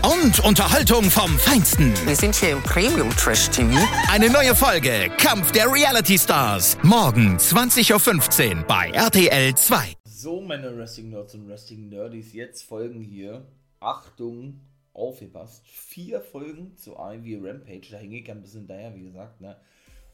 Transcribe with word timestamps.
Und 0.00 0.40
Unterhaltung 0.44 1.04
vom 1.04 1.38
Feinsten. 1.38 1.94
Wir 2.06 2.16
sind 2.16 2.34
hier 2.34 2.50
im 2.50 2.62
Premium 2.62 3.10
Trash 3.10 3.50
TV. 3.50 3.70
Eine 4.10 4.30
neue 4.30 4.54
Folge 4.54 5.10
Kampf 5.18 5.52
der 5.52 5.72
Reality 5.72 6.18
Stars. 6.18 6.78
Morgen 6.82 7.36
20.15 7.36 8.56
Uhr 8.56 8.62
bei 8.64 8.90
RTL 8.90 9.54
2. 9.54 9.94
So, 10.04 10.40
meine 10.40 10.76
Wrestling 10.76 11.10
Nerds 11.10 11.34
und 11.34 11.48
Wrestling 11.48 11.88
Nerdies, 11.88 12.32
jetzt 12.32 12.62
folgen 12.62 13.00
hier, 13.00 13.46
Achtung, 13.80 14.60
aufgepasst, 14.94 15.66
vier 15.66 16.20
Folgen 16.20 16.76
zu 16.76 16.96
Ivy 16.96 17.36
Rampage. 17.36 17.88
Da 17.90 17.98
hänge 17.98 18.18
ich 18.18 18.30
ein 18.30 18.40
bisschen 18.40 18.66
daher, 18.66 18.94
wie 18.94 19.04
gesagt, 19.04 19.40
ne? 19.40 19.56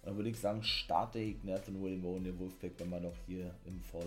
Und 0.02 0.08
dann 0.08 0.16
würde 0.16 0.30
ich 0.30 0.38
sagen, 0.38 0.62
starte 0.62 1.18
ich 1.18 1.42
Nathan 1.44 1.82
William 1.82 2.02
Bowen, 2.02 2.24
der 2.24 2.38
Wolfpack, 2.38 2.72
wenn 2.78 2.90
wir 2.90 3.00
noch 3.00 3.16
hier 3.26 3.54
im 3.64 3.80
For 3.82 4.04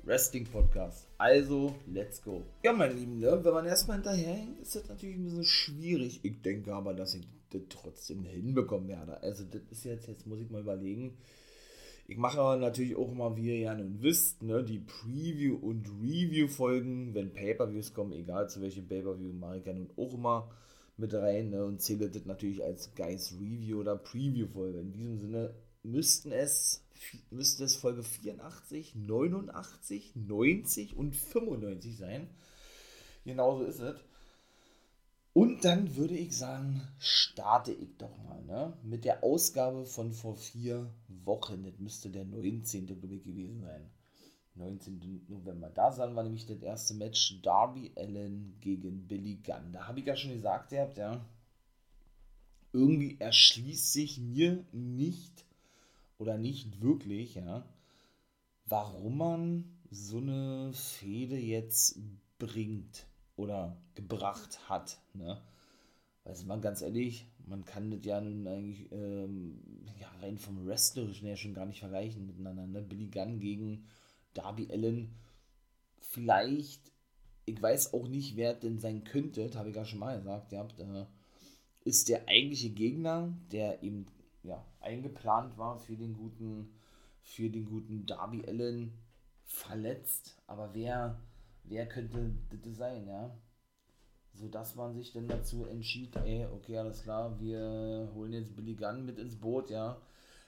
Life 0.00 0.06
Wrestling 0.06 0.46
Podcast. 0.46 1.08
Also, 1.18 1.74
let's 1.86 2.22
go. 2.22 2.42
Ja, 2.62 2.72
mein 2.72 2.96
Lieben, 2.96 3.18
ne, 3.18 3.38
wenn 3.42 3.52
man 3.52 3.66
erstmal 3.66 3.96
hinterherhängt, 3.96 4.60
ist 4.60 4.74
das 4.74 4.88
natürlich 4.88 5.16
ein 5.16 5.24
bisschen 5.24 5.44
schwierig. 5.44 6.20
Ich 6.22 6.40
denke 6.42 6.74
aber, 6.74 6.94
dass 6.94 7.14
ich 7.14 7.26
das 7.50 7.62
trotzdem 7.68 8.24
hinbekommen 8.24 8.88
werde. 8.88 9.22
Also, 9.22 9.44
das 9.44 9.62
ist 9.70 9.84
jetzt, 9.84 10.08
jetzt 10.08 10.26
muss 10.26 10.40
ich 10.40 10.50
mal 10.50 10.62
überlegen. 10.62 11.16
Ich 12.06 12.16
mache 12.16 12.40
aber 12.40 12.56
natürlich 12.56 12.96
auch 12.96 13.10
immer, 13.12 13.36
wie 13.36 13.48
ihr 13.48 13.58
ja 13.58 13.74
nun 13.74 14.02
wisst, 14.02 14.42
ne, 14.42 14.64
die 14.64 14.80
Preview- 14.80 15.60
und 15.60 15.86
Review-Folgen, 16.02 17.14
wenn 17.14 17.32
Pay-Per-Views 17.32 17.94
kommen, 17.94 18.12
egal 18.12 18.48
zu 18.48 18.60
welchem 18.60 18.88
Pay-Per-View, 18.88 19.32
mache 19.32 19.58
ich 19.58 19.66
ja 19.66 19.72
nun 19.72 19.90
auch 19.96 20.14
immer 20.14 20.50
mit 20.96 21.14
rein 21.14 21.50
ne, 21.50 21.64
und 21.64 21.80
zähle 21.80 22.10
das 22.10 22.24
natürlich 22.26 22.64
als 22.64 22.94
Guys 22.94 23.34
Review 23.40 23.80
oder 23.80 23.96
Preview-Folge. 23.96 24.80
In 24.80 24.92
diesem 24.92 25.18
Sinne 25.18 25.54
müssten 25.82 26.32
es 26.32 26.84
müsste 27.30 27.64
es 27.64 27.76
Folge 27.76 28.02
84, 28.02 28.94
89, 28.94 30.16
90 30.16 30.96
und 30.96 31.16
95 31.16 31.96
sein. 31.96 32.28
Genauso 33.24 33.64
ist 33.64 33.80
es. 33.80 34.00
Und 35.32 35.64
dann 35.64 35.96
würde 35.96 36.16
ich 36.16 36.36
sagen, 36.36 36.82
starte 36.98 37.72
ich 37.72 37.96
doch 37.98 38.16
mal 38.24 38.42
ne? 38.44 38.76
mit 38.82 39.04
der 39.04 39.22
Ausgabe 39.22 39.86
von 39.86 40.12
vor 40.12 40.36
vier 40.36 40.92
Wochen. 41.24 41.62
Das 41.62 41.78
müsste 41.78 42.10
der 42.10 42.24
19. 42.24 42.86
glaube 42.86 43.14
ich 43.14 43.22
gewesen 43.22 43.62
sein. 43.62 43.90
19. 44.56 45.26
November. 45.28 45.70
Da 45.70 45.92
sahen 45.92 46.14
wir 46.14 46.24
nämlich 46.24 46.46
das 46.46 46.60
erste 46.62 46.94
Match 46.94 47.40
Darby 47.42 47.92
Allen 47.96 48.56
gegen 48.60 49.06
Billy 49.06 49.36
Gunn. 49.36 49.72
Da 49.72 49.86
habe 49.86 50.00
ich 50.00 50.06
ja 50.06 50.16
schon 50.16 50.32
gesagt, 50.32 50.72
ihr 50.72 50.80
habt 50.82 50.98
ja, 50.98 51.24
irgendwie 52.72 53.18
erschließt 53.18 53.92
sich 53.92 54.18
mir 54.18 54.64
nicht 54.72 55.44
oder 56.20 56.36
nicht 56.36 56.82
wirklich, 56.82 57.34
ja, 57.34 57.66
warum 58.66 59.18
man 59.18 59.78
so 59.90 60.18
eine 60.18 60.72
Fehde 60.72 61.36
jetzt 61.36 61.98
bringt 62.38 63.06
oder 63.36 63.76
gebracht 63.94 64.68
hat, 64.68 65.00
ne? 65.14 65.40
Weil 66.24 66.44
mal 66.44 66.60
ganz 66.60 66.82
ehrlich, 66.82 67.26
man 67.46 67.64
kann 67.64 67.90
das 67.90 68.04
ja 68.04 68.20
nun 68.20 68.46
eigentlich 68.46 68.92
ähm, 68.92 69.58
ja, 69.98 70.08
rein 70.20 70.36
vom 70.36 70.66
Wrestlerischen 70.66 71.26
her 71.26 71.36
schon 71.36 71.54
gar 71.54 71.64
nicht 71.64 71.80
vergleichen 71.80 72.26
miteinander. 72.26 72.66
Ne? 72.66 72.82
Billy 72.82 73.06
Gunn 73.06 73.40
gegen 73.40 73.86
Darby 74.34 74.68
Allen. 74.70 75.14
Vielleicht, 75.98 76.92
ich 77.46 77.60
weiß 77.60 77.94
auch 77.94 78.06
nicht, 78.06 78.36
wer 78.36 78.52
denn 78.52 78.78
sein 78.78 79.02
könnte, 79.04 79.50
habe 79.54 79.70
ich 79.70 79.76
ja 79.76 79.86
schon 79.86 79.98
mal 79.98 80.18
gesagt, 80.18 80.52
ja, 80.52 80.68
äh, 80.78 81.06
ist 81.84 82.10
der 82.10 82.28
eigentliche 82.28 82.70
Gegner, 82.70 83.34
der 83.50 83.82
eben 83.82 84.06
ja, 84.42 84.64
eingeplant 84.80 85.58
war 85.58 85.78
für 85.78 85.96
den 85.96 86.14
guten, 86.14 86.72
für 87.22 87.50
den 87.50 87.66
guten 87.66 88.06
Darby 88.06 88.44
Allen 88.46 88.92
verletzt. 89.44 90.36
Aber 90.46 90.74
wer, 90.74 91.20
wer 91.64 91.86
könnte 91.86 92.34
das 92.50 92.76
sein, 92.76 93.06
ja? 93.06 93.36
So 94.32 94.48
dass 94.48 94.76
man 94.76 94.94
sich 94.94 95.12
dann 95.12 95.28
dazu 95.28 95.66
entschied, 95.66 96.16
ey, 96.16 96.46
okay, 96.46 96.78
alles 96.78 97.02
klar, 97.02 97.38
wir 97.40 98.10
holen 98.14 98.32
jetzt 98.32 98.54
Billy 98.54 98.74
Gunn 98.74 99.04
mit 99.04 99.18
ins 99.18 99.36
Boot, 99.36 99.70
ja. 99.70 100.00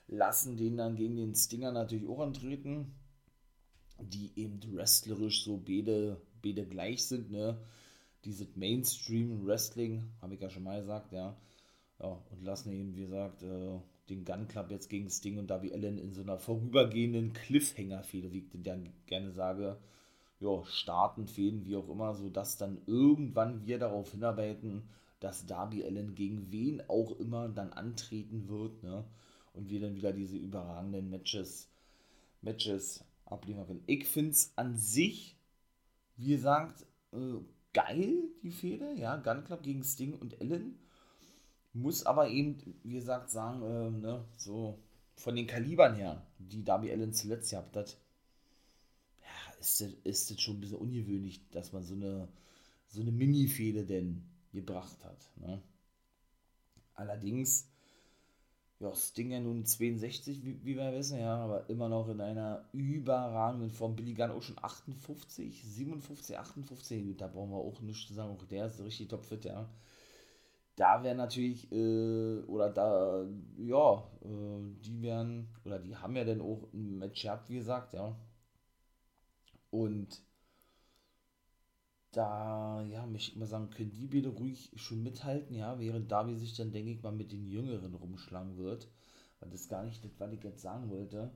Lassen 0.09 0.57
den 0.57 0.77
dann 0.77 0.97
gegen 0.97 1.17
den 1.17 1.35
Stinger 1.35 1.73
natürlich 1.73 2.09
auch 2.09 2.21
antreten, 2.21 2.95
die 3.99 4.33
eben 4.37 4.61
wrestlerisch 4.75 5.45
so 5.45 5.57
beide, 5.57 6.21
beide 6.43 6.67
gleich 6.67 7.05
sind, 7.05 7.31
ne? 7.31 7.59
Dieses 8.25 8.55
Mainstream 8.57 9.45
Wrestling, 9.45 10.05
habe 10.21 10.35
ich 10.35 10.41
ja 10.41 10.49
schon 10.49 10.63
mal 10.63 10.81
gesagt, 10.81 11.13
ja 11.13 11.37
ja, 12.03 12.21
und 12.31 12.43
lassen 12.43 12.73
eben, 12.73 12.97
wie 12.97 13.03
gesagt, 13.03 13.43
äh, 13.43 13.79
den 14.09 14.25
Gun 14.25 14.49
Club 14.49 14.71
jetzt 14.71 14.89
gegen 14.91 15.09
Sting 15.09 15.39
und 15.39 15.49
Darby 15.49 15.73
Allen 15.73 15.99
in 15.99 16.13
so 16.13 16.23
einer 16.23 16.39
vorübergehenden 16.39 17.33
Cliffhanger-Fehde, 17.33 18.33
wie 18.33 18.39
ich 18.39 18.63
dann 18.63 18.93
gerne 19.07 19.33
sage, 19.33 19.79
ja, 20.41 20.65
starten, 20.65 21.29
Fäden, 21.29 21.65
wie 21.65 21.77
auch 21.77 21.89
immer, 21.89 22.15
sodass 22.15 22.57
dann 22.57 22.83
irgendwann 22.87 23.65
wir 23.65 23.79
darauf 23.79 24.11
hinarbeiten, 24.11 24.83
dass 25.21 25.47
Darby 25.47 25.85
Allen 25.85 26.17
gegen 26.17 26.51
wen 26.51 26.83
auch 26.89 27.19
immer 27.21 27.49
dann 27.49 27.73
antreten 27.73 28.49
wird, 28.49 28.83
ne? 28.83 29.05
Und 29.55 29.71
wir 29.71 29.81
dann 29.81 29.95
wieder 29.95 30.13
diese 30.13 30.37
überragenden 30.37 31.11
Matches, 31.11 31.71
Matches 32.41 33.05
abliefern 33.27 33.67
können. 33.67 33.85
Ich 33.87 34.07
finde 34.07 34.31
es 34.31 34.53
an 34.57 34.77
sich, 34.77 35.37
wie 36.17 36.31
gesagt, 36.31 36.87
äh, 37.13 37.39
geil, 37.73 38.31
die 38.43 38.51
Fehde, 38.51 38.95
ja, 38.95 39.17
Gun 39.17 39.45
Club 39.45 39.63
gegen 39.63 39.85
Sting 39.85 40.15
und 40.15 40.41
Allen 40.41 40.79
muss 41.75 42.05
aber 42.05 42.29
eben, 42.29 42.59
wie 42.83 42.95
gesagt, 42.95 43.31
sagen, 43.31 43.63
äh, 43.63 43.91
ne, 43.91 44.25
so 44.37 44.79
von 45.17 45.37
den 45.37 45.47
Kalibern 45.47 45.95
her, 45.95 46.23
die 46.39 46.65
Darby 46.65 46.91
Allen 46.91 47.13
zuletzt 47.13 47.51
gehabt 47.51 47.77
hat, 47.77 47.97
ja, 49.23 49.61
ist 49.61 49.81
das, 49.81 49.93
ist 50.05 50.31
das 50.31 50.41
schon 50.41 50.57
ein 50.57 50.61
bisschen 50.61 50.79
ungewöhnlich, 50.79 51.49
dass 51.51 51.73
man 51.73 51.83
so 51.83 51.95
eine, 51.95 52.29
so 52.89 53.01
eine 53.01 53.13
Mini-Fehde 53.13 53.85
denn 53.85 54.23
gebracht 54.53 55.03
hat. 55.05 55.31
Ne? 55.37 55.63
Allerdings, 56.95 57.69
ja, 58.81 58.95
Sting 58.95 59.31
ja 59.31 59.41
nun 59.41 59.65
62, 59.65 60.45
wie, 60.45 60.63
wie, 60.65 60.77
wir 60.77 60.93
wissen, 60.93 61.21
ja, 61.21 61.37
aber 61.37 61.71
immer 61.71 61.89
noch 61.89 62.09
in 62.09 62.21
einer 62.21 62.69
überragenden 62.73 63.71
Form. 63.71 63.97
Billy 63.97 64.13
Gunn 64.13 64.33
auch 64.33 64.43
schon 64.43 64.63
58, 64.63 65.65
57, 65.65 66.37
58, 66.37 67.17
da 67.17 67.29
brauchen 67.29 67.51
wir 67.51 67.57
auch 67.57 67.81
nichts 67.81 68.09
zu 68.09 68.15
sagen, 68.15 68.33
auch 68.33 68.45
der 68.45 68.67
ist 68.67 68.81
richtig 68.81 69.09
topfit, 69.09 69.47
ja 69.47 69.71
da 70.77 71.03
wäre 71.03 71.15
natürlich, 71.15 71.71
äh, 71.73 72.41
oder 72.47 72.71
da, 72.71 73.25
ja, 73.59 74.11
äh, 74.23 74.61
die 74.85 75.03
wären, 75.03 75.49
oder 75.65 75.79
die 75.79 75.97
haben 75.97 76.17
ja 76.17 76.25
dann 76.25 76.41
auch 76.41 76.69
ein 76.73 76.99
Match 76.99 77.23
gehabt, 77.23 77.49
wie 77.51 77.57
gesagt, 77.57 77.95
ja. 77.95 78.17
Und 79.73 80.23
da, 82.13 82.83
ja, 82.91 83.07
möchte 83.07 83.33
ich 83.33 83.37
mal 83.37 83.47
sagen, 83.47 83.71
können 83.71 83.91
die 83.91 84.07
beide 84.07 84.29
ruhig 84.29 84.71
schon 84.77 85.03
mithalten, 85.03 85.57
ja, 85.57 85.79
während 85.79 86.11
Darby 86.13 86.37
sich 86.37 86.55
dann, 86.55 86.73
denke 86.73 86.91
ich 86.93 87.03
mal, 87.03 87.13
mit 87.13 87.33
den 87.33 87.47
Jüngeren 87.47 87.95
rumschlagen 87.95 88.57
wird. 88.59 88.89
Weil 89.41 89.51
das 89.51 89.69
gar 89.69 89.83
nicht 89.85 90.05
das, 90.05 90.13
was 90.19 90.33
ich 90.33 90.43
jetzt 90.45 90.63
sagen 90.63 90.91
wollte, 90.91 91.31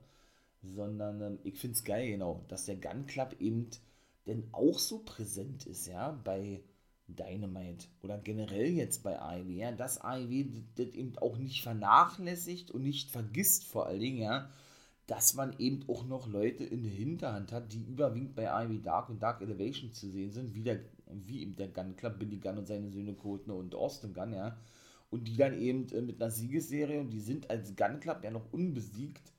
sondern 0.62 1.20
ähm, 1.22 1.38
ich 1.44 1.58
finde 1.58 1.74
es 1.76 1.84
geil, 1.84 2.08
genau, 2.08 2.44
dass 2.48 2.66
der 2.66 2.76
Gun 2.76 3.06
Club 3.06 3.36
eben 3.40 3.68
denn 4.26 4.48
auch 4.52 4.78
so 4.78 5.00
präsent 5.04 5.66
ist, 5.66 5.86
ja, 5.86 6.12
bei 6.24 6.62
Dynamite 7.08 7.86
oder 8.02 8.18
generell 8.18 8.68
jetzt 8.68 9.02
bei 9.02 9.20
AEW, 9.20 9.50
ja, 9.50 9.72
dass 9.72 10.00
AEW 10.00 10.44
das 10.74 10.88
eben 10.88 11.16
auch 11.18 11.38
nicht 11.38 11.62
vernachlässigt 11.62 12.70
und 12.70 12.82
nicht 12.82 13.10
vergisst 13.10 13.64
vor 13.64 13.86
allen 13.86 14.00
Dingen, 14.00 14.18
ja, 14.18 14.50
dass 15.06 15.34
man 15.34 15.54
eben 15.58 15.84
auch 15.88 16.04
noch 16.04 16.26
Leute 16.26 16.64
in 16.64 16.82
der 16.82 16.92
Hinterhand 16.92 17.52
hat, 17.52 17.72
die 17.72 17.82
überwiegend 17.82 18.34
bei 18.34 18.50
AEW 18.50 18.80
Dark 18.82 19.08
und 19.08 19.22
Dark 19.22 19.40
Elevation 19.40 19.92
zu 19.92 20.10
sehen 20.10 20.32
sind, 20.32 20.54
wie, 20.54 20.62
der, 20.62 20.80
wie 21.06 21.42
eben 21.42 21.54
der 21.54 21.68
Gun 21.68 21.94
Club, 21.94 22.18
Billy 22.18 22.38
Gunn 22.38 22.58
und 22.58 22.66
seine 22.66 22.90
Söhne 22.90 23.14
Colton 23.14 23.54
und 23.54 23.74
Austin 23.74 24.12
Gunn, 24.12 24.32
ja, 24.32 24.56
und 25.10 25.28
die 25.28 25.36
dann 25.36 25.58
eben 25.58 25.88
äh, 25.92 26.02
mit 26.02 26.20
einer 26.20 26.32
Siegesserie, 26.32 27.00
und 27.00 27.10
die 27.10 27.20
sind 27.20 27.48
als 27.50 27.76
Gun 27.76 28.00
Club 28.00 28.24
ja 28.24 28.32
noch 28.32 28.52
unbesiegt, 28.52 29.32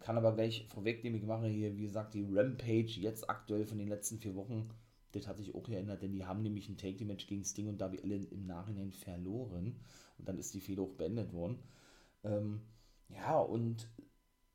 kann 0.00 0.18
aber 0.18 0.34
gleich 0.34 0.66
vorwegnehmen, 0.68 1.20
ich 1.20 1.26
mache 1.26 1.46
hier, 1.46 1.76
wie 1.76 1.82
gesagt, 1.82 2.14
die 2.14 2.26
Rampage 2.28 3.00
jetzt 3.00 3.30
aktuell 3.30 3.64
von 3.64 3.78
den 3.78 3.88
letzten 3.88 4.18
vier 4.18 4.34
Wochen, 4.34 4.68
das 5.14 5.26
hat 5.26 5.38
sich 5.38 5.54
auch 5.54 5.64
geändert, 5.64 6.02
denn 6.02 6.12
die 6.12 6.24
haben 6.24 6.42
nämlich 6.42 6.68
ein 6.68 6.76
Take-Match 6.76 7.26
gegen 7.26 7.44
Sting 7.44 7.68
und 7.68 7.80
Darby 7.80 8.00
Allen 8.02 8.26
im 8.30 8.46
Nachhinein 8.46 8.92
verloren. 8.92 9.76
Und 10.18 10.28
dann 10.28 10.38
ist 10.38 10.54
die 10.54 10.60
Fehde 10.60 10.82
auch 10.82 10.92
beendet 10.92 11.32
worden. 11.32 11.58
Ähm, 12.22 12.60
ja, 13.08 13.38
und 13.38 13.88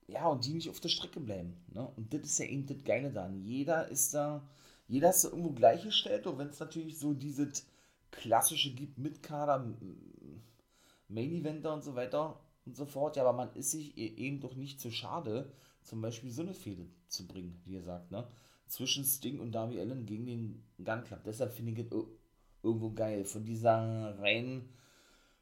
ja, 0.07 0.27
und 0.27 0.45
die 0.45 0.53
nicht 0.53 0.69
auf 0.69 0.79
der 0.79 0.89
Strecke 0.89 1.19
bleiben. 1.19 1.55
Ne? 1.73 1.87
Und 1.95 2.13
das 2.13 2.21
ist 2.21 2.39
ja 2.39 2.45
eben 2.45 2.65
das 2.65 2.83
Geile 2.83 3.11
daran. 3.11 3.43
Jeder 3.43 3.87
ist 3.89 4.13
da, 4.13 4.47
jeder 4.87 5.11
ist 5.11 5.23
da 5.23 5.29
irgendwo 5.29 5.51
gleichgestellt, 5.51 6.25
und 6.25 6.37
wenn 6.39 6.49
es 6.49 6.59
natürlich 6.59 6.97
so 6.97 7.13
dieses 7.13 7.67
klassische 8.11 8.73
gibt 8.73 8.97
mit 8.97 9.21
Kader, 9.21 9.71
Main 11.07 11.31
Eventer 11.31 11.73
und 11.73 11.83
so 11.83 11.95
weiter 11.95 12.39
und 12.65 12.75
so 12.75 12.85
fort. 12.85 13.15
Ja, 13.15 13.23
aber 13.23 13.33
man 13.33 13.53
ist 13.55 13.71
sich 13.71 13.97
e-, 13.97 14.15
eben 14.15 14.39
doch 14.39 14.55
nicht 14.55 14.79
zu 14.79 14.91
schade, 14.91 15.51
zum 15.83 16.01
Beispiel 16.01 16.31
so 16.31 16.41
eine 16.41 16.53
Fehde 16.53 16.85
zu 17.07 17.27
bringen, 17.27 17.61
wie 17.65 17.73
ihr 17.73 17.83
sagt, 17.83 18.11
ne? 18.11 18.27
Zwischen 18.69 19.03
Sting 19.03 19.39
und 19.39 19.51
Darby 19.51 19.79
Allen 19.79 20.05
gegen 20.05 20.25
den 20.25 20.63
Gun 20.77 21.03
Club. 21.03 21.21
Deshalb 21.25 21.51
finde 21.51 21.71
ich 21.73 21.79
es 21.79 21.91
irgendwo 22.63 22.91
geil. 22.91 23.25
Von 23.25 23.43
dieser 23.43 24.17
reinen, 24.19 24.69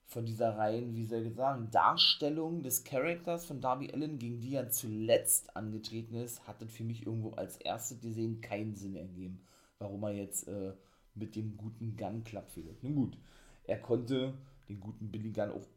von 0.05 0.25
dieser 0.25 0.57
reinen, 0.57 0.95
wie 0.95 1.05
soll 1.05 1.25
ich 1.25 1.35
sagen, 1.35 1.69
Darstellung 1.69 2.63
des 2.63 2.85
Charakters 2.85 3.45
von 3.45 3.59
Darby 3.59 3.91
Allen, 3.91 4.17
gegen 4.17 4.39
die 4.39 4.55
er 4.55 4.69
zuletzt 4.69 5.55
angetreten 5.55 6.15
ist, 6.15 6.47
hat 6.47 6.61
das 6.61 6.71
für 6.71 6.85
mich 6.85 7.05
irgendwo 7.05 7.31
als 7.31 7.57
erstes 7.57 7.99
gesehen 7.99 8.39
keinen 8.39 8.75
Sinn 8.75 8.95
ergeben, 8.95 9.41
warum 9.77 10.03
er 10.03 10.13
jetzt 10.13 10.47
äh, 10.47 10.71
mit 11.13 11.35
dem 11.35 11.57
guten 11.57 11.97
Gun 11.97 12.23
Club 12.23 12.49
fehlt. 12.49 12.81
Nun 12.81 12.95
gut, 12.95 13.17
er 13.65 13.79
konnte 13.79 14.33
den 14.69 14.79
guten 14.79 15.11
Billy 15.11 15.31
Gunn 15.31 15.51
auch, 15.51 15.67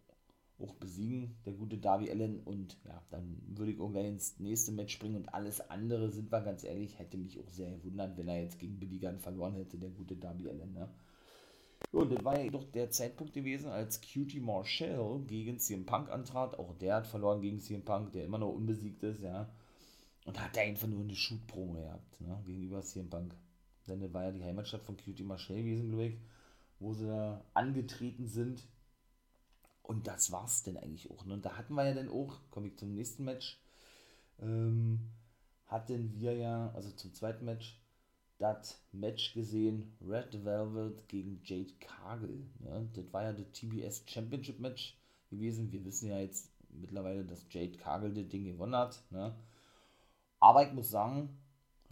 auch 0.63 0.75
besiegen, 0.75 1.37
der 1.45 1.53
gute 1.55 1.79
Darby 1.79 2.11
Allen. 2.11 2.41
Und 2.41 2.77
ja, 2.85 3.03
dann 3.11 3.43
würde 3.49 3.73
ich 3.73 3.79
gleich 3.79 4.07
ins 4.07 4.39
nächste 4.39 4.73
Match 4.73 4.95
springen. 4.95 5.17
Und 5.17 5.35
alles 5.35 5.61
andere, 5.71 6.11
sind 6.11 6.31
wir 6.31 6.41
ganz 6.41 6.65
ehrlich, 6.65 6.99
hätte 6.99 7.17
mich 7.17 7.39
auch 7.39 7.51
sehr 7.51 7.71
gewundert, 7.71 8.17
wenn 8.17 8.29
er 8.29 8.43
jetzt 8.43 8.59
gegen 8.59 8.79
Billy 8.79 8.99
Gunn 8.99 9.19
verloren 9.19 9.55
hätte, 9.55 9.79
der 9.79 9.91
gute 9.91 10.17
Darby 10.17 10.49
Allen. 10.49 10.73
Ne? 10.73 10.89
Und 11.93 12.13
das 12.13 12.25
war 12.25 12.39
ja 12.39 12.51
doch 12.51 12.65
der 12.65 12.91
Zeitpunkt 12.91 13.33
gewesen, 13.33 13.69
als 13.69 14.01
Cutie 14.01 14.41
Marshall 14.41 15.21
gegen 15.27 15.59
CM 15.59 15.87
Punk 15.87 16.11
antrat. 16.11 16.59
Auch 16.59 16.75
der 16.75 16.97
hat 16.97 17.07
verloren 17.07 17.41
gegen 17.41 17.59
CM 17.59 17.83
Punk, 17.83 18.13
der 18.13 18.25
immer 18.25 18.39
noch 18.39 18.53
unbesiegt 18.53 19.03
ist, 19.03 19.23
ja. 19.23 19.49
Und 20.27 20.41
hat 20.41 20.57
da 20.57 20.61
einfach 20.61 20.87
nur 20.87 21.03
eine 21.03 21.15
Shoot-Promo 21.15 21.81
gehabt, 21.81 22.21
ne, 22.21 22.41
gegenüber 22.45 22.83
CM 22.83 23.09
Punk. 23.09 23.35
Denn 23.89 24.01
das 24.01 24.13
war 24.13 24.25
ja 24.25 24.31
die 24.31 24.45
Heimatstadt 24.45 24.83
von 24.83 24.97
Cutie 24.97 25.25
Marshall 25.25 25.57
gewesen, 25.57 25.89
glaube 25.89 26.07
ich, 26.07 26.19
wo 26.79 26.93
sie 26.93 27.07
da 27.07 27.43
angetreten 27.55 28.27
sind 28.27 28.63
und 29.91 30.07
das 30.07 30.31
war's 30.31 30.63
denn 30.63 30.77
eigentlich 30.77 31.11
auch. 31.11 31.27
Ne? 31.27 31.35
Und 31.35 31.45
da 31.45 31.57
hatten 31.57 31.75
wir 31.75 31.85
ja 31.85 31.95
dann 31.95 32.09
auch, 32.09 32.39
komme 32.53 32.69
ich 32.69 32.79
zum 32.79 32.95
nächsten 32.95 33.25
Match, 33.25 33.59
ähm, 34.41 35.01
hatten 35.67 36.15
wir 36.15 36.37
ja, 36.37 36.71
also 36.75 36.93
zum 36.93 37.13
zweiten 37.13 37.45
Match, 37.45 37.77
das 38.39 38.81
Match 38.93 39.35
gesehen, 39.35 39.93
Red 40.01 40.45
Velvet 40.45 41.09
gegen 41.09 41.41
Jade 41.45 41.73
Cargill. 41.81 42.47
Ne? 42.61 42.89
Das 42.95 43.13
war 43.13 43.25
ja 43.25 43.33
das 43.33 43.51
TBS 43.51 44.05
Championship 44.07 44.61
Match 44.61 44.97
gewesen. 45.29 45.73
Wir 45.73 45.85
wissen 45.85 46.09
ja 46.09 46.21
jetzt 46.21 46.53
mittlerweile, 46.69 47.25
dass 47.25 47.45
Jade 47.51 47.77
Cargill 47.77 48.15
das 48.15 48.29
Ding 48.29 48.45
gewonnen 48.45 48.77
hat. 48.77 49.03
Ne? 49.11 49.35
Aber 50.39 50.65
ich 50.65 50.73
muss 50.73 50.89
sagen, 50.89 51.37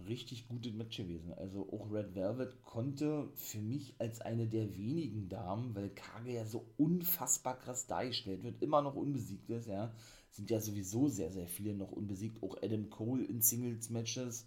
richtig 0.06 0.48
gutes 0.48 0.72
Match 0.72 0.96
gewesen. 0.96 1.32
Also 1.34 1.68
auch 1.72 1.90
Red 1.90 2.14
Velvet 2.14 2.62
konnte 2.62 3.28
für 3.34 3.58
mich 3.58 3.94
als 3.98 4.20
eine 4.20 4.46
der 4.46 4.76
wenigen 4.76 5.28
Damen, 5.28 5.74
weil 5.74 5.90
Kage 5.90 6.32
ja 6.32 6.44
so 6.44 6.66
unfassbar 6.76 7.58
krass 7.58 7.86
dargestellt 7.86 8.42
wird, 8.44 8.62
immer 8.62 8.82
noch 8.82 8.94
unbesiegt 8.94 9.50
ist, 9.50 9.66
ja. 9.66 9.92
Sind 10.30 10.50
ja 10.50 10.60
sowieso 10.60 11.08
sehr, 11.08 11.32
sehr 11.32 11.48
viele 11.48 11.74
noch 11.74 11.90
unbesiegt. 11.90 12.42
Auch 12.42 12.56
Adam 12.62 12.90
Cole 12.90 13.24
in 13.24 13.40
Singles-Matches. 13.40 14.46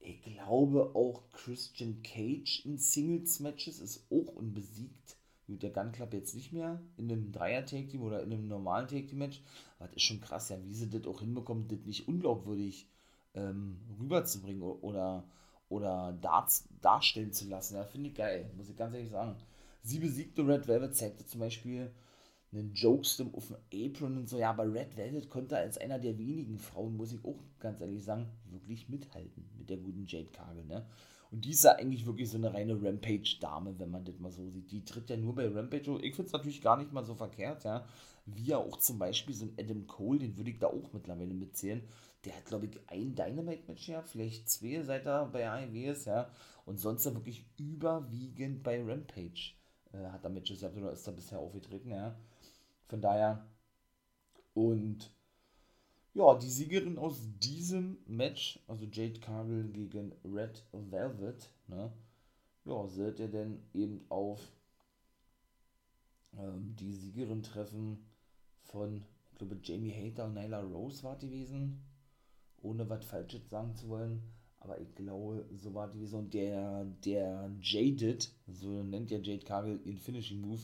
Ich 0.00 0.22
glaube 0.22 0.94
auch 0.94 1.30
Christian 1.32 2.02
Cage 2.02 2.64
in 2.64 2.78
Singles-Matches 2.78 3.80
ist 3.80 4.06
auch 4.10 4.34
unbesiegt. 4.34 5.16
Gut, 5.46 5.62
der 5.62 5.70
Gun 5.70 5.92
Club 5.92 6.12
jetzt 6.14 6.34
nicht 6.34 6.52
mehr 6.52 6.80
in 6.96 7.10
einem 7.10 7.30
Dreier-Take-Team 7.30 8.02
oder 8.02 8.22
in 8.22 8.32
einem 8.32 8.48
normalen 8.48 8.88
Take-Team-Match. 8.88 9.42
Aber 9.78 9.88
das 9.88 9.96
ist 9.96 10.02
schon 10.02 10.20
krass, 10.20 10.48
ja, 10.48 10.58
wie 10.64 10.74
sie 10.74 10.90
das 10.90 11.06
auch 11.06 11.20
hinbekommen, 11.20 11.68
das 11.68 11.80
nicht 11.84 12.08
unglaubwürdig 12.08 12.88
ähm, 13.36 13.78
rüberzubringen 14.00 14.62
oder, 14.62 15.24
oder 15.68 16.16
dar, 16.20 16.48
darstellen 16.80 17.32
zu 17.32 17.48
lassen. 17.48 17.76
Ja, 17.76 17.84
finde 17.84 18.08
ich 18.10 18.14
geil, 18.14 18.50
muss 18.56 18.68
ich 18.68 18.76
ganz 18.76 18.94
ehrlich 18.94 19.10
sagen. 19.10 19.36
Sie 19.82 19.98
besiegte 19.98 20.46
Red 20.46 20.66
Velvet, 20.66 20.96
zeigte 20.96 21.24
zum 21.26 21.40
Beispiel 21.40 21.92
einen 22.58 22.72
Jokestem 22.74 23.34
auf 23.34 23.48
dem 23.48 23.56
Apron 23.72 24.16
und 24.18 24.28
so. 24.28 24.38
Ja, 24.38 24.50
aber 24.50 24.72
Red 24.72 24.96
Velvet 24.96 25.28
konnte 25.30 25.56
als 25.56 25.78
einer 25.78 25.98
der 25.98 26.18
wenigen 26.18 26.58
Frauen, 26.58 26.96
muss 26.96 27.12
ich 27.12 27.24
auch 27.24 27.38
ganz 27.58 27.80
ehrlich 27.80 28.04
sagen, 28.04 28.28
wirklich 28.50 28.88
mithalten 28.88 29.48
mit 29.58 29.70
der 29.70 29.78
guten 29.78 30.06
Jade 30.06 30.30
Cargill, 30.32 30.64
ne? 30.64 30.86
Und 31.32 31.44
die 31.44 31.50
ist 31.50 31.64
ja 31.64 31.72
eigentlich 31.72 32.06
wirklich 32.06 32.30
so 32.30 32.38
eine 32.38 32.54
reine 32.54 32.80
Rampage-Dame, 32.80 33.80
wenn 33.80 33.90
man 33.90 34.04
das 34.04 34.20
mal 34.20 34.30
so 34.30 34.48
sieht. 34.48 34.70
Die 34.70 34.84
tritt 34.84 35.10
ja 35.10 35.16
nur 35.16 35.34
bei 35.34 35.48
Rampage. 35.48 35.98
Ich 36.02 36.14
finde 36.14 36.28
es 36.28 36.32
natürlich 36.32 36.62
gar 36.62 36.76
nicht 36.76 36.92
mal 36.92 37.04
so 37.04 37.16
verkehrt, 37.16 37.64
ja. 37.64 37.84
Wie 38.26 38.44
ja 38.44 38.58
auch 38.58 38.76
zum 38.76 38.98
Beispiel 38.98 39.34
so 39.34 39.46
ein 39.46 39.54
Adam 39.58 39.86
Cole, 39.88 40.20
den 40.20 40.36
würde 40.36 40.50
ich 40.50 40.58
da 40.58 40.68
auch 40.68 40.92
mittlerweile 40.92 41.34
mitzählen 41.34 41.82
der 42.26 42.36
hat, 42.36 42.44
glaube 42.46 42.66
ich, 42.66 42.80
ein 42.88 43.14
Dynamite-Match 43.14 43.88
ja, 43.88 44.02
vielleicht 44.02 44.50
zwei, 44.50 44.82
seit 44.82 45.06
er 45.06 45.26
bei 45.26 45.48
AEW 45.48 45.90
ist, 45.90 46.06
ja. 46.06 46.28
Und 46.64 46.78
sonst 46.78 47.06
ja 47.06 47.14
wirklich 47.14 47.46
überwiegend 47.56 48.64
bei 48.64 48.82
Rampage 48.82 49.52
äh, 49.92 50.06
hat 50.08 50.24
er 50.24 50.30
Matches 50.30 50.60
gehabt 50.60 50.76
oder 50.76 50.92
ist 50.92 51.06
er 51.06 51.12
bisher 51.12 51.38
aufgetreten, 51.38 51.90
ja. 51.90 52.16
Von 52.88 53.00
daher. 53.00 53.46
Und 54.54 55.10
ja, 56.14 56.34
die 56.34 56.48
Siegerin 56.48 56.98
aus 56.98 57.20
diesem 57.40 57.98
Match, 58.06 58.58
also 58.66 58.86
Jade 58.90 59.20
Cargill 59.20 59.68
gegen 59.68 60.12
Red 60.24 60.64
Velvet, 60.72 61.50
ne, 61.66 61.92
ja, 62.64 62.86
seht 62.86 63.20
ihr 63.20 63.28
denn 63.28 63.62
eben 63.74 64.04
auf 64.08 64.40
ähm, 66.38 66.74
die 66.76 66.92
Siegerin 66.92 67.42
treffen 67.42 67.98
von, 68.62 69.04
ich 69.32 69.38
glaube, 69.38 69.58
Jamie 69.62 69.92
Hater 69.92 70.24
und 70.24 70.34
Nyla 70.34 70.60
Rose 70.60 71.02
war 71.02 71.16
gewesen 71.16 71.82
ohne 72.66 72.88
was 72.88 73.04
Falsches 73.04 73.48
sagen 73.48 73.74
zu 73.74 73.88
wollen. 73.88 74.22
Aber 74.58 74.80
ich 74.80 74.94
glaube, 74.94 75.46
so 75.54 75.74
war 75.74 75.88
die 75.88 76.04
so. 76.06 76.18
Und 76.18 76.34
der, 76.34 76.84
der 77.04 77.50
Jaded, 77.60 78.30
so 78.48 78.82
nennt 78.82 79.10
ja 79.10 79.18
Jade 79.18 79.44
Cargill 79.44 79.78
den 79.78 79.98
Finishing 79.98 80.40
Move, 80.40 80.62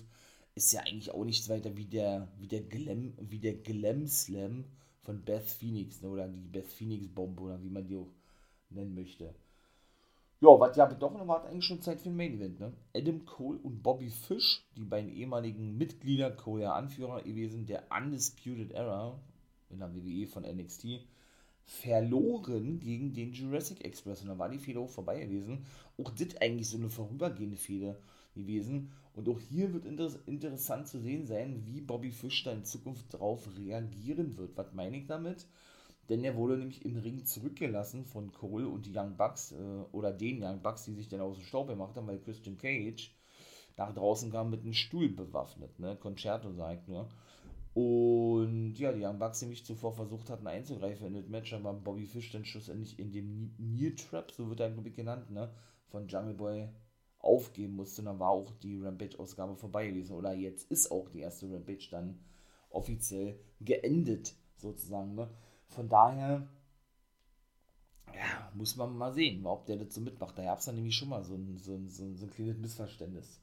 ist 0.54 0.72
ja 0.72 0.80
eigentlich 0.80 1.10
auch 1.10 1.24
nichts 1.24 1.48
weiter 1.48 1.76
wie 1.76 1.86
der, 1.86 2.28
wie 2.38 2.48
der 2.48 2.62
Glam, 2.62 3.14
wie 3.18 3.38
der 3.38 3.54
Glam 3.54 4.06
Slam 4.06 4.64
von 5.00 5.22
Beth 5.22 5.44
Phoenix, 5.44 6.02
ne? 6.02 6.08
oder 6.08 6.28
die 6.28 6.48
Beth 6.48 6.66
Phoenix 6.66 7.08
Bombe, 7.08 7.42
oder 7.42 7.62
wie 7.62 7.70
man 7.70 7.86
die 7.86 7.96
auch 7.96 8.12
nennen 8.70 8.94
möchte. 8.94 9.34
Ja, 10.40 10.48
was 10.58 10.76
ja 10.76 10.86
doch 10.86 11.14
war 11.26 11.44
eigentlich 11.44 11.64
schon 11.64 11.80
Zeit 11.80 12.00
für 12.00 12.08
ein 12.08 12.16
Main 12.16 12.34
Event, 12.34 12.58
ne? 12.58 12.72
Adam 12.96 13.24
Cole 13.24 13.60
und 13.62 13.80
Bobby 13.82 14.10
Fish, 14.10 14.64
die 14.76 14.84
beiden 14.84 15.14
ehemaligen 15.14 15.78
Mitglieder, 15.78 16.32
Cole 16.32 16.64
ja 16.64 16.74
Anführer 16.74 17.22
gewesen, 17.22 17.64
der 17.64 17.84
Undisputed 17.96 18.72
Era 18.72 19.20
in 19.70 19.78
der 19.78 19.94
WWE 19.94 20.26
von 20.26 20.42
NXT, 20.42 21.06
verloren 21.64 22.80
gegen 22.80 23.12
den 23.14 23.32
Jurassic 23.32 23.84
Express. 23.84 24.22
Und 24.22 24.28
da 24.28 24.38
war 24.38 24.48
die 24.48 24.58
Fehde 24.58 24.80
auch 24.80 24.90
vorbei 24.90 25.20
gewesen. 25.20 25.64
Auch 25.96 26.10
das 26.10 26.36
eigentlich 26.40 26.68
so 26.68 26.76
eine 26.76 26.90
vorübergehende 26.90 27.56
Fehde 27.56 27.96
gewesen. 28.34 28.92
Und 29.14 29.28
auch 29.28 29.38
hier 29.38 29.72
wird 29.72 29.84
inter 29.84 30.10
interessant 30.26 30.88
zu 30.88 30.98
sehen 30.98 31.26
sein, 31.26 31.62
wie 31.66 31.80
Bobby 31.80 32.12
Fish 32.12 32.44
da 32.44 32.52
in 32.52 32.64
Zukunft 32.64 33.12
darauf 33.12 33.48
reagieren 33.58 34.36
wird. 34.38 34.56
Was 34.56 34.72
meine 34.72 34.96
ich 34.96 35.06
damit? 35.06 35.46
Denn 36.08 36.24
er 36.24 36.36
wurde 36.36 36.56
nämlich 36.56 36.84
im 36.84 36.96
Ring 36.96 37.24
zurückgelassen 37.24 38.04
von 38.04 38.32
Cole 38.32 38.68
und 38.68 38.86
die 38.86 38.96
Young 38.96 39.16
Bucks, 39.16 39.52
äh, 39.52 39.84
oder 39.92 40.12
den 40.12 40.42
Young 40.42 40.60
Bucks, 40.62 40.84
die 40.84 40.94
sich 40.94 41.08
dann 41.08 41.20
aus 41.20 41.36
dem 41.36 41.44
Staub 41.44 41.68
gemacht 41.68 41.96
haben, 41.96 42.06
weil 42.06 42.18
Christian 42.18 42.58
Cage 42.58 43.14
nach 43.76 43.94
draußen 43.94 44.30
kam 44.30 44.50
mit 44.50 44.62
einem 44.62 44.74
Stuhl 44.74 45.08
bewaffnet. 45.08 45.78
Ne? 45.78 45.96
Concerto 45.96 46.52
sagt 46.52 46.88
nur. 46.88 47.08
Und 47.74 48.74
ja, 48.74 48.92
die 48.92 49.04
Young 49.04 49.18
Bucks 49.18 49.40
nämlich 49.40 49.64
zuvor 49.64 49.94
versucht 49.94 50.28
hatten 50.28 50.46
einzugreifen 50.46 51.06
in 51.06 51.14
das 51.14 51.28
Match, 51.28 51.54
aber 51.54 51.72
Bobby 51.72 52.04
Fish 52.04 52.30
dann 52.30 52.44
schlussendlich 52.44 52.98
in 52.98 53.12
dem 53.12 53.54
Near 53.56 53.96
Trap, 53.96 54.30
so 54.30 54.48
wird 54.48 54.60
er 54.60 54.70
glaube 54.70 54.90
ich 54.90 54.94
genannt, 54.94 55.30
ne, 55.30 55.50
von 55.88 56.06
Jungle 56.06 56.34
Boy 56.34 56.68
aufgeben 57.22 57.76
musste. 57.76 58.02
Und 58.02 58.06
dann 58.06 58.18
war 58.18 58.30
auch 58.30 58.50
die 58.62 58.78
Rampage-Ausgabe 58.78 59.56
vorbei 59.56 59.88
gewesen. 59.88 60.14
Oder 60.14 60.34
jetzt 60.34 60.70
ist 60.70 60.90
auch 60.90 61.08
die 61.08 61.20
erste 61.20 61.50
Rampage 61.50 61.88
dann 61.90 62.18
offiziell 62.70 63.38
geendet, 63.60 64.34
sozusagen. 64.56 65.14
Ne? 65.14 65.30
Von 65.68 65.88
daher, 65.88 66.46
ja, 68.14 68.50
muss 68.54 68.76
man 68.76 68.96
mal 68.96 69.14
sehen, 69.14 69.46
ob 69.46 69.64
der 69.66 69.76
das 69.76 69.94
so 69.94 70.00
mitmacht. 70.00 70.36
Da 70.36 70.44
gab 70.44 70.58
es 70.58 70.66
dann 70.66 70.74
nämlich 70.74 70.96
schon 70.96 71.08
mal 71.08 71.24
so 71.24 71.34
ein, 71.34 71.58
so 71.58 71.74
ein, 71.74 71.88
so 71.88 72.04
ein, 72.04 72.16
so 72.16 72.26
ein 72.26 72.30
kleines 72.30 72.58
Missverständnis 72.58 73.40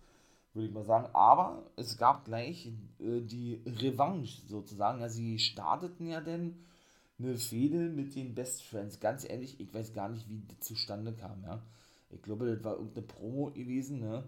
würde 0.53 0.67
ich 0.67 0.73
mal 0.73 0.83
sagen. 0.83 1.07
Aber 1.13 1.71
es 1.75 1.97
gab 1.97 2.25
gleich 2.25 2.67
äh, 2.99 3.21
die 3.21 3.61
Revanche 3.65 4.41
sozusagen. 4.47 4.99
Ja, 4.99 5.09
sie 5.09 5.39
starteten 5.39 6.07
ja 6.07 6.21
denn 6.21 6.65
eine 7.17 7.37
Fehde 7.37 7.89
mit 7.89 8.15
den 8.15 8.35
Best 8.35 8.63
Friends. 8.63 8.99
Ganz 8.99 9.27
ehrlich, 9.27 9.59
ich 9.59 9.73
weiß 9.73 9.93
gar 9.93 10.09
nicht, 10.09 10.29
wie 10.29 10.39
die 10.39 10.59
zustande 10.59 11.13
kam. 11.13 11.43
Ja. 11.43 11.61
Ich 12.09 12.21
glaube, 12.21 12.53
das 12.53 12.63
war 12.63 12.73
irgendeine 12.73 13.05
Promo 13.05 13.51
gewesen, 13.51 13.99
ne? 13.99 14.23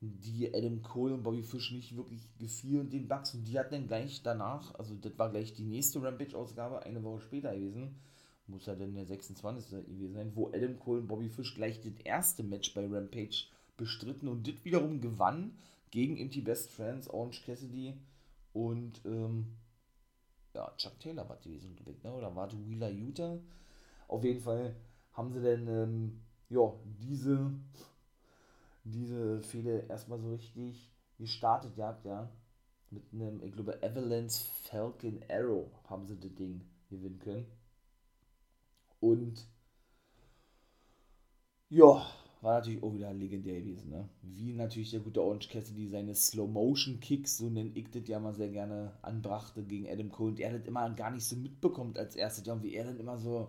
die 0.00 0.52
Adam 0.54 0.82
Cole 0.82 1.14
und 1.14 1.22
Bobby 1.22 1.42
Fish 1.42 1.72
nicht 1.72 1.96
wirklich 1.96 2.28
gefiel 2.38 2.80
und 2.80 2.92
den 2.92 3.08
Bugs. 3.08 3.34
Und 3.34 3.44
die 3.44 3.58
hatten 3.58 3.72
dann 3.72 3.86
gleich 3.86 4.22
danach, 4.22 4.74
also 4.74 4.94
das 4.94 5.18
war 5.18 5.30
gleich 5.30 5.54
die 5.54 5.64
nächste 5.64 6.02
Rampage-Ausgabe, 6.02 6.82
eine 6.82 7.02
Woche 7.02 7.20
später 7.20 7.54
gewesen. 7.54 7.96
Muss 8.46 8.66
ja 8.66 8.74
dann 8.74 8.94
der 8.94 9.06
26. 9.06 9.86
gewesen 9.86 10.12
sein, 10.12 10.32
wo 10.34 10.48
Adam 10.48 10.78
Cole 10.78 11.00
und 11.00 11.06
Bobby 11.06 11.30
Fish 11.30 11.54
gleich 11.54 11.80
das 11.80 11.94
erste 12.04 12.42
Match 12.42 12.74
bei 12.74 12.86
Rampage 12.86 13.46
bestritten 13.76 14.28
und 14.28 14.46
das 14.46 14.62
wiederum 14.64 15.00
gewann 15.00 15.56
gegen 15.90 16.16
Inti 16.16 16.42
Best 16.42 16.70
Friends, 16.70 17.08
Orange 17.08 17.42
Cassidy 17.44 17.94
und 18.52 19.00
ähm, 19.06 19.46
ja, 20.54 20.70
Chuck 20.76 21.00
Taylor 21.00 21.28
war 21.28 21.38
gewesen, 21.38 21.76
ne? 22.02 22.12
oder 22.12 22.36
war 22.36 22.50
Wheeler 22.52 22.90
Utah? 22.90 23.38
Auf 24.08 24.22
jeden 24.22 24.40
Fall 24.40 24.76
haben 25.12 25.32
sie 25.32 25.42
dann 25.42 25.66
ähm, 25.66 26.20
ja, 26.50 26.72
diese 27.00 27.52
diese 28.84 29.40
Fehde 29.42 29.84
erstmal 29.88 30.18
so 30.20 30.30
richtig 30.30 30.90
gestartet 31.18 31.74
gehabt, 31.76 32.04
ja. 32.04 32.30
Mit 32.90 33.02
einem, 33.12 33.42
ich 33.42 33.52
glaube, 33.52 33.78
Avalanche 33.82 34.44
Falcon 34.64 35.20
Arrow 35.28 35.68
haben 35.88 36.06
sie 36.06 36.16
das 36.18 36.34
Ding 36.34 36.60
gewinnen 36.88 37.18
können. 37.18 37.46
Und 39.00 39.46
ja, 41.68 42.06
war 42.40 42.54
natürlich 42.58 42.82
auch 42.82 42.94
wieder 42.94 43.12
legendär 43.12 43.60
gewesen, 43.60 43.90
ne? 43.90 44.08
Wie 44.22 44.52
natürlich 44.52 44.90
der 44.90 45.00
gute 45.00 45.22
Orange 45.22 45.48
Cassidy 45.48 45.88
seine 45.88 46.14
Slow-Motion-Kicks, 46.14 47.38
so 47.38 47.48
nenne 47.50 47.70
ich 47.74 47.90
das 47.90 48.06
ja 48.08 48.18
mal 48.20 48.34
sehr 48.34 48.50
gerne, 48.50 48.92
anbrachte 49.02 49.62
gegen 49.64 49.88
Adam 49.88 50.10
Cole 50.12 50.30
und 50.32 50.40
er 50.40 50.58
das 50.58 50.66
immer 50.66 50.88
gar 50.90 51.10
nicht 51.10 51.24
so 51.24 51.36
mitbekommt 51.36 51.98
als 51.98 52.16
erstes, 52.16 52.46
ja, 52.46 52.52
und 52.52 52.62
wie 52.62 52.74
er 52.74 52.84
dann 52.84 53.00
immer 53.00 53.18
so 53.18 53.48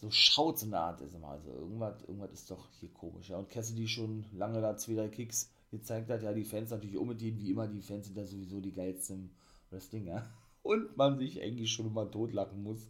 so 0.00 0.10
schaut, 0.10 0.58
so 0.58 0.66
eine 0.66 0.78
Art 0.78 1.00
ist 1.00 1.14
immer, 1.14 1.28
also 1.28 1.50
irgendwas, 1.50 2.02
irgendwas 2.02 2.32
ist 2.32 2.50
doch 2.50 2.68
hier 2.80 2.88
komisch, 2.90 3.30
ja, 3.30 3.36
und 3.36 3.50
Cassidy 3.50 3.86
schon 3.86 4.24
lange 4.32 4.60
da 4.60 4.76
zwei, 4.76 4.94
drei 4.94 5.08
Kicks 5.08 5.52
gezeigt 5.70 6.10
hat, 6.10 6.22
ja, 6.22 6.32
die 6.32 6.44
Fans 6.44 6.70
natürlich 6.70 6.96
denen, 7.18 7.38
wie 7.38 7.50
immer, 7.50 7.68
die 7.68 7.82
Fans 7.82 8.06
sind 8.06 8.16
da 8.16 8.24
sowieso 8.24 8.60
die 8.60 8.72
geilsten 8.72 9.30
Wrestling, 9.70 10.06
ja, 10.06 10.26
und 10.62 10.96
man 10.96 11.18
sich 11.18 11.40
eigentlich 11.42 11.72
schon 11.72 11.86
immer 11.86 12.10
totlachen 12.10 12.62
muss, 12.62 12.88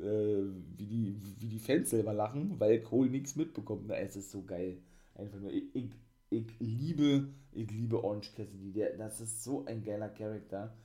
äh, 0.00 0.42
wie, 0.76 0.86
die, 0.86 1.20
wie 1.40 1.48
die 1.48 1.58
Fans 1.58 1.90
selber 1.90 2.12
lachen, 2.12 2.58
weil 2.60 2.80
Cole 2.82 3.10
nichts 3.10 3.36
mitbekommt. 3.36 3.86
Na, 3.86 3.96
es 3.96 4.16
ist 4.16 4.30
so 4.30 4.42
geil. 4.42 4.78
Einfach 5.14 5.40
nur, 5.40 5.50
ich, 5.50 5.74
ich, 5.74 5.90
ich 6.30 6.46
liebe, 6.60 7.28
ich 7.52 7.70
liebe 7.70 8.02
Orange 8.02 8.32
Cassidy. 8.34 8.72
Der, 8.72 8.96
das 8.96 9.20
ist 9.20 9.42
so 9.42 9.64
ein 9.64 9.82
geiler 9.82 10.08
Charakter. 10.08 10.76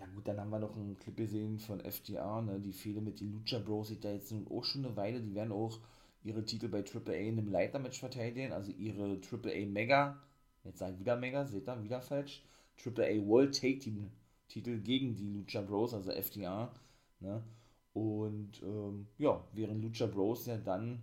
Ja 0.00 0.06
gut, 0.06 0.26
dann 0.26 0.40
haben 0.40 0.50
wir 0.50 0.58
noch 0.58 0.74
einen 0.76 0.98
Clip 0.98 1.16
gesehen 1.16 1.58
von 1.58 1.78
FTR, 1.80 2.40
ne, 2.42 2.58
die 2.58 2.72
Fehde 2.72 3.00
mit 3.00 3.20
den 3.20 3.32
Lucha 3.32 3.58
Bros 3.58 3.88
sind 3.88 4.02
da 4.04 4.10
jetzt 4.10 4.32
nun 4.32 4.48
auch 4.48 4.64
schon 4.64 4.84
eine 4.84 4.96
Weile, 4.96 5.20
die 5.20 5.34
werden 5.34 5.52
auch 5.52 5.78
ihre 6.24 6.44
Titel 6.44 6.68
bei 6.68 6.78
AAA 6.82 7.12
in 7.12 7.38
einem 7.38 7.48
Leitermatch 7.48 8.00
verteidigen, 8.00 8.52
also 8.52 8.72
ihre 8.72 9.20
AAA 9.20 9.66
Mega, 9.66 10.18
jetzt 10.64 10.78
sage 10.78 10.94
ich 10.94 11.00
wieder 11.00 11.16
Mega, 11.16 11.44
seht 11.44 11.68
ihr, 11.68 11.84
wieder 11.84 12.00
falsch, 12.00 12.42
AAA 12.82 13.26
World 13.26 13.54
Take 13.54 13.78
Team 13.78 14.10
Titel 14.48 14.78
gegen 14.80 15.14
die 15.14 15.28
Lucha 15.34 15.60
Bros, 15.60 15.92
also 15.92 16.10
FTR, 16.10 16.72
ne, 17.20 17.42
und 17.92 18.62
ähm, 18.62 19.06
ja, 19.18 19.44
während 19.52 19.82
Lucha 19.82 20.06
Bros 20.06 20.46
ja 20.46 20.56
dann 20.56 21.02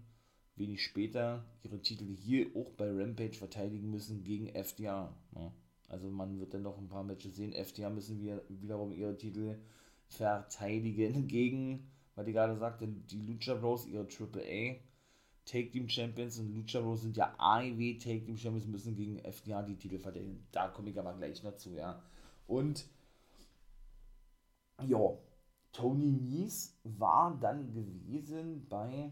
wenig 0.56 0.84
später 0.84 1.46
ihre 1.64 1.80
Titel 1.82 2.16
hier 2.16 2.48
auch 2.56 2.72
bei 2.72 2.90
Rampage 2.90 3.38
verteidigen 3.38 3.92
müssen 3.92 4.24
gegen 4.24 4.48
FDR. 4.48 5.14
Ne? 5.32 5.52
Also 5.88 6.10
man 6.10 6.40
wird 6.40 6.54
dann 6.54 6.64
noch 6.64 6.78
ein 6.78 6.90
paar 6.90 7.04
Matches 7.04 7.36
sehen. 7.36 7.54
FDR 7.54 7.90
müssen 7.90 8.20
wir 8.22 8.44
wiederum 8.50 8.92
ihre 8.92 9.18
Titel 9.18 9.58
verteidigen 10.08 11.28
gegen, 11.28 11.90
weil 12.16 12.28
ich 12.28 12.34
gerade 12.34 12.58
sagte, 12.58 12.88
die 12.88 13.22
Lucha 13.22 13.56
Bros, 13.56 13.86
ihre 13.86 14.04
AAA 14.06 14.78
Take 15.46 15.72
Team 15.72 15.88
Champions 15.88 16.40
und 16.40 16.54
Lucha 16.54 16.82
Bros 16.82 17.02
sind 17.02 17.16
ja 17.16 17.34
AEW 17.38 17.98
Take 18.00 18.26
Team 18.26 18.38
Champions, 18.38 18.68
müssen 18.68 18.96
gegen 18.96 19.20
FDR 19.20 19.64
die 19.64 19.78
Titel 19.78 19.98
verteidigen. 19.98 20.46
Da 20.52 20.68
komme 20.68 20.90
ich 20.90 21.00
aber 21.00 21.14
gleich 21.14 21.42
noch 21.42 21.56
zu, 21.56 21.74
ja. 21.74 22.04
Und 22.48 22.86
ja, 24.86 25.18
Tony 25.72 26.12
Nies 26.12 26.78
war 26.84 27.38
dann 27.40 27.74
gewesen 27.74 28.68
bei 28.68 29.12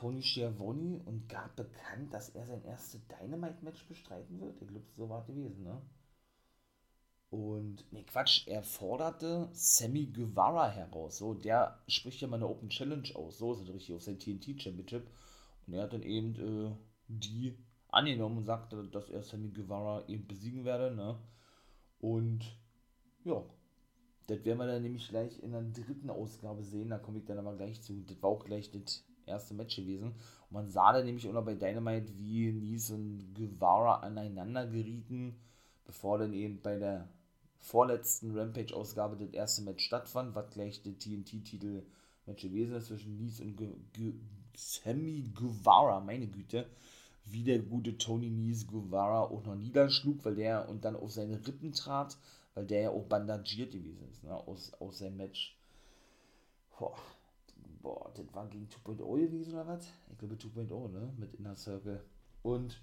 Tony 0.00 0.22
Schiavone 0.22 1.02
und 1.04 1.28
gab 1.28 1.56
bekannt, 1.56 2.14
dass 2.14 2.30
er 2.30 2.46
sein 2.46 2.64
erstes 2.64 3.02
Dynamite-Match 3.08 3.86
bestreiten 3.86 4.40
wird. 4.40 4.62
Ich 4.62 4.68
glaube, 4.68 4.86
so 4.96 5.10
war 5.10 5.20
es 5.20 5.26
gewesen, 5.26 5.62
ne? 5.62 5.82
Und, 7.28 7.84
ne 7.92 8.02
Quatsch, 8.04 8.48
er 8.48 8.62
forderte 8.62 9.50
Sammy 9.52 10.06
Guevara 10.06 10.70
heraus. 10.70 11.18
So, 11.18 11.34
der 11.34 11.78
spricht 11.86 12.22
ja 12.22 12.28
mal 12.28 12.36
eine 12.36 12.48
Open 12.48 12.70
Challenge 12.70 13.14
aus. 13.14 13.36
So 13.36 13.52
ist 13.52 13.60
es 13.60 13.74
richtig, 13.74 13.94
auf 13.94 14.02
sein 14.02 14.18
TNT 14.18 14.62
Championship. 14.62 15.06
Und 15.66 15.74
er 15.74 15.82
hat 15.82 15.92
dann 15.92 16.02
eben 16.02 16.34
äh, 16.34 16.74
die 17.08 17.58
angenommen 17.88 18.38
und 18.38 18.46
sagte, 18.46 18.82
dass 18.88 19.10
er 19.10 19.22
Sammy 19.22 19.50
Guevara 19.50 20.08
eben 20.08 20.26
besiegen 20.26 20.64
werde, 20.64 20.96
ne? 20.96 21.18
Und, 22.00 22.56
ja, 23.24 23.44
das 24.28 24.44
werden 24.46 24.58
wir 24.58 24.66
dann 24.66 24.82
nämlich 24.82 25.10
gleich 25.10 25.42
in 25.42 25.52
der 25.52 25.60
dritten 25.60 26.08
Ausgabe 26.08 26.64
sehen, 26.64 26.88
da 26.88 26.96
komme 26.96 27.18
ich 27.18 27.26
dann 27.26 27.38
aber 27.38 27.54
gleich 27.54 27.82
zu. 27.82 28.02
Das 28.06 28.22
war 28.22 28.30
auch 28.30 28.46
gleich 28.46 28.70
das 28.70 29.04
erste 29.30 29.54
Match 29.54 29.76
gewesen. 29.76 30.14
Und 30.48 30.52
man 30.52 30.68
sah 30.68 30.92
da 30.92 31.02
nämlich 31.02 31.26
auch 31.28 31.32
noch 31.32 31.44
bei 31.44 31.54
Dynamite, 31.54 32.12
wie 32.18 32.52
Nies 32.52 32.90
und 32.90 33.34
Guevara 33.34 34.00
aneinander 34.00 34.66
gerieten, 34.66 35.36
bevor 35.84 36.18
dann 36.18 36.32
eben 36.32 36.60
bei 36.60 36.78
der 36.78 37.08
vorletzten 37.58 38.36
Rampage-Ausgabe 38.36 39.16
das 39.16 39.32
erste 39.32 39.62
Match 39.62 39.84
stattfand, 39.84 40.34
was 40.34 40.50
gleich 40.50 40.82
der 40.82 40.98
TNT-Titel-Match 40.98 42.42
gewesen 42.42 42.74
ist 42.74 42.86
zwischen 42.86 43.16
Nies 43.16 43.40
und 43.40 43.56
Gu 43.56 43.66
Gu 43.96 44.12
Sammy 44.56 45.30
Guevara, 45.34 46.00
meine 46.00 46.26
Güte, 46.26 46.66
wie 47.24 47.44
der 47.44 47.60
gute 47.60 47.96
Tony 47.96 48.30
Nies 48.30 48.66
Guevara 48.66 49.22
auch 49.22 49.44
noch 49.44 49.54
niederschlug, 49.54 50.24
weil 50.24 50.34
der 50.34 50.68
und 50.68 50.84
dann 50.84 50.96
auf 50.96 51.12
seine 51.12 51.36
Rippen 51.46 51.72
trat 51.72 52.16
weil 52.54 52.66
der 52.66 52.80
ja 52.82 52.90
auch 52.90 53.04
bandagiert 53.04 53.72
gewesen 53.72 54.08
ist, 54.10 54.24
ne, 54.24 54.34
aus, 54.34 54.72
aus 54.80 54.98
seinem 54.98 55.16
Match. 55.16 55.56
Boah, 56.78 56.96
boah, 57.80 58.12
das 58.14 58.32
war 58.34 58.48
gegen 58.48 58.68
2.0 58.68 59.20
gewesen 59.20 59.54
oder 59.54 59.66
was? 59.66 59.86
Ich 60.10 60.18
glaube 60.18 60.34
2.0, 60.34 60.88
ne, 60.88 61.12
mit 61.18 61.34
Inner 61.34 61.56
Circle. 61.56 62.04
Und 62.42 62.82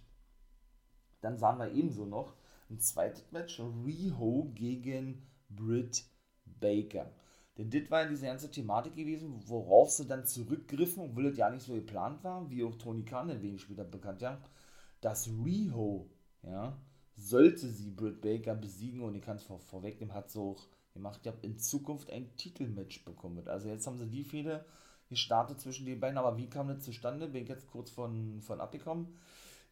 dann 1.21 1.37
sahen 1.37 1.59
wir 1.59 1.71
ebenso 1.71 2.05
noch 2.05 2.33
ein 2.69 2.79
zweites 2.79 3.31
Match, 3.31 3.59
Riho 3.59 4.51
gegen 4.53 5.25
Britt 5.49 6.03
Baker. 6.45 7.11
Denn 7.57 7.71
das 7.71 7.89
war 7.89 8.03
ja 8.03 8.09
diese 8.09 8.25
ganze 8.25 8.51
Thematik 8.51 8.95
gewesen, 8.95 9.41
worauf 9.47 9.89
sie 9.89 10.05
dann 10.05 10.25
zurückgriffen, 10.25 11.03
obwohl 11.03 11.23
das 11.23 11.37
ja 11.37 11.49
nicht 11.49 11.63
so 11.63 11.73
geplant 11.73 12.23
war, 12.23 12.49
wie 12.51 12.63
auch 12.63 12.75
Tony 12.75 13.03
Khan 13.03 13.31
ein 13.31 13.41
wenig 13.41 13.61
später 13.61 13.83
bekannt, 13.83 14.21
ja, 14.21 14.39
dass 15.01 15.27
Riho, 15.27 16.09
ja, 16.43 16.77
sollte 17.15 17.67
sie 17.67 17.89
Britt 17.89 18.21
Baker 18.21 18.53
besiegen 18.53 19.01
und 19.01 19.15
ich 19.15 19.23
kann 19.23 19.37
es 19.37 19.43
vor, 19.43 19.59
vorwegnehmen, 19.59 20.13
hat 20.13 20.29
sie 20.29 20.39
auch 20.39 20.67
gemacht, 20.93 21.19
ich 21.23 21.27
habe 21.27 21.39
in 21.41 21.57
Zukunft 21.57 22.11
ein 22.11 22.35
Titelmatch 22.37 23.03
bekommen. 23.05 23.47
Also 23.47 23.69
jetzt 23.69 23.87
haben 23.87 23.97
sie 23.97 24.07
die 24.07 24.23
Fehde 24.23 24.65
gestartet 25.09 25.59
zwischen 25.59 25.85
den 25.85 25.99
beiden, 25.99 26.17
aber 26.17 26.37
wie 26.37 26.49
kam 26.49 26.67
das 26.67 26.83
zustande? 26.83 27.27
Bin 27.27 27.43
ich 27.43 27.49
jetzt 27.49 27.67
kurz 27.67 27.89
von, 27.89 28.41
von 28.41 28.59
abgekommen. 28.61 29.17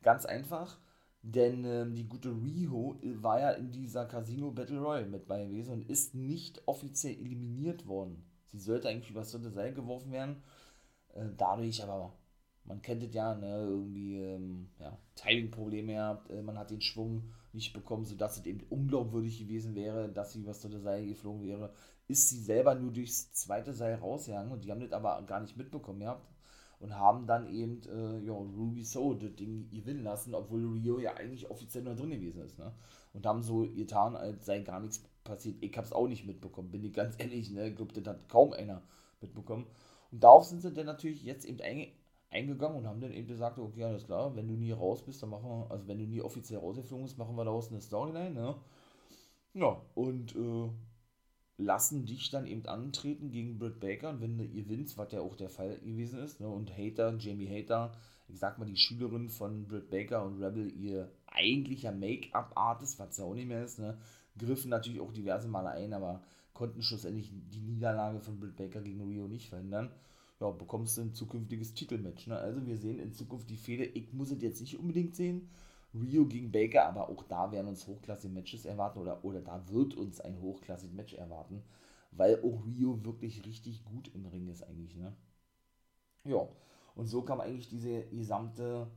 Ganz 0.01 0.25
einfach, 0.25 0.77
denn 1.21 1.65
ähm, 1.65 1.95
die 1.95 2.07
gute 2.07 2.29
Riho 2.29 2.99
war 3.15 3.39
ja 3.39 3.51
in 3.51 3.71
dieser 3.71 4.05
Casino 4.05 4.51
Battle 4.51 4.79
Royale 4.79 5.07
mit 5.07 5.27
bei 5.27 5.43
gewesen 5.45 5.73
und 5.73 5.89
ist 5.89 6.13
nicht 6.13 6.61
offiziell 6.67 7.15
eliminiert 7.15 7.87
worden. 7.87 8.23
Sie 8.45 8.59
sollte 8.59 8.87
eigentlich 8.87 9.09
über 9.09 9.21
das 9.21 9.31
dritte 9.31 9.49
Seil 9.49 9.73
geworfen 9.73 10.11
werden. 10.11 10.43
Äh, 11.13 11.25
dadurch 11.35 11.83
aber 11.83 12.13
man 12.63 12.81
kennt 12.81 13.03
es 13.03 13.13
ja, 13.13 13.33
ne, 13.35 13.57
irgendwie 13.57 14.17
ähm, 14.17 14.69
ja, 14.79 14.97
Timing-Probleme 15.15 16.21
äh, 16.29 16.41
man 16.41 16.57
hat 16.57 16.71
den 16.71 16.81
Schwung 16.81 17.31
nicht 17.55 17.73
bekommen, 17.73 18.05
sodass 18.05 18.37
es 18.37 18.45
eben 18.45 18.61
unglaubwürdig 18.69 19.39
gewesen 19.39 19.75
wäre, 19.75 20.09
dass 20.09 20.33
sie 20.33 20.39
übers 20.39 20.61
dritte 20.61 20.79
Seil 20.79 21.05
geflogen 21.05 21.43
wäre. 21.43 21.73
Ist 22.07 22.29
sie 22.29 22.39
selber 22.39 22.75
nur 22.75 22.91
durchs 22.91 23.33
zweite 23.33 23.73
Seil 23.73 23.95
rausgegangen 23.95 24.51
und 24.51 24.63
die 24.63 24.71
haben 24.71 24.81
das 24.81 24.91
aber 24.91 25.23
gar 25.23 25.39
nicht 25.39 25.57
mitbekommen 25.57 26.01
gehabt 26.01 26.27
und 26.79 26.95
haben 26.95 27.25
dann 27.25 27.47
eben 27.49 27.81
äh, 27.87 28.19
ja, 28.25 28.33
Ruby 28.33 28.83
So 28.83 29.13
das 29.13 29.35
Ding 29.35 29.69
gewinnen 29.69 30.03
lassen, 30.03 30.35
obwohl 30.35 30.65
Rio 30.65 30.99
ja 30.99 31.15
eigentlich 31.15 31.49
offiziell 31.49 31.83
nur 31.83 31.95
drin 31.95 32.11
gewesen 32.11 32.41
ist. 32.43 32.59
Ne? 32.59 32.71
Und 33.13 33.25
haben 33.25 33.41
so 33.41 33.67
getan, 33.71 34.15
als 34.15 34.45
sei 34.45 34.59
gar 34.59 34.79
nichts 34.79 35.03
passiert. 35.23 35.57
Ich 35.61 35.75
habe 35.77 35.87
es 35.87 35.93
auch 35.93 36.07
nicht 36.07 36.25
mitbekommen, 36.25 36.71
bin 36.71 36.83
ich 36.83 36.93
ganz 36.93 37.15
ehrlich. 37.19 37.49
Ne? 37.51 37.69
Ich 37.69 37.75
glaube, 37.75 37.93
das 37.93 38.05
hat 38.05 38.29
kaum 38.29 38.53
einer 38.53 38.81
mitbekommen. 39.21 39.65
Und 40.11 40.23
darauf 40.23 40.45
sind 40.45 40.61
sie 40.61 40.73
dann 40.73 40.85
natürlich 40.85 41.23
jetzt 41.23 41.45
eben 41.45 41.59
eingegangen 42.35 42.77
und 42.77 42.87
haben 42.87 42.99
dann 42.99 43.13
eben 43.13 43.27
gesagt, 43.27 43.57
okay, 43.57 43.83
alles 43.83 44.05
klar, 44.05 44.35
wenn 44.35 44.47
du 44.47 44.55
nie 44.55 44.71
raus 44.71 45.03
bist, 45.03 45.23
dann 45.23 45.29
machen 45.29 45.49
wir, 45.49 45.71
also 45.71 45.87
wenn 45.87 45.99
du 45.99 46.05
nie 46.05 46.21
offiziell 46.21 46.59
rausgeflogen 46.59 47.05
bist, 47.05 47.17
machen 47.17 47.35
wir 47.35 47.45
daraus 47.45 47.69
eine 47.69 47.81
Storyline, 47.81 48.31
ne? 48.31 48.55
Ja, 49.53 49.81
und 49.95 50.35
äh, 50.35 50.69
lassen 51.57 52.05
dich 52.05 52.29
dann 52.29 52.45
eben 52.45 52.65
antreten 52.65 53.31
gegen 53.31 53.57
Britt 53.57 53.79
Baker 53.79 54.09
und 54.09 54.21
wenn 54.21 54.37
ihr 54.37 54.49
gewinnst, 54.49 54.97
was 54.97 55.13
ja 55.13 55.21
auch 55.21 55.35
der 55.35 55.49
Fall 55.49 55.77
gewesen 55.79 56.19
ist, 56.19 56.41
ne? 56.41 56.47
Und 56.47 56.77
Hater, 56.77 57.15
Jamie 57.17 57.47
Hater, 57.47 57.93
ich 58.27 58.39
sag 58.39 58.57
mal 58.59 58.65
die 58.65 58.77
Schülerin 58.77 59.29
von 59.29 59.67
Britt 59.67 59.89
Baker 59.89 60.25
und 60.25 60.43
Rebel, 60.43 60.71
ihr 60.75 61.09
eigentlicher 61.27 61.93
Make-up-Artist, 61.93 62.99
was 62.99 63.17
ja 63.17 63.23
auch 63.23 63.33
nicht 63.33 63.47
mehr 63.47 63.63
ist, 63.63 63.79
ne? 63.79 63.97
Griffen 64.37 64.69
natürlich 64.69 64.99
auch 64.99 65.13
diverse 65.13 65.47
Male 65.47 65.69
ein, 65.69 65.93
aber 65.93 66.21
konnten 66.53 66.81
schlussendlich 66.81 67.31
die 67.31 67.61
Niederlage 67.61 68.19
von 68.19 68.39
Britt 68.39 68.57
Baker 68.57 68.81
gegen 68.81 69.01
Rio 69.01 69.27
nicht 69.27 69.47
verhindern 69.47 69.89
ja, 70.39 70.49
bekommst 70.51 70.97
du 70.97 71.01
ein 71.01 71.13
zukünftiges 71.13 71.73
Titelmatch. 71.73 72.27
Ne? 72.27 72.37
Also 72.37 72.65
wir 72.65 72.77
sehen 72.77 72.99
in 72.99 73.13
Zukunft 73.13 73.49
die 73.49 73.57
Fehde. 73.57 73.85
Ich 73.85 74.13
muss 74.13 74.31
es 74.31 74.41
jetzt 74.41 74.61
nicht 74.61 74.77
unbedingt 74.77 75.15
sehen. 75.15 75.49
Rio 75.93 76.25
gegen 76.25 76.51
Baker, 76.51 76.85
aber 76.87 77.09
auch 77.09 77.23
da 77.23 77.51
werden 77.51 77.67
uns 77.67 77.87
hochklassige 77.87 78.33
Matches 78.33 78.65
erwarten 78.65 78.99
oder, 78.99 79.23
oder 79.23 79.41
da 79.41 79.67
wird 79.69 79.95
uns 79.95 80.19
ein 80.19 80.41
hochklassiges 80.41 80.93
Match 80.93 81.13
erwarten, 81.13 81.63
weil 82.11 82.41
auch 82.43 82.65
Rio 82.65 83.05
wirklich 83.05 83.45
richtig 83.45 83.85
gut 83.85 84.11
im 84.13 84.25
Ring 84.25 84.49
ist 84.49 84.63
eigentlich. 84.63 84.97
Ne? 84.97 85.15
Ja, 86.25 86.49
und 86.95 87.07
so 87.07 87.21
kam 87.21 87.39
eigentlich 87.39 87.69
diese 87.69 88.05
gesamte 88.07 88.87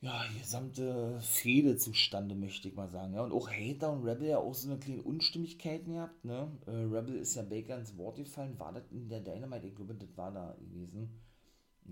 ja, 0.00 0.24
gesamte 0.38 1.18
Fehde 1.20 1.76
zustande, 1.76 2.34
möchte 2.34 2.68
ich 2.68 2.74
mal 2.74 2.88
sagen. 2.88 3.14
Ja. 3.14 3.22
Und 3.24 3.32
auch 3.32 3.50
Hater 3.50 3.92
und 3.92 4.04
Rebel 4.04 4.28
ja 4.28 4.38
auch 4.38 4.54
so 4.54 4.70
eine 4.70 4.78
kleine 4.78 5.02
Unstimmigkeiten 5.02 5.94
gehabt. 5.94 6.24
Ne? 6.24 6.50
Äh, 6.66 6.70
Rebel 6.70 7.16
ist 7.16 7.34
ja 7.34 7.42
Baker 7.42 7.78
ins 7.78 7.96
Wort 7.96 8.16
gefallen. 8.16 8.58
War 8.58 8.72
das 8.72 8.84
in 8.90 9.08
der 9.08 9.20
Dynamite? 9.20 9.66
Ich 9.66 9.74
glaube, 9.74 9.94
das 9.94 10.16
war 10.16 10.32
da 10.32 10.56
gewesen. 10.60 11.10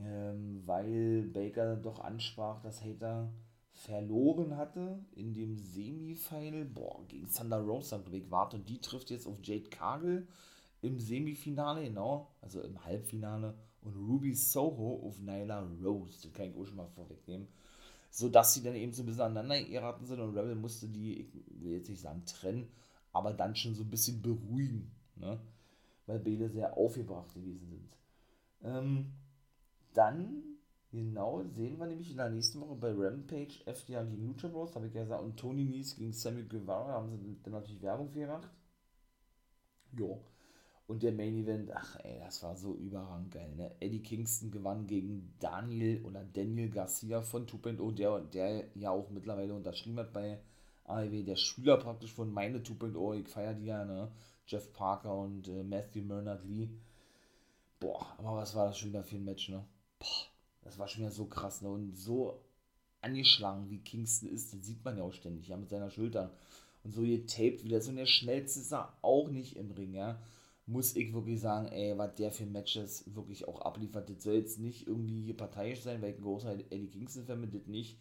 ähm, 0.01 0.63
weil 0.67 1.23
Baker 1.33 1.77
doch 1.77 2.01
ansprach, 2.01 2.61
dass 2.63 2.85
Hater 2.85 3.33
verloren 3.73 4.57
hatte 4.57 5.05
in 5.13 5.33
dem 5.35 5.57
Semifinal, 5.57 6.65
boah, 6.65 7.05
gegen 7.09 7.29
Thunder 7.31 7.61
Rosa, 7.61 7.99
glaube 7.99 8.19
ich, 8.19 8.31
warte, 8.31 8.57
und 8.57 8.69
die 8.69 8.81
trifft 8.81 9.11
jetzt 9.11 9.27
auf 9.27 9.39
Jade 9.43 9.69
Cargill 9.69 10.27
im 10.83 10.99
Semifinale, 11.01 11.85
genau, 11.85 12.31
also 12.41 12.61
im 12.63 12.85
Halbfinale, 12.85 13.55
und 13.83 13.95
Ruby 13.97 14.35
Soho 14.35 15.03
auf 15.07 15.21
Nyla 15.21 15.69
Rose, 15.83 16.21
das 16.23 16.33
kann 16.33 16.47
ich 16.51 16.57
auch 16.57 16.65
schon 16.65 16.77
mal 16.77 16.89
vorwegnehmen, 16.89 17.49
sodass 18.17 18.55
sie 18.55 18.63
dann 18.63 18.75
eben 18.75 18.95
so 18.95 19.03
ein 19.03 19.07
bisschen 19.07 19.23
aneinander 19.23 19.63
geraten 19.63 20.07
sind 20.07 20.21
und 20.21 20.35
Rebel 20.35 20.55
musste 20.55 20.89
die, 20.89 21.21
ich 21.21 21.35
will 21.63 21.73
jetzt 21.73 21.91
nicht 21.91 22.01
sagen 22.01 22.25
trennen, 22.25 22.67
aber 23.13 23.35
dann 23.35 23.55
schon 23.55 23.75
so 23.75 23.83
ein 23.83 23.91
bisschen 23.91 24.23
beruhigen, 24.23 24.91
ne, 25.17 25.39
weil 26.07 26.19
beide 26.21 26.49
sehr 26.49 26.77
aufgebracht 26.79 27.35
gewesen 27.35 27.69
sind. 27.69 27.97
Ähm, 28.63 29.13
dann 29.93 30.43
Genau, 30.93 31.43
sehen 31.43 31.79
wir 31.79 31.87
nämlich 31.87 32.11
in 32.11 32.17
der 32.17 32.31
nächsten 32.31 32.59
Woche 32.61 32.77
bei 32.77 32.91
Rampage 32.91 33.61
FDR 33.67 34.07
gegen 34.07 34.29
Lucha 34.29 34.49
Bros, 34.49 34.75
habe 34.75 34.87
ich 34.87 34.95
ja 34.95 35.03
gesagt, 35.03 35.23
und 35.23 35.37
Tony 35.37 35.65
Nies 35.65 35.95
gegen 35.95 36.15
Sammy 36.15 36.45
Guevara, 36.45 36.93
haben 36.93 37.11
sie 37.11 37.37
dann 37.43 37.53
natürlich 37.53 37.83
Werbung 37.83 38.09
für 38.09 38.21
gemacht. 38.21 38.49
Jo. 39.93 40.25
Und 40.87 41.03
der 41.03 41.13
Main 41.13 41.37
Event, 41.37 41.71
ach 41.75 41.99
ey, 42.05 42.21
das 42.21 42.43
war 42.45 42.57
so 42.57 42.75
überragend 42.77 43.33
geil, 43.33 43.53
ne? 43.57 43.75
Eddie 43.81 44.03
Kingston 44.03 44.53
gewann 44.53 44.87
gegen 44.87 45.35
Daniel 45.41 46.05
oder 46.05 46.23
Daniel 46.25 46.71
Garcia 46.71 47.23
von 47.23 47.47
2.0, 47.47 47.95
der, 47.95 48.21
der 48.21 48.65
ja 48.77 48.91
auch 48.91 49.11
mittlerweile 49.11 49.55
unterschrieben 49.55 49.99
hat 49.99 50.13
bei 50.13 50.39
AEW, 50.85 51.25
der 51.25 51.35
Schüler 51.35 51.77
praktisch 51.79 52.13
von 52.13 52.33
meine 52.33 52.61
2.0, 52.61 53.21
ich 53.21 53.29
feiere 53.29 53.55
die 53.55 53.67
ja, 53.67 53.85
ne? 53.85 54.13
Jeff 54.47 54.73
Parker 54.73 55.17
und 55.17 55.49
äh, 55.49 55.65
Matthew 55.65 56.03
Mernard 56.03 56.45
Lee. 56.45 56.69
Boah, 57.81 58.07
aber 58.19 58.37
was 58.37 58.55
war 58.55 58.67
das 58.67 58.79
schon 58.79 58.91
wieder 58.91 59.03
für 59.03 59.17
ein 59.17 59.25
Match, 59.25 59.49
ne? 59.49 59.65
Boah 59.99 60.37
das 60.67 60.79
war 60.79 60.89
schon 60.89 61.03
wieder 61.03 61.13
so 61.13 61.27
krass, 61.27 61.63
ne? 61.63 61.69
Und 61.69 61.97
so 61.97 62.41
angeschlagen, 63.01 63.71
wie 63.71 63.79
Kingston 63.79 64.29
ist, 64.29 64.53
den 64.53 64.63
sieht 64.63 64.85
man 64.85 64.99
ja 64.99 65.05
auch 65.05 65.13
ständig, 65.13 65.49
ja, 65.49 65.57
mit 65.57 65.71
seiner 65.71 65.91
Schulter. 65.91 66.33
Und 66.83 66.93
so 66.93 67.03
getaped 67.03 67.65
wieder. 67.65 67.81
So 67.81 67.93
der 67.93 68.07
schnellste 68.07 68.61
ist 68.61 68.73
er 68.73 68.93
auch 69.03 69.29
nicht 69.31 69.57
im 69.57 69.71
Ring, 69.71 69.95
ja. 69.95 70.21
Muss 70.67 70.97
ich 70.97 71.13
wirklich 71.15 71.41
sagen, 71.41 71.69
ey, 71.69 71.97
was 71.97 72.15
der 72.17 72.33
für 72.33 72.47
Matches 72.47 73.05
wirklich 73.15 73.47
auch 73.47 73.61
abliefert. 73.61 74.11
Das 74.11 74.23
soll 74.25 74.35
jetzt 74.35 74.59
nicht 74.59 74.87
irgendwie 74.87 75.33
parteiisch 75.33 75.83
sein, 75.83 76.03
weil 76.03 76.11
ich 76.11 76.17
ein 76.19 76.23
großer 76.23 76.53
Eddie 76.55 76.91
Kingston-Fan 76.91 77.41
bin, 77.41 77.53
das 77.53 77.67
nicht. 77.67 77.99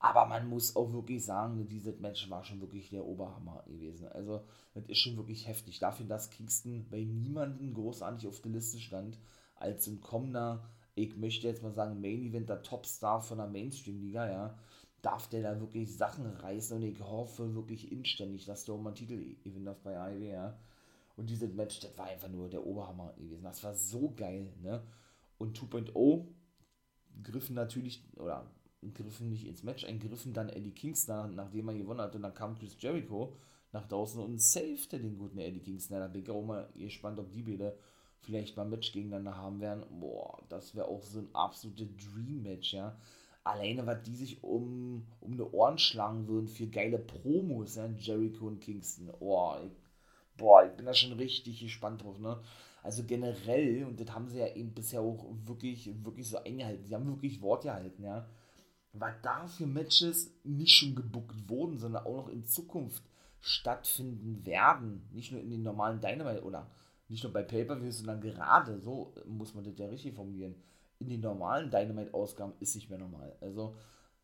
Aber 0.00 0.26
man 0.26 0.48
muss 0.48 0.76
auch 0.76 0.92
wirklich 0.92 1.24
sagen, 1.24 1.66
dieses 1.68 1.98
Match 2.00 2.28
war 2.28 2.44
schon 2.44 2.60
wirklich 2.60 2.90
der 2.90 3.06
Oberhammer 3.06 3.64
gewesen. 3.66 4.08
Also, 4.08 4.42
das 4.74 4.84
ist 4.88 4.98
schon 4.98 5.16
wirklich 5.16 5.46
heftig. 5.46 5.78
Dafür, 5.78 6.06
dass 6.06 6.30
Kingston 6.30 6.86
bei 6.90 7.04
niemandem 7.04 7.72
großartig 7.72 8.28
auf 8.28 8.40
der 8.40 8.52
Liste 8.52 8.80
stand, 8.80 9.18
als 9.56 9.86
ein 9.86 10.00
kommender 10.00 10.64
ich 10.94 11.16
möchte 11.16 11.48
jetzt 11.48 11.62
mal 11.62 11.72
sagen, 11.72 12.00
Main 12.00 12.22
Event, 12.22 12.48
der 12.48 12.62
Topstar 12.62 13.20
von 13.20 13.38
der 13.38 13.48
Mainstream-Liga, 13.48 14.30
ja, 14.30 14.58
darf 15.02 15.28
der 15.28 15.42
da 15.42 15.60
wirklich 15.60 15.96
Sachen 15.96 16.26
reißen 16.26 16.76
und 16.76 16.82
ich 16.82 17.00
hoffe 17.00 17.54
wirklich 17.54 17.90
inständig, 17.92 18.46
dass 18.46 18.64
der 18.64 18.74
auch 18.74 18.80
mal 18.80 18.90
einen 18.90 18.96
Titel 18.96 19.36
gewinnen 19.42 19.66
darf 19.66 19.80
bei 19.80 19.98
AEW, 19.98 20.30
ja. 20.30 20.56
Und 21.16 21.30
dieses 21.30 21.52
Match, 21.52 21.80
das 21.80 21.96
war 21.96 22.06
einfach 22.06 22.28
nur 22.28 22.48
der 22.48 22.66
Oberhammer 22.66 23.12
gewesen. 23.16 23.44
Das 23.44 23.62
war 23.62 23.74
so 23.74 24.12
geil, 24.16 24.52
ne? 24.62 24.82
Und 25.38 25.58
2.0 25.58 26.26
griffen 27.22 27.54
natürlich, 27.54 28.02
oder 28.16 28.50
griffen 28.92 29.30
nicht 29.30 29.46
ins 29.46 29.62
Match 29.62 29.84
ein, 29.84 30.00
griffen 30.00 30.32
dann 30.32 30.48
Eddie 30.48 30.72
Kingston, 30.72 31.34
nachdem 31.34 31.68
er 31.68 31.74
gewonnen 31.74 32.00
hat. 32.00 32.14
Und 32.14 32.22
dann 32.22 32.34
kam 32.34 32.56
Chris 32.56 32.76
Jericho 32.80 33.36
nach 33.72 33.86
draußen 33.86 34.20
und 34.20 34.40
safete 34.40 34.98
den 34.98 35.16
guten 35.18 35.38
Eddie 35.38 35.60
Kingston. 35.60 35.98
Da 35.98 36.08
bin 36.08 36.22
ich 36.22 36.30
auch 36.30 36.44
mal 36.44 36.68
gespannt, 36.74 37.18
ob 37.18 37.32
die 37.32 37.42
beide 37.42 37.76
vielleicht 38.24 38.56
mal 38.56 38.64
ein 38.64 38.70
Match 38.70 38.92
gegeneinander 38.92 39.36
haben 39.36 39.60
werden, 39.60 39.84
boah, 40.00 40.42
das 40.48 40.74
wäre 40.74 40.88
auch 40.88 41.02
so 41.02 41.20
ein 41.20 41.28
absolutes 41.34 41.88
Dream-Match, 41.96 42.74
ja. 42.74 42.96
Alleine, 43.44 43.86
was 43.86 44.02
die 44.02 44.16
sich 44.16 44.42
um, 44.42 45.06
um 45.20 45.32
eine 45.32 45.50
Ohren 45.50 45.76
schlagen 45.78 46.26
würden 46.26 46.48
für 46.48 46.66
geile 46.66 46.98
Promos, 46.98 47.76
ja, 47.76 47.86
Jericho 47.86 48.46
und 48.46 48.60
Kingston. 48.60 49.12
Oh, 49.20 49.54
ich, 49.62 49.72
boah, 50.36 50.64
ich 50.64 50.72
bin 50.72 50.86
da 50.86 50.94
schon 50.94 51.12
richtig 51.12 51.60
gespannt 51.60 52.02
drauf, 52.02 52.18
ne? 52.18 52.40
Also 52.82 53.04
generell, 53.04 53.84
und 53.84 53.98
das 53.98 54.14
haben 54.14 54.28
sie 54.28 54.38
ja 54.38 54.54
eben 54.54 54.74
bisher 54.74 55.00
auch 55.00 55.24
wirklich, 55.44 55.90
wirklich 56.04 56.28
so 56.28 56.38
eingehalten. 56.38 56.84
Sie 56.84 56.94
haben 56.94 57.06
wirklich 57.06 57.40
Wort 57.40 57.62
gehalten, 57.62 58.02
ja. 58.02 58.28
Weil 58.92 59.16
da 59.22 59.46
für 59.46 59.66
Matches 59.66 60.32
nicht 60.44 60.72
schon 60.72 60.94
gebuckt 60.94 61.48
wurden, 61.48 61.78
sondern 61.78 62.04
auch 62.04 62.16
noch 62.16 62.28
in 62.28 62.44
Zukunft 62.44 63.02
stattfinden 63.40 64.44
werden. 64.44 65.08
Nicht 65.12 65.32
nur 65.32 65.40
in 65.40 65.50
den 65.50 65.62
normalen 65.62 66.00
Dynamite 66.00 66.44
oder 66.44 66.70
nicht 67.08 67.22
nur 67.22 67.32
bei 67.32 67.42
Pay-Per-Views, 67.42 67.98
sondern 67.98 68.20
gerade, 68.20 68.78
so 68.80 69.14
muss 69.26 69.54
man 69.54 69.64
das 69.64 69.78
ja 69.78 69.86
richtig 69.86 70.14
formulieren, 70.14 70.54
in 70.98 71.08
den 71.08 71.20
normalen 71.20 71.70
Dynamite-Ausgaben 71.70 72.54
ist 72.60 72.74
nicht 72.74 72.90
mehr 72.90 72.98
normal. 72.98 73.36
Also 73.40 73.76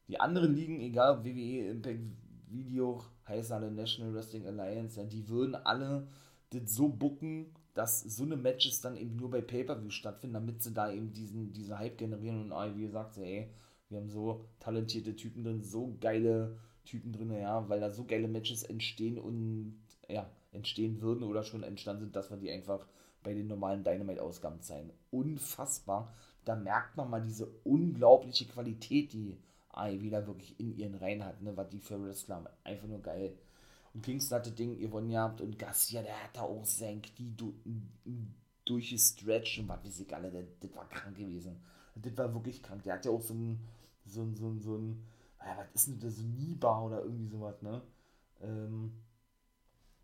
die 0.08 0.20
anderen 0.20 0.54
Ligen, 0.54 0.80
egal 0.80 1.18
ob 1.18 1.24
WWE, 1.24 1.70
Impact 1.70 2.00
Video, 2.50 3.02
heißen 3.28 3.54
alle 3.54 3.70
National 3.70 4.14
Wrestling 4.14 4.46
Alliance, 4.46 5.00
ja, 5.00 5.06
die 5.06 5.28
würden 5.28 5.54
alle 5.54 6.06
das 6.50 6.74
so 6.74 6.88
bucken, 6.88 7.54
dass 7.74 8.00
so 8.00 8.24
eine 8.24 8.36
Matches 8.36 8.80
dann 8.80 8.96
eben 8.96 9.16
nur 9.16 9.30
bei 9.30 9.40
Pay-Per-View 9.40 9.90
stattfinden, 9.90 10.34
damit 10.34 10.62
sie 10.62 10.72
da 10.74 10.90
eben 10.90 11.12
diesen, 11.12 11.52
diesen 11.52 11.78
Hype 11.78 11.98
generieren 11.98 12.42
und 12.42 12.52
AEW 12.52 12.88
sagt, 12.88 13.14
so, 13.14 13.22
ey, 13.22 13.48
wir 13.88 13.98
haben 13.98 14.08
so 14.08 14.44
talentierte 14.58 15.14
Typen 15.16 15.44
drin, 15.44 15.62
so 15.62 15.96
geile 16.00 16.56
Typen 16.84 17.12
drin, 17.12 17.30
ja, 17.30 17.68
weil 17.68 17.80
da 17.80 17.90
so 17.90 18.04
geile 18.04 18.28
Matches 18.28 18.62
entstehen 18.64 19.18
und 19.18 19.78
ja, 20.08 20.28
entstehen 20.52 21.00
würden 21.00 21.22
oder 21.22 21.42
schon 21.42 21.62
entstanden 21.62 22.02
sind, 22.02 22.16
dass 22.16 22.30
wir 22.30 22.36
die 22.36 22.50
einfach 22.50 22.86
bei 23.22 23.34
den 23.34 23.46
normalen 23.46 23.84
Dynamite-Ausgaben 23.84 24.60
zeigen. 24.60 24.90
Unfassbar. 25.10 26.12
Da 26.44 26.56
merkt 26.56 26.96
man 26.96 27.10
mal 27.10 27.22
diese 27.22 27.46
unglaubliche 27.64 28.46
Qualität, 28.46 29.12
die 29.12 29.36
AEW 29.72 30.26
wirklich 30.26 30.58
in 30.60 30.76
ihren 30.76 30.94
Reihen 30.94 31.24
hat, 31.24 31.40
ne? 31.42 31.56
was 31.56 31.68
die 31.70 31.80
für 31.80 32.02
Wrestler 32.02 32.36
haben. 32.36 32.46
Einfach 32.64 32.88
nur 32.88 33.00
geil. 33.02 33.34
Und 33.94 34.02
Kingston 34.04 34.38
hatte 34.38 34.52
Ding 34.52 34.78
gewonnen 34.78 35.10
gehabt 35.10 35.40
und 35.40 35.58
Garcia, 35.58 36.02
der 36.02 36.22
hat 36.24 36.36
da 36.36 36.42
auch 36.42 36.64
sein 36.64 37.02
Knie 37.02 37.34
du, 37.36 37.54
durchgestretcht 38.64 39.58
und 39.60 39.68
was 39.68 39.84
weiß 39.84 40.00
ich 40.00 40.14
alle, 40.14 40.30
der, 40.30 40.44
das 40.60 40.74
war 40.74 40.88
krank 40.88 41.16
gewesen. 41.16 41.56
Das 41.96 42.16
war 42.16 42.32
wirklich 42.34 42.62
krank. 42.62 42.82
Der 42.84 42.94
hat 42.94 43.04
ja 43.04 43.10
auch 43.10 43.20
so 43.20 43.34
ein, 43.34 43.60
so 44.06 44.22
ein, 44.22 44.34
so 44.36 44.48
ein, 44.48 44.60
so 44.60 44.76
ein, 44.76 45.04
ja, 45.40 45.56
was 45.58 45.66
ist 45.74 45.88
denn 45.88 46.00
das, 46.00 46.16
so 46.16 46.22
ein 46.22 46.34
Nibar 46.34 46.84
oder 46.84 47.02
irgendwie 47.02 47.26
sowas, 47.28 47.60
ne? 47.62 47.82
Ähm, 48.42 48.92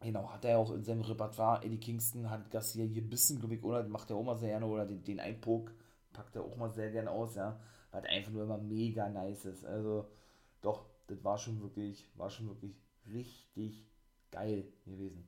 Genau, 0.01 0.31
hat 0.31 0.45
er 0.45 0.59
auch 0.59 0.71
in 0.73 0.85
seinem 0.85 1.01
Repertoire. 1.03 1.63
Eddie 1.65 1.79
Kingston 1.79 2.31
hat 2.31 2.51
Garcia 2.51 2.87
gebissen, 2.87 3.39
glaube 3.39 3.55
ich, 3.57 3.63
oder 3.65 3.83
macht 3.89 4.11
er 4.11 4.17
auch 4.17 4.23
mal 4.23 4.37
sehr 4.37 4.51
gerne, 4.51 4.67
oder 4.67 4.87
den, 4.87 5.03
den 5.05 5.21
Einpuck 5.21 5.73
packt 6.13 6.37
er 6.37 6.43
auch 6.45 6.57
mal 6.57 6.71
sehr 6.71 6.91
gerne 6.91 7.11
aus, 7.11 7.35
ja. 7.35 7.59
Weil 7.97 8.09
einfach 8.09 8.31
nur 8.31 8.43
immer 8.43 8.59
mega 8.59 9.09
nice 9.09 9.47
ist. 9.47 9.65
Also, 9.65 10.07
doch, 10.61 10.85
das 11.07 11.25
war 11.25 11.39
schon 11.39 11.63
wirklich, 11.63 12.07
war 12.17 12.29
schon 12.29 12.47
wirklich 12.47 12.77
richtig 13.11 13.87
geil 14.31 14.65
gewesen. 14.85 15.27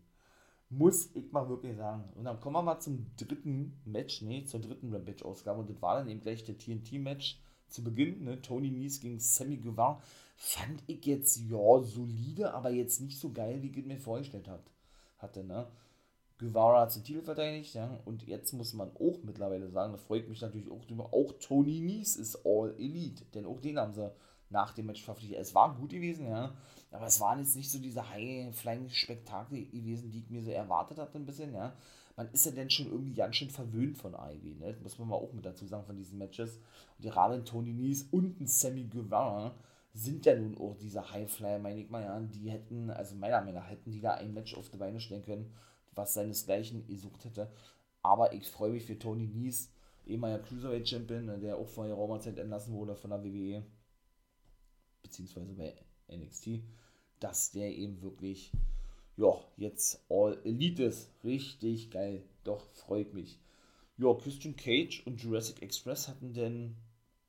Muss 0.69 1.09
ich 1.15 1.33
mal 1.33 1.49
wirklich 1.49 1.79
sagen. 1.79 2.05
Und 2.15 2.25
dann 2.25 2.39
kommen 2.41 2.57
wir 2.57 2.63
mal 2.63 2.79
zum 2.79 3.07
dritten 3.17 3.81
Match, 3.87 4.21
nee, 4.21 4.45
zur 4.45 4.61
dritten 4.61 4.93
Rampage-Ausgabe. 4.93 5.61
Und 5.61 5.71
das 5.71 5.81
war 5.81 5.97
dann 5.97 6.11
eben 6.11 6.21
gleich 6.21 6.45
der 6.45 6.59
TNT-Match 6.59 7.41
zu 7.69 7.83
Beginn, 7.83 8.25
ne? 8.25 8.43
Tony 8.43 8.71
Nies 8.71 9.01
gegen 9.01 9.19
Sammy 9.19 9.57
Guevara 9.57 10.03
fand 10.37 10.83
ich 10.89 11.07
jetzt, 11.07 11.39
ja, 11.39 11.81
solide, 11.81 12.53
aber 12.53 12.69
jetzt 12.69 13.01
nicht 13.01 13.19
so 13.19 13.33
geil, 13.33 13.63
wie 13.63 13.71
ich 13.71 13.87
mir 13.87 13.99
vorgestellt 13.99 14.47
hat, 14.47 14.71
hatte, 15.17 15.43
ne? 15.43 15.69
Guevara 16.39 16.83
hat 16.83 16.95
den 16.95 17.03
Titel 17.03 17.23
verteidigt, 17.23 17.75
ja, 17.75 17.99
und 18.05 18.27
jetzt 18.27 18.53
muss 18.53 18.73
man 18.73 18.91
auch 18.97 19.19
mittlerweile 19.25 19.69
sagen, 19.69 19.93
da 19.93 19.99
freut 19.99 20.29
mich 20.29 20.41
natürlich 20.41 20.71
auch 20.71 20.85
drüber, 20.85 21.13
auch 21.13 21.33
Tony 21.41 21.81
Nies 21.81 22.17
ist 22.17 22.47
All 22.47 22.75
Elite, 22.79 23.25
denn 23.35 23.45
auch 23.45 23.61
den 23.61 23.79
haben 23.79 23.93
sie 23.93 24.13
nach 24.51 24.73
dem 24.73 24.87
Match 24.87 25.03
verpflichtet. 25.03 25.41
Es 25.41 25.55
war 25.55 25.75
gut 25.75 25.91
gewesen, 25.91 26.29
ja, 26.29 26.55
aber 26.93 27.07
es 27.07 27.21
waren 27.21 27.41
jetzt 27.41 27.57
nicht 27.57 27.71
so 27.71 27.79
diese 27.79 28.09
High-Flying-Spektakel 28.09 29.67
gewesen, 29.67 30.11
die 30.11 30.21
ich 30.21 30.31
mir 30.31 30.43
so 30.43 30.51
erwartet 30.51 30.99
hatte, 30.99 31.19
ein 31.19 31.27
bisschen, 31.27 31.53
ja. 31.53 31.75
Man 32.17 32.31
ist 32.33 32.47
ja 32.47 32.53
dann 32.53 32.71
schon 32.71 32.87
irgendwie 32.87 33.15
ganz 33.15 33.37
schön 33.37 33.51
verwöhnt 33.51 33.97
von 33.97 34.15
Ivy, 34.15 34.55
ne, 34.55 34.73
das 34.73 34.83
muss 34.83 34.99
man 34.99 35.09
mal 35.09 35.17
auch 35.17 35.33
mit 35.33 35.45
dazu 35.45 35.67
sagen, 35.67 35.85
von 35.85 35.97
diesen 35.97 36.19
Matches. 36.19 36.59
Und 36.99 37.05
gerade 37.05 37.43
Tony 37.45 37.73
Nies 37.73 38.09
und 38.11 38.41
ein 38.41 38.47
Sammy 38.47 38.85
Guevara, 38.85 39.55
sind 39.95 40.27
ja 40.27 40.37
nun 40.37 40.57
auch 40.59 40.77
diese 40.77 41.13
Highflyer, 41.13 41.59
meine 41.59 41.81
ich 41.81 41.91
mal, 41.91 42.03
ja, 42.03 42.21
die 42.21 42.51
hätten, 42.51 42.91
also 42.91 43.17
meiner 43.17 43.41
Meinung 43.41 43.55
nach, 43.55 43.71
hätten 43.71 43.91
die 43.91 44.01
da 44.01 44.15
ein 44.15 44.33
Match 44.33 44.55
auf 44.55 44.69
die 44.69 44.77
Beine 44.77 45.01
stellen 45.01 45.25
können, 45.25 45.53
was 45.99 46.15
seinesgleichen 46.15 46.87
gesucht 46.87 47.27
hätte. 47.27 47.53
Aber 48.03 48.33
ich 48.33 48.49
freue 48.49 48.71
mich 48.71 48.85
für 48.85 48.99
Tony 48.99 49.27
Nies, 49.27 49.71
ehemaliger 50.07 50.43
Cruiserweight 50.43 50.89
Champion, 50.89 51.27
ne, 51.27 51.39
der 51.39 51.59
auch 51.59 51.69
vor 51.69 51.87
der 51.87 51.97
Raumerzeit 51.97 52.39
entlassen 52.39 52.73
wurde 52.73 52.97
von 52.97 53.11
der 53.11 53.23
WWE, 53.23 53.63
beziehungsweise 55.03 55.53
bei 55.53 55.75
NXT, 56.11 56.63
dass 57.21 57.51
der 57.51 57.77
eben 57.77 58.01
wirklich, 58.01 58.53
ja, 59.17 59.35
jetzt 59.57 60.05
All 60.09 60.39
Elite 60.45 60.85
ist. 60.85 61.11
Richtig 61.25 61.91
geil. 61.91 62.23
Doch, 62.45 62.65
freut 62.73 63.13
mich. 63.13 63.39
Ja, 63.99 64.15
Christian 64.15 64.57
Cage 64.57 65.05
und 65.07 65.21
Jurassic 65.21 65.61
Express 65.61 66.09
hatten 66.09 66.33
denn, 66.33 66.77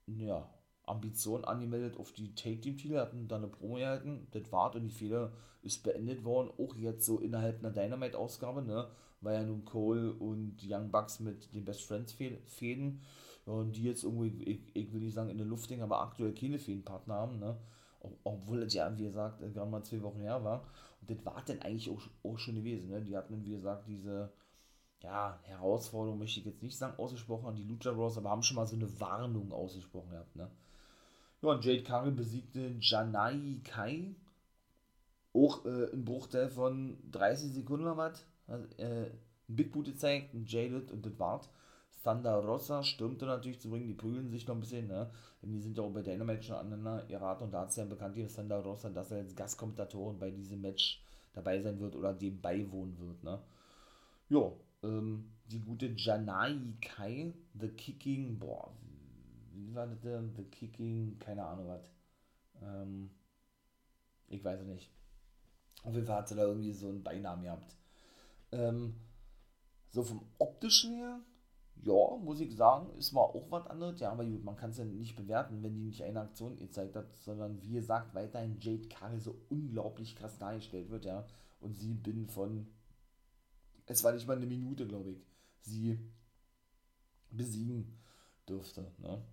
ja, 0.06 0.48
Ambitionen 0.89 1.45
angemeldet 1.45 1.97
auf 1.97 2.12
die 2.12 2.34
Take-Team-Titel, 2.36 2.97
hatten 2.97 3.28
dann 3.28 3.43
eine 3.43 3.52
Promo 3.52 3.75
gehalten, 3.75 4.28
das 4.32 4.52
war 4.52 4.73
und 4.75 4.84
die 4.84 4.89
Fehler 4.89 5.32
ist 5.62 5.84
beendet 5.84 6.23
worden, 6.23 6.52
auch 6.58 6.75
jetzt 6.75 7.06
so 7.06 7.19
innerhalb 7.19 7.60
einer 7.60 7.71
Dynamite-Ausgabe, 7.71 8.62
ne, 8.62 8.88
weil 9.21 9.36
ja 9.36 9.43
nun 9.43 9.65
Cole 9.65 10.13
und 10.13 10.58
Young 10.63 10.89
Bucks 10.89 11.19
mit 11.19 11.54
den 11.54 11.65
Best 11.65 11.84
Friends 11.84 12.13
fäden. 12.13 13.02
Und 13.45 13.75
die 13.75 13.84
jetzt 13.84 14.04
irgendwie, 14.04 14.43
ich, 14.43 14.75
ich 14.75 14.93
will 14.93 15.02
nicht 15.02 15.15
sagen 15.15 15.30
in 15.30 15.38
der 15.38 15.47
Luft 15.47 15.69
hängen, 15.69 15.82
aber 15.82 16.02
aktuell 16.02 16.34
keine 16.34 16.60
Feenpartner 16.60 17.15
haben, 17.15 17.39
ne? 17.39 17.58
Obwohl 18.23 18.62
es 18.63 18.73
ja, 18.73 18.95
wie 18.97 19.04
gesagt, 19.04 19.39
gerade 19.39 19.69
mal 19.69 19.84
zwei 19.84 20.02
Wochen 20.04 20.19
her 20.19 20.43
war. 20.43 20.65
Und 21.02 21.10
das 21.10 21.25
war 21.25 21.41
dann 21.45 21.60
eigentlich 21.62 21.89
auch, 21.89 22.02
auch 22.23 22.38
schon 22.38 22.56
gewesen, 22.56 22.89
ne? 22.89 23.02
Die 23.02 23.17
hatten, 23.17 23.43
wie 23.43 23.52
gesagt, 23.52 23.88
diese, 23.88 24.32
ja, 25.02 25.39
Herausforderung 25.43 26.19
möchte 26.19 26.39
ich 26.39 26.45
jetzt 26.45 26.62
nicht 26.62 26.78
sagen, 26.78 26.97
ausgesprochen 26.99 27.47
an 27.47 27.56
die 27.56 27.63
Lucha 27.63 27.91
Bros, 27.91 28.17
aber 28.17 28.30
haben 28.30 28.43
schon 28.43 28.56
mal 28.56 28.67
so 28.67 28.75
eine 28.75 28.99
Warnung 28.99 29.52
ausgesprochen 29.52 30.12
gehabt, 30.12 30.36
ne? 30.36 30.49
Ja, 31.41 31.49
und 31.49 31.63
Jade 31.63 31.84
Cargill 31.84 32.13
besiegte 32.13 32.75
Janai 32.80 33.62
Kai. 33.63 34.15
Auch 35.34 35.65
äh, 35.65 35.86
im 35.91 36.06
Bruchteil 36.06 36.49
von 36.49 36.97
30 37.12 37.54
Sekunden 37.54 37.86
oder 37.86 37.97
was. 37.97 38.25
Also, 38.47 38.65
äh, 38.78 39.06
ein 39.47 39.56
Big 39.56 39.71
Boot 39.71 39.86
gezeigt, 39.86 40.34
ein 40.34 40.45
Jaded 40.45 40.91
und 40.91 41.06
das 41.06 41.17
war's. 41.19 41.49
Thunder 42.04 42.36
Rosa 42.36 42.84
stürmte 42.84 43.25
natürlich 43.25 43.60
zu 43.60 43.69
bringen, 43.69 43.88
die 43.88 43.93
prügeln 43.93 44.30
sich 44.30 44.47
noch 44.47 44.56
ein 44.56 44.62
bisschen, 44.62 44.88
ne? 44.88 45.10
Denn 45.41 45.52
die 45.52 45.60
sind 45.60 45.78
ja 45.78 45.84
auch 45.84 45.91
bei 45.91 46.02
Dynamite 46.02 46.43
schon 46.43 46.56
aneinander 46.56 47.06
geraten 47.06 47.43
und 47.45 47.52
da 47.52 47.62
hat 47.62 47.69
es 47.69 47.75
ja 47.75 47.86
bekannt, 47.86 48.15
wie 48.15 48.25
Thunder 48.25 48.60
Rosa, 48.60 48.89
dass 48.89 49.12
er 49.12 49.17
als 49.17 49.36
Gastkommentatorin 49.36 50.17
bei 50.17 50.32
diesem 50.32 50.62
Match 50.62 51.04
dabei 51.34 51.60
sein 51.62 51.80
wird 51.80 51.95
oder 51.95 52.13
dem 52.13 52.41
beiwohnen 52.41 52.97
wird, 52.99 53.23
ne? 53.23 53.39
Ja, 54.30 54.52
ähm, 54.84 55.32
die 55.47 55.60
gute 55.60 55.88
Janai 55.95 56.58
Kai, 56.82 57.34
The 57.60 57.69
Kicking, 57.69 58.39
boah, 58.39 58.71
wie 59.54 59.74
war 59.74 59.88
das 59.88 60.00
denn? 60.02 60.34
The 60.36 60.44
Kicking, 60.44 61.20
keine 61.20 61.46
Ahnung 61.46 61.68
was. 61.68 61.92
Ähm, 62.62 63.10
ich 64.28 64.44
weiß 64.44 64.62
es 64.62 64.68
nicht. 64.68 64.92
Auf 65.84 65.94
jeden 65.94 66.06
Fall 66.06 66.18
hat 66.18 66.28
sie 66.28 66.36
da 66.36 66.44
irgendwie 66.44 66.74
so 66.74 66.90
einen 66.90 67.04
Beinamen 67.04 67.44
gehabt. 67.44 67.76
Ähm, 68.52 68.96
so 69.92 70.04
vom 70.04 70.22
optischen 70.38 70.94
her, 70.96 71.20
ja, 71.82 72.18
muss 72.18 72.42
ich 72.42 72.56
sagen, 72.56 72.94
ist 72.98 73.14
mal 73.14 73.22
auch 73.22 73.50
was 73.50 73.68
anderes. 73.68 74.00
Ja, 74.00 74.12
aber 74.12 74.26
gut, 74.26 74.44
man 74.44 74.56
kann 74.56 74.72
es 74.72 74.78
ja 74.78 74.86
nicht 74.86 75.16
bewerten, 75.16 75.64
wenn 75.64 75.76
die 75.76 75.84
nicht 75.84 76.04
eine 76.04 76.22
Aktion 76.22 76.58
gezeigt 76.58 76.96
hat, 76.96 77.08
sondern 77.20 77.62
wie 77.62 77.72
gesagt, 77.72 78.14
weiterhin 78.14 78.58
Jade 78.60 78.88
Cargill 78.88 79.20
so 79.20 79.36
unglaublich 79.50 80.16
krass 80.16 80.38
dargestellt 80.38 80.90
wird, 80.90 81.06
ja. 81.06 81.26
Und 81.62 81.76
sie 81.76 81.94
bin 81.94 82.28
von, 82.28 82.68
es 83.86 84.04
war 84.04 84.12
nicht 84.12 84.28
mal 84.28 84.38
eine 84.38 84.46
Minute, 84.46 84.88
glaube 84.88 85.12
ich, 85.12 85.26
sie 85.62 86.00
besiegen 87.32 87.98
dürfte, 88.48 88.92
ne. 88.98 89.24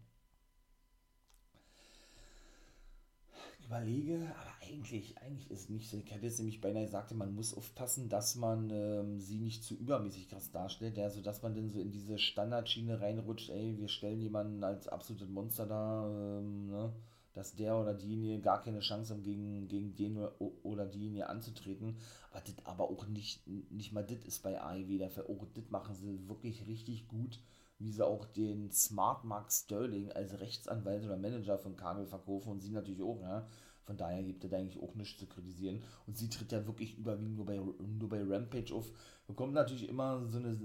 Überlege, 3.67 4.35
aber 4.41 4.53
eigentlich, 4.63 5.19
eigentlich 5.19 5.51
ist 5.51 5.71
nicht 5.71 5.89
so. 5.89 5.99
Ich 5.99 6.11
hätte 6.11 6.27
jetzt 6.27 6.39
nämlich 6.39 6.61
beinahe 6.61 6.85
gesagt, 6.85 7.13
man 7.15 7.35
muss 7.35 7.55
aufpassen, 7.57 8.09
dass 8.09 8.37
man 8.37 8.71
ähm, 8.71 9.21
sie 9.21 9.39
nicht 9.39 9.65
zu 9.65 9.75
übermäßig 9.75 10.29
krass 10.29 10.51
darstellt, 10.51 10.97
ja, 10.97 11.11
sodass 11.11 11.43
man 11.43 11.55
dann 11.55 11.71
so 11.71 11.81
in 11.81 11.91
diese 11.91 12.19
Standardschiene 12.19 13.01
reinrutscht, 13.01 13.51
ey, 13.51 13.77
wir 13.79 13.89
stellen 13.89 14.21
jemanden 14.21 14.63
als 14.65 14.89
absolutes 14.89 15.29
Monster 15.29 15.67
da, 15.67 16.09
ähm, 16.09 16.69
ne, 16.69 16.93
dass 17.35 17.55
der 17.55 17.77
oder 17.77 17.93
diejenige 17.93 18.41
gar 18.41 18.63
keine 18.63 18.81
Chance 18.81 19.13
haben, 19.13 19.23
gegen, 19.23 19.69
gegen 19.69 19.95
den 19.95 20.17
oder, 20.17 20.33
oder 20.63 20.87
diejenige 20.87 21.29
anzutreten. 21.29 21.97
Aber 22.31 22.41
das 22.41 22.55
aber 22.65 22.91
auch 22.91 23.07
nicht, 23.09 23.47
nicht 23.47 23.93
mal 23.93 24.05
das 24.05 24.25
ist 24.25 24.43
bei 24.43 24.61
AEW 24.61 24.99
der 24.99 25.11
Fall. 25.11 25.27
Auch 25.27 25.45
das 25.55 25.69
machen 25.71 25.95
sie 25.95 26.29
wirklich 26.29 26.67
richtig 26.67 27.09
gut 27.09 27.39
wie 27.79 27.91
sie 27.91 28.05
auch 28.05 28.25
den 28.25 28.71
Smart 28.71 29.25
Mark 29.25 29.53
Sterling 29.53 30.11
als 30.13 30.39
Rechtsanwalt 30.41 31.05
oder 31.05 31.17
Manager 31.17 31.59
von 31.59 31.77
Kagel 31.77 32.07
verkaufen 32.07 32.53
und 32.53 32.61
sie 32.61 32.71
natürlich 32.71 33.03
auch, 33.03 33.21
ja. 33.21 33.47
Von 33.85 33.97
daher 33.97 34.23
gibt 34.25 34.43
es 34.45 34.53
eigentlich 34.53 34.83
auch 34.83 34.97
nichts 34.97 35.21
zu 35.21 35.27
kritisieren. 35.27 35.81
Und 36.09 36.19
sie 36.19 36.29
tritt 36.29 36.51
ja 36.51 36.67
wirklich 36.67 36.99
überwiegend 36.99 37.37
nur 37.37 37.47
bei, 37.47 37.55
nur 37.55 38.09
bei 38.09 38.21
Rampage 38.21 38.75
auf. 38.75 38.91
Bekommt 39.29 39.55
natürlich 39.55 39.89
immer 39.89 40.27
so 40.27 40.39
eine, 40.39 40.59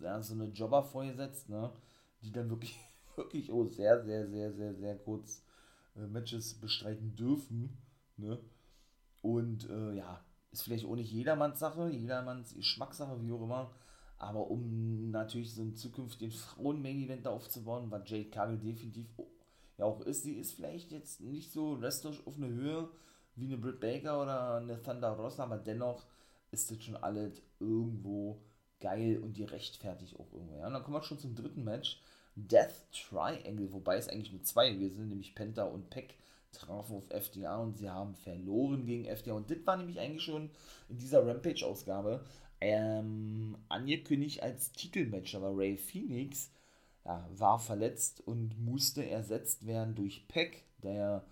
ja, 0.00 0.22
so 0.22 0.32
eine 0.32 0.46
Jobber 0.46 0.82
vorgesetzt, 0.82 1.50
ne? 1.50 1.70
Die 2.22 2.32
dann 2.32 2.48
wirklich, 2.48 2.78
wirklich 3.16 3.52
auch 3.52 3.66
sehr, 3.66 4.02
sehr, 4.02 4.26
sehr, 4.26 4.52
sehr, 4.54 4.74
sehr 4.74 4.96
kurz 4.96 5.42
äh, 5.96 6.06
Matches 6.06 6.54
bestreiten 6.54 7.14
dürfen, 7.14 7.76
ne? 8.16 8.38
Und 9.20 9.68
äh, 9.68 9.92
ja, 9.94 10.24
ist 10.50 10.62
vielleicht 10.62 10.86
auch 10.86 10.96
nicht 10.96 11.12
jedermanns 11.12 11.58
Sache, 11.58 11.90
jedermanns 11.90 12.54
Geschmackssache, 12.54 13.20
wie 13.22 13.32
auch 13.32 13.42
immer. 13.42 13.70
Aber 14.22 14.48
um 14.52 15.10
natürlich 15.10 15.52
so 15.52 15.62
einen 15.62 15.74
zukünftigen 15.74 16.32
Frauen-Main-Event 16.32 17.26
aufzubauen, 17.26 17.90
was 17.90 18.08
Jade 18.08 18.30
Cargill 18.30 18.58
definitiv 18.58 19.08
ja 19.78 19.84
auch 19.84 20.00
ist, 20.02 20.22
sie 20.22 20.34
ist 20.34 20.52
vielleicht 20.52 20.92
jetzt 20.92 21.20
nicht 21.20 21.50
so 21.50 21.80
wrestlerisch 21.80 22.24
auf 22.24 22.36
eine 22.36 22.46
Höhe 22.46 22.88
wie 23.34 23.46
eine 23.46 23.58
Britt 23.58 23.80
Baker 23.80 24.22
oder 24.22 24.58
eine 24.58 24.80
Thunder 24.80 25.10
Rosa, 25.10 25.42
aber 25.42 25.58
dennoch 25.58 26.06
ist 26.52 26.70
das 26.70 26.84
schon 26.84 26.94
alles 26.94 27.42
irgendwo 27.58 28.40
geil 28.78 29.18
und 29.18 29.36
die 29.36 29.42
rechtfertigt 29.42 30.16
auch 30.20 30.32
irgendwo. 30.32 30.56
Ja? 30.56 30.68
Und 30.68 30.74
dann 30.74 30.84
kommen 30.84 30.98
wir 30.98 31.02
schon 31.02 31.18
zum 31.18 31.34
dritten 31.34 31.64
Match. 31.64 32.00
Death 32.36 32.92
Triangle, 32.92 33.72
wobei 33.72 33.96
es 33.96 34.08
eigentlich 34.08 34.32
nur 34.32 34.44
zwei 34.44 34.70
gewesen 34.70 34.98
sind, 34.98 35.08
nämlich 35.08 35.34
Penta 35.34 35.64
und 35.64 35.90
Peck 35.90 36.14
trafen 36.52 36.96
auf 36.96 37.10
FDA 37.10 37.56
und 37.56 37.76
sie 37.76 37.90
haben 37.90 38.14
verloren 38.14 38.86
gegen 38.86 39.06
FDA. 39.06 39.34
Und 39.34 39.50
das 39.50 39.58
war 39.66 39.76
nämlich 39.76 39.98
eigentlich 39.98 40.22
schon 40.22 40.48
in 40.88 40.98
dieser 40.98 41.26
Rampage-Ausgabe 41.26 42.24
ähm, 42.62 43.56
angekündigt 43.68 44.42
als 44.42 44.72
Titelmatch, 44.72 45.34
aber 45.34 45.56
Ray 45.56 45.76
Phoenix 45.76 46.50
ja, 47.04 47.28
war 47.36 47.58
verletzt 47.58 48.22
und 48.24 48.56
musste 48.60 49.04
ersetzt 49.04 49.66
werden 49.66 49.96
durch 49.96 50.28
Peck, 50.28 50.62
der 50.82 51.24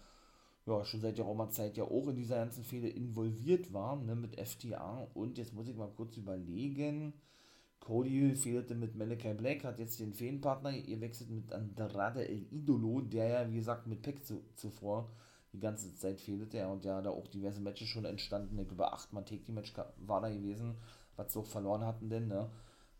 ja 0.66 0.84
schon 0.84 1.00
seit 1.00 1.16
geraumer 1.16 1.50
Zeit 1.50 1.76
ja 1.76 1.84
auch 1.84 2.08
in 2.08 2.16
dieser 2.16 2.36
ganzen 2.36 2.64
Fehde 2.64 2.88
involviert 2.88 3.72
war, 3.72 3.96
ne, 3.96 4.16
mit 4.16 4.40
FTA. 4.40 5.06
Und 5.14 5.38
jetzt 5.38 5.54
muss 5.54 5.68
ich 5.68 5.76
mal 5.76 5.90
kurz 5.96 6.16
überlegen. 6.16 7.12
Cody 7.78 8.34
fehlte 8.34 8.74
mit 8.74 8.94
Malachi 8.94 9.32
Black, 9.34 9.64
hat 9.64 9.78
jetzt 9.78 10.00
den 10.00 10.12
Feenpartner, 10.12 10.70
ihr 10.72 11.00
wechselt 11.00 11.30
mit 11.30 11.52
Andrade 11.52 12.28
El 12.28 12.44
Idolo, 12.52 13.00
der 13.00 13.28
ja, 13.28 13.50
wie 13.50 13.56
gesagt, 13.56 13.86
mit 13.86 14.02
Peck 14.02 14.24
zu, 14.24 14.42
zuvor 14.54 15.10
die 15.52 15.60
ganze 15.60 15.94
Zeit 15.96 16.20
fehlte. 16.20 16.58
Ja, 16.58 16.68
und 16.68 16.84
ja, 16.84 17.00
da 17.00 17.10
auch 17.10 17.26
diverse 17.28 17.60
Matches 17.60 17.88
schon 17.88 18.04
entstanden. 18.04 18.58
Ich 18.58 18.68
glaube, 18.68 18.92
achtmal 18.92 19.24
Take-Match 19.24 19.72
war 19.96 20.20
da 20.20 20.28
gewesen 20.28 20.76
was 21.20 21.33
sie 21.33 21.38
auch 21.38 21.46
verloren 21.46 21.85
hatten 21.85 22.09
denn, 22.09 22.28
ne? 22.28 22.50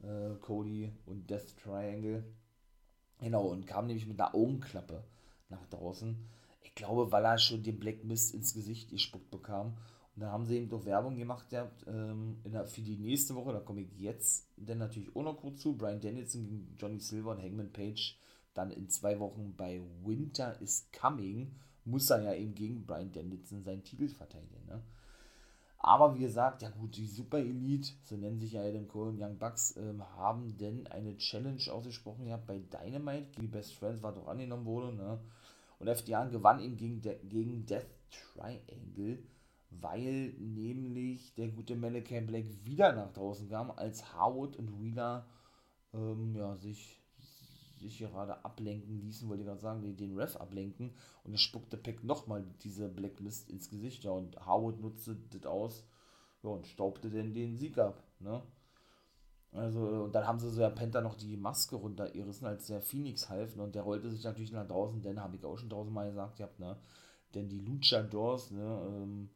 Äh, 0.03 0.37
Cody 0.41 0.93
und 1.07 1.29
Death 1.29 1.57
Triangle. 1.63 2.25
Genau, 3.21 3.47
und 3.47 3.67
kam 3.67 3.87
nämlich 3.87 4.07
mit 4.07 4.21
einer 4.21 4.35
Augenklappe 4.35 5.05
nach 5.49 5.67
draußen. 5.67 6.17
Ich 6.63 6.75
glaube, 6.75 7.11
weil 7.13 7.25
er 7.25 7.39
schon 7.39 7.63
den 7.63 7.79
Black 7.79 8.05
Mist 8.05 8.35
ins 8.35 8.55
Gesicht 8.55 8.91
gespuckt 8.91 9.31
bekam. 9.31 9.77
Und 10.15 10.23
da 10.23 10.31
haben 10.31 10.47
sie 10.47 10.57
eben 10.57 10.69
doch 10.69 10.85
Werbung 10.85 11.17
gemacht 11.17 11.49
gehabt, 11.51 11.85
ähm, 11.87 12.41
der, 12.45 12.67
für 12.67 12.83
die 12.83 12.97
nächste 12.97 13.35
Woche. 13.35 13.53
Da 13.53 13.61
komme 13.61 13.83
ich 13.83 13.99
jetzt 13.99 14.47
dann 14.57 14.79
natürlich 14.79 15.15
auch 15.15 15.23
noch 15.23 15.37
kurz 15.37 15.61
zu. 15.61 15.77
Brian 15.77 16.01
Danielson 16.01 16.45
gegen 16.45 16.77
Johnny 16.79 17.01
Silver 17.01 17.33
und 17.33 17.43
Hangman 17.43 17.73
Page. 17.73 18.19
Dann 18.55 18.71
in 18.71 18.89
zwei 18.89 19.19
Wochen 19.19 19.55
bei 19.57 19.81
Winter 20.05 20.61
is 20.61 20.89
Coming 20.93 21.55
muss 21.85 22.11
er 22.11 22.23
ja 22.23 22.35
eben 22.35 22.55
gegen 22.55 22.85
Brian 22.85 23.13
Danielson 23.13 23.63
seinen 23.63 23.85
Titel 23.85 24.09
verteidigen. 24.09 24.67
Ne? 24.67 24.83
Aber 25.83 26.15
wie 26.15 26.21
gesagt, 26.21 26.61
ja 26.61 26.69
gut, 26.69 26.97
die 26.97 27.07
Super 27.07 27.39
Elite, 27.39 27.93
so 28.05 28.17
nennen 28.17 28.39
sich 28.39 28.53
ja 28.53 28.63
Adam 28.63 28.87
Cole 28.87 29.11
und 29.11 29.21
Young 29.21 29.39
Bucks, 29.39 29.77
ähm, 29.79 30.03
haben 30.17 30.57
denn 30.59 30.87
eine 30.89 31.17
Challenge 31.17 31.63
ausgesprochen 31.73 32.27
gehabt 32.27 32.47
bei 32.47 32.59
Dynamite, 32.59 33.41
die 33.41 33.47
Best 33.47 33.75
Friends 33.75 34.03
war 34.03 34.13
doch 34.13 34.29
angenommen 34.29 34.67
wurde, 34.67 34.93
ne? 34.95 35.19
Und 35.79 35.89
FDA 35.89 36.27
gewann 36.27 36.61
eben 36.61 36.77
gegen, 36.77 37.01
De 37.01 37.19
gegen 37.25 37.65
Death 37.65 37.87
Triangle, 38.11 39.23
weil 39.71 40.35
nämlich 40.39 41.35
der 41.35 41.49
gute 41.49 41.75
Malachi 41.75 42.21
Black 42.21 42.45
wieder 42.63 42.93
nach 42.93 43.13
draußen 43.15 43.49
kam, 43.49 43.71
als 43.71 44.15
Howard 44.15 44.57
und 44.57 44.79
Wheeler 44.79 45.27
ähm, 45.95 46.37
ja, 46.37 46.57
sich 46.57 47.00
sich 47.81 47.99
gerade 47.99 48.45
ablenken 48.45 49.01
ließen, 49.01 49.29
wollte 49.29 49.43
ich 49.43 49.49
gerade 49.49 49.61
sagen, 49.61 49.83
den, 49.83 49.97
den 49.97 50.17
Ref 50.17 50.37
ablenken. 50.37 50.93
Und 51.25 51.35
es 51.35 51.41
spuckte 51.41 51.77
Peck 51.77 52.05
nochmal 52.05 52.45
diese 52.63 52.89
Blacklist 52.89 53.51
ins 53.51 53.71
Gesicht, 53.71 54.05
ja, 54.05 54.11
und 54.11 54.47
Howard 54.47 54.81
nutzte 54.81 55.17
das 55.31 55.47
aus, 55.47 55.85
ja, 56.43 56.51
und 56.51 56.67
staubte 56.67 57.11
dann 57.11 57.33
den 57.33 57.57
Sieg 57.57 57.79
ab, 57.79 58.03
ne. 58.21 58.43
Also, 59.53 59.81
und 60.05 60.15
dann 60.15 60.29
haben 60.29 60.39
sie 60.39 60.49
so 60.49 60.61
ja 60.61 60.71
Penta 60.71 61.01
noch 61.01 61.17
die 61.17 61.37
Maske 61.37 61.75
runtergerissen, 61.75 62.47
als 62.47 62.69
der 62.69 62.81
Phoenix 62.81 63.29
half, 63.29 63.57
ne, 63.57 63.65
und 63.65 63.75
der 63.75 63.83
rollte 63.83 64.11
sich 64.11 64.23
natürlich 64.23 64.53
nach 64.53 64.67
draußen, 64.67 65.03
denn 65.03 65.21
habe 65.21 65.37
ich 65.37 65.45
auch 65.45 65.59
schon 65.59 65.71
tausendmal 65.71 66.09
gesagt, 66.09 66.39
ihr 66.39 66.47
habt, 66.47 66.61
ne, 66.61 66.77
denn 67.35 67.49
die 67.49 67.61
Luchadors, 67.61 68.51
ne, 68.53 68.83
ähm, 68.87 69.31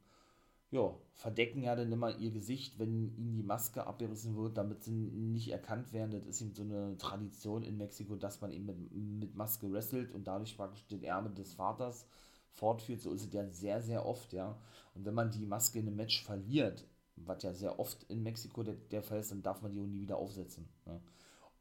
ja, 0.71 0.93
verdecken 1.13 1.63
ja 1.63 1.75
dann 1.75 1.91
immer 1.91 2.17
ihr 2.17 2.31
Gesicht, 2.31 2.79
wenn 2.79 3.15
ihnen 3.17 3.35
die 3.35 3.43
Maske 3.43 3.85
abgerissen 3.85 4.35
wird, 4.35 4.57
damit 4.57 4.83
sie 4.83 4.91
nicht 4.91 5.51
erkannt 5.51 5.93
werden. 5.93 6.11
Das 6.11 6.25
ist 6.25 6.41
eben 6.41 6.53
so 6.53 6.63
eine 6.63 6.97
Tradition 6.97 7.63
in 7.63 7.77
Mexiko, 7.77 8.15
dass 8.15 8.41
man 8.41 8.51
eben 8.51 8.65
mit, 8.65 8.91
mit 8.91 9.35
Maske 9.35 9.71
wrestelt 9.71 10.11
und 10.11 10.27
dadurch 10.27 10.57
praktisch 10.57 10.85
den 10.87 11.03
Ärmel 11.03 11.33
des 11.33 11.53
Vaters 11.53 12.07
fortführt. 12.51 13.01
So 13.01 13.11
ist 13.11 13.25
es 13.25 13.33
ja 13.33 13.47
sehr, 13.47 13.81
sehr 13.81 14.05
oft, 14.05 14.33
ja. 14.33 14.57
Und 14.95 15.05
wenn 15.05 15.13
man 15.13 15.31
die 15.31 15.45
Maske 15.45 15.79
in 15.79 15.87
einem 15.87 15.97
Match 15.97 16.23
verliert, 16.23 16.85
was 17.15 17.43
ja 17.43 17.53
sehr 17.53 17.79
oft 17.79 18.03
in 18.09 18.23
Mexiko 18.23 18.63
der, 18.63 18.75
der 18.75 19.03
Fall 19.03 19.19
ist, 19.19 19.31
dann 19.31 19.43
darf 19.43 19.61
man 19.61 19.71
die 19.71 19.79
auch 19.79 19.85
nie 19.85 20.01
wieder 20.01 20.17
aufsetzen. 20.17 20.67
Ja. 20.85 20.99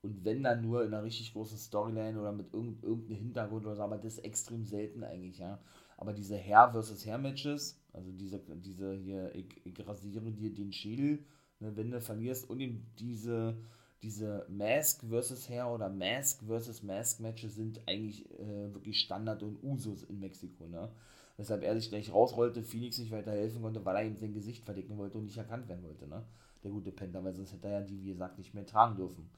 Und 0.02 0.24
wenn 0.24 0.42
dann 0.42 0.60
nur 0.60 0.84
in 0.84 0.92
einer 0.92 1.02
richtig 1.02 1.32
großen 1.32 1.56
Storyline 1.56 2.20
oder 2.20 2.32
mit 2.32 2.52
irgendeinem 2.52 3.06
Hintergrund 3.16 3.64
oder 3.64 3.76
so, 3.76 3.82
aber 3.82 3.96
das 3.96 4.14
ist 4.14 4.24
extrem 4.24 4.64
selten 4.64 5.02
eigentlich, 5.02 5.38
ja. 5.38 5.58
Aber 6.04 6.12
diese 6.12 6.36
Herr 6.36 6.70
versus 6.70 7.06
Herr 7.06 7.16
Matches, 7.16 7.80
also 7.94 8.12
diese, 8.12 8.38
diese 8.56 8.92
hier, 8.92 9.34
ich, 9.34 9.64
ich 9.64 9.88
rasiere 9.88 10.30
dir 10.32 10.52
den 10.52 10.70
Schädel, 10.70 11.24
ne, 11.60 11.74
wenn 11.78 11.90
du 11.90 11.98
verlierst 11.98 12.50
und 12.50 12.58
diese, 12.98 13.56
diese 14.02 14.44
Mask 14.50 15.02
vs. 15.02 15.48
Hair 15.48 15.70
oder 15.70 15.88
Mask 15.88 16.42
vs. 16.46 16.82
Mask 16.82 17.20
Matches 17.20 17.54
sind 17.54 17.80
eigentlich 17.86 18.28
äh, 18.38 18.74
wirklich 18.74 19.00
Standard 19.00 19.42
und 19.42 19.64
Usus 19.64 20.02
in 20.02 20.20
Mexiko, 20.20 20.66
ne? 20.66 20.90
Weshalb 21.38 21.62
er 21.62 21.74
sich 21.74 21.88
gleich 21.88 22.12
rausrollte, 22.12 22.62
Phoenix 22.62 22.98
nicht 22.98 23.10
weiter 23.10 23.32
helfen 23.32 23.62
konnte, 23.62 23.82
weil 23.86 23.96
er 23.96 24.04
ihm 24.04 24.16
sein 24.16 24.34
Gesicht 24.34 24.62
verdecken 24.62 24.98
wollte 24.98 25.16
und 25.16 25.24
nicht 25.24 25.38
erkannt 25.38 25.68
werden 25.70 25.84
wollte, 25.84 26.06
ne? 26.06 26.22
Der 26.64 26.70
gute 26.70 26.92
Penta, 26.92 27.24
weil 27.24 27.32
sonst 27.32 27.54
hätte 27.54 27.68
er 27.68 27.80
ja 27.80 27.86
die, 27.86 28.02
wie 28.02 28.08
gesagt, 28.08 28.36
nicht 28.36 28.52
mehr 28.52 28.66
tragen 28.66 28.96
dürfen. 28.96 29.30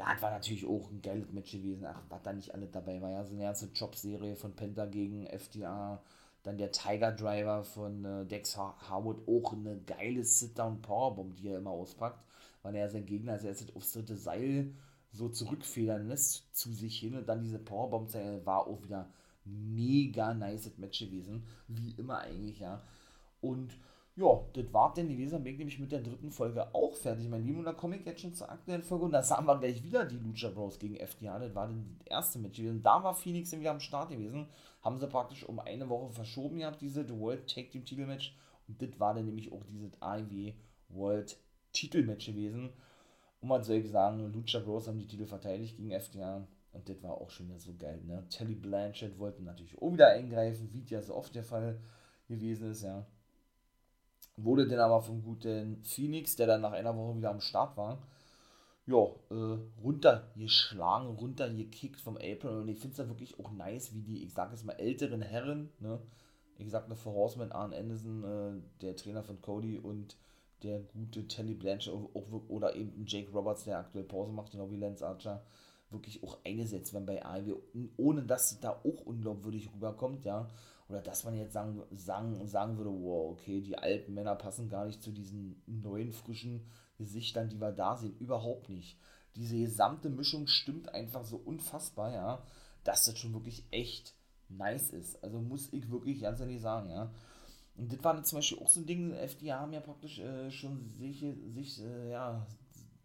Ja, 0.00 0.14
es 0.16 0.22
war 0.22 0.30
natürlich 0.30 0.64
auch 0.66 0.90
ein 0.90 1.02
geiles 1.02 1.30
Match 1.30 1.52
gewesen. 1.52 1.84
Ach, 1.84 2.00
was 2.08 2.22
da 2.22 2.32
nicht 2.32 2.54
alle 2.54 2.66
dabei 2.66 3.02
war. 3.02 3.10
Ja, 3.10 3.22
so 3.22 3.34
eine 3.34 3.42
ganze 3.42 3.66
Jobserie 3.66 4.34
von 4.34 4.56
Penta 4.56 4.86
gegen 4.86 5.26
FDA. 5.26 6.02
Dann 6.42 6.56
der 6.56 6.72
Tiger 6.72 7.12
Driver 7.12 7.64
von 7.64 8.02
äh, 8.06 8.24
Dex 8.24 8.56
Harwood. 8.56 9.28
Auch 9.28 9.52
eine 9.52 9.78
geile 9.82 10.24
Sit-Down-Powerbomb, 10.24 11.36
die 11.36 11.48
er 11.48 11.58
immer 11.58 11.72
auspackt. 11.72 12.24
Weil 12.62 12.76
er 12.76 12.88
sein 12.88 13.04
Gegner 13.04 13.32
als 13.32 13.44
erstes 13.44 13.76
aufs 13.76 13.92
dritte 13.92 14.16
Seil 14.16 14.72
so 15.12 15.28
zurückfedern 15.28 16.08
lässt 16.08 16.48
zu 16.56 16.72
sich 16.72 16.98
hin. 16.98 17.14
Und 17.16 17.28
dann 17.28 17.42
diese 17.42 17.58
Powerbomb 17.58 18.14
war 18.46 18.68
auch 18.68 18.82
wieder 18.82 19.06
mega 19.44 20.32
nice 20.32 20.78
Match 20.78 21.00
gewesen. 21.00 21.44
Wie 21.68 21.90
immer 21.98 22.20
eigentlich, 22.20 22.60
ja. 22.60 22.82
Und 23.42 23.76
ja, 24.16 24.40
das 24.52 24.72
war 24.72 24.92
denn 24.92 25.08
gewesen. 25.08 25.32
Dann 25.32 25.44
bin 25.44 25.52
ich 25.52 25.58
nämlich 25.58 25.78
mit 25.78 25.92
der 25.92 26.00
dritten 26.00 26.30
Folge 26.30 26.74
auch 26.74 26.94
fertig, 26.94 27.28
mein 27.28 27.44
Lieben. 27.44 27.60
Und 27.60 27.64
da 27.64 27.72
komme 27.72 27.96
ich 27.96 28.04
jetzt 28.04 28.20
schon 28.20 28.34
zur 28.34 28.50
aktuellen 28.50 28.82
Folge. 28.82 29.04
Und 29.04 29.12
da 29.12 29.22
sahen 29.22 29.46
wir 29.46 29.58
gleich 29.58 29.82
wieder 29.82 30.04
die 30.04 30.18
Lucha 30.18 30.50
Bros 30.50 30.78
gegen 30.78 30.96
FTA. 30.96 31.38
Das 31.38 31.54
war 31.54 31.68
das 31.68 31.76
erste 32.06 32.38
Match 32.38 32.58
gewesen. 32.58 32.82
Da 32.82 33.02
war 33.02 33.14
Phoenix 33.14 33.52
wieder 33.52 33.70
am 33.70 33.80
Start 33.80 34.10
gewesen. 34.10 34.46
Haben 34.82 34.98
sie 34.98 35.06
praktisch 35.06 35.48
um 35.48 35.58
eine 35.58 35.88
Woche 35.88 36.10
verschoben 36.12 36.58
gehabt, 36.58 36.80
diese 36.80 37.08
World 37.18 37.48
Tag 37.52 37.70
Team 37.70 37.84
Titel 37.84 38.06
Match. 38.06 38.36
Und 38.68 38.82
das 38.82 38.98
war 38.98 39.14
dann 39.14 39.26
nämlich 39.26 39.52
auch 39.52 39.64
dieses 39.64 40.00
AEW 40.02 40.52
World 40.88 41.38
Titel 41.72 42.02
Match 42.02 42.26
gewesen. 42.26 42.70
Und 43.40 43.48
man 43.48 43.62
soll 43.62 43.84
sagen, 43.84 44.32
Lucha 44.32 44.58
Bros 44.58 44.86
haben 44.86 44.98
die 44.98 45.06
Titel 45.06 45.26
verteidigt 45.26 45.76
gegen 45.76 45.98
FTA. 45.98 46.46
Und 46.72 46.88
das 46.88 47.02
war 47.02 47.12
auch 47.12 47.30
schon 47.30 47.48
wieder 47.48 47.58
so 47.58 47.74
geil, 47.76 48.00
ne? 48.04 48.24
Telly 48.28 48.54
Blanchett 48.54 49.18
wollte 49.18 49.42
natürlich 49.42 49.80
auch 49.82 49.92
wieder 49.92 50.08
eingreifen, 50.08 50.72
wie 50.72 50.84
ja 50.88 51.02
so 51.02 51.16
oft 51.16 51.34
der 51.34 51.42
Fall 51.42 51.80
gewesen 52.28 52.70
ist, 52.70 52.82
ja. 52.84 53.04
Wurde 54.42 54.66
dann 54.66 54.80
aber 54.80 55.02
vom 55.02 55.22
guten 55.22 55.82
Phoenix, 55.82 56.36
der 56.36 56.46
dann 56.46 56.62
nach 56.62 56.72
einer 56.72 56.96
Woche 56.96 57.16
wieder 57.16 57.30
am 57.30 57.40
Start 57.40 57.76
war, 57.76 57.98
ja, 58.86 59.06
äh, 59.30 59.58
runtergeschlagen, 59.82 61.16
runtergekickt 61.16 62.00
vom 62.00 62.16
April. 62.16 62.60
Und 62.60 62.68
ich 62.68 62.78
finde 62.78 62.92
es 62.92 62.96
da 62.96 63.08
wirklich 63.08 63.38
auch 63.38 63.50
nice, 63.52 63.94
wie 63.94 64.02
die, 64.02 64.24
ich 64.24 64.32
sage 64.32 64.52
jetzt 64.52 64.64
mal, 64.64 64.72
älteren 64.74 65.22
Herren, 65.22 65.70
ne? 65.78 66.00
Ich 66.58 66.70
sag 66.70 66.86
für 66.94 67.10
Horseman, 67.10 67.52
Arn 67.52 67.72
Anderson, 67.72 68.24
äh, 68.24 68.80
der 68.82 68.96
Trainer 68.96 69.22
von 69.22 69.40
Cody 69.40 69.78
und 69.78 70.16
der 70.62 70.80
gute 70.80 71.26
Telly 71.26 71.54
Blanchett 71.54 71.94
oder 72.48 72.74
eben 72.76 73.06
Jake 73.06 73.32
Roberts, 73.32 73.64
der 73.64 73.78
aktuell 73.78 74.04
Pause 74.04 74.32
macht, 74.32 74.52
genau 74.52 74.70
wie 74.70 74.76
Lance 74.76 75.06
Archer, 75.06 75.42
wirklich 75.90 76.22
auch 76.22 76.38
eingesetzt 76.44 76.92
werden 76.92 77.06
bei 77.06 77.24
AEW, 77.24 77.56
ohne 77.96 78.22
dass 78.22 78.50
sie 78.50 78.60
da 78.60 78.72
auch 78.72 79.06
unglaubwürdig 79.06 79.70
rüberkommt, 79.72 80.24
ja 80.26 80.48
oder 80.90 81.00
dass 81.00 81.24
man 81.24 81.36
jetzt 81.36 81.52
sagen, 81.52 81.82
sagen, 81.92 82.46
sagen 82.46 82.76
würde, 82.76 82.90
wow, 82.90 83.32
okay, 83.32 83.60
die 83.60 83.78
alten 83.78 84.12
Männer 84.12 84.34
passen 84.34 84.68
gar 84.68 84.86
nicht 84.86 85.02
zu 85.02 85.12
diesen 85.12 85.62
neuen, 85.66 86.12
frischen 86.12 86.66
Gesichtern, 86.98 87.48
die 87.48 87.60
wir 87.60 87.72
da 87.72 87.96
sehen. 87.96 88.16
Überhaupt 88.18 88.68
nicht. 88.68 88.98
Diese 89.36 89.56
gesamte 89.56 90.10
Mischung 90.10 90.48
stimmt 90.48 90.92
einfach 90.92 91.24
so 91.24 91.36
unfassbar, 91.36 92.12
ja, 92.12 92.42
dass 92.82 93.04
das 93.04 93.18
schon 93.18 93.32
wirklich 93.32 93.64
echt 93.70 94.14
nice 94.48 94.90
ist. 94.90 95.22
Also 95.22 95.40
muss 95.40 95.72
ich 95.72 95.90
wirklich 95.90 96.20
ganz 96.20 96.40
ehrlich 96.40 96.60
sagen, 96.60 96.90
ja. 96.90 97.12
Und 97.76 97.92
das 97.92 98.02
war 98.02 98.20
zum 98.24 98.38
Beispiel 98.38 98.58
auch 98.58 98.68
so 98.68 98.80
ein 98.80 98.86
Ding, 98.86 99.12
FDA 99.12 99.60
haben 99.60 99.72
ja 99.72 99.80
praktisch 99.80 100.18
äh, 100.18 100.50
schon 100.50 100.88
sich, 100.98 101.24
sich 101.54 101.80
äh, 101.80 102.10
ja, 102.10 102.46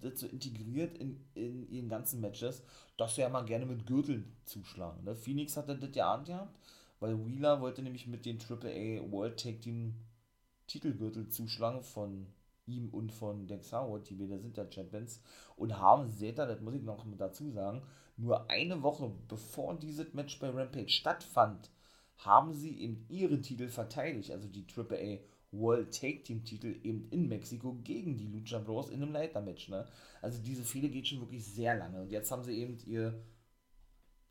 das 0.02 0.20
so 0.20 0.28
integriert 0.28 0.98
in, 0.98 1.24
in 1.36 1.70
ihren 1.70 1.88
ganzen 1.88 2.20
Matches, 2.20 2.64
dass 2.98 3.16
sie 3.16 3.22
ja 3.22 3.30
mal 3.30 3.46
gerne 3.46 3.68
mit 3.68 3.86
Gürteln 3.86 4.36
zuschlagen. 4.46 5.04
Ne? 5.04 5.16
Phoenix 5.16 5.56
hatte 5.56 5.78
das 5.78 5.96
ja 5.96 6.18
gehabt 6.18 6.52
weil 7.00 7.26
Wheeler 7.26 7.62
wollte 7.62 7.82
nämlich 7.82 8.08
mit 8.08 8.26
den 8.26 8.40
AAA 8.40 9.12
World 9.12 9.40
Tag 9.40 9.62
Team 9.62 9.96
Titelgürtel 10.68 11.30
zuschlagen 11.30 11.84
von 11.84 12.28
ihm 12.66 12.90
und 12.90 13.12
von 13.12 13.48
Dex 13.48 13.72
Howard, 13.72 14.10
die 14.10 14.16
beide 14.16 14.40
sind 14.40 14.58
ja 14.58 14.70
Champions, 14.72 15.22
und 15.56 15.78
haben, 15.78 16.10
ihr, 16.10 16.48
das 16.48 16.62
muss 16.62 16.74
ich 16.74 16.82
noch 16.82 17.06
dazu 17.18 17.52
sagen, 17.52 17.84
nur 18.18 18.50
eine 18.50 18.82
Woche 18.82 19.12
bevor 19.28 19.78
dieses 19.78 20.14
Match 20.14 20.40
bei 20.40 20.50
Rampage 20.50 20.90
stattfand, 20.90 21.70
haben 22.18 22.54
sie 22.54 22.80
eben 22.80 23.06
ihre 23.10 23.42
Titel 23.42 23.68
verteidigt, 23.68 24.32
also 24.32 24.48
die 24.48 24.66
AAA 24.66 25.20
World 25.52 25.94
Tag 25.94 26.24
Team 26.24 26.44
Titel 26.44 26.80
eben 26.84 27.08
in 27.12 27.28
Mexiko 27.28 27.74
gegen 27.84 28.18
die 28.18 28.28
Lucha 28.28 28.60
Bros 28.60 28.90
in 28.90 29.02
einem 29.02 29.14
Leitermatch, 29.14 29.70
ne? 29.70 29.88
Also 30.22 30.42
diese 30.42 30.64
Fehde 30.64 30.90
geht 30.90 31.08
schon 31.08 31.22
wirklich 31.22 31.46
sehr 31.46 31.78
lange. 31.78 32.02
Und 32.02 32.12
jetzt 32.12 32.32
haben 32.32 32.44
sie 32.44 32.58
eben 32.58 32.78
ihr 32.86 33.24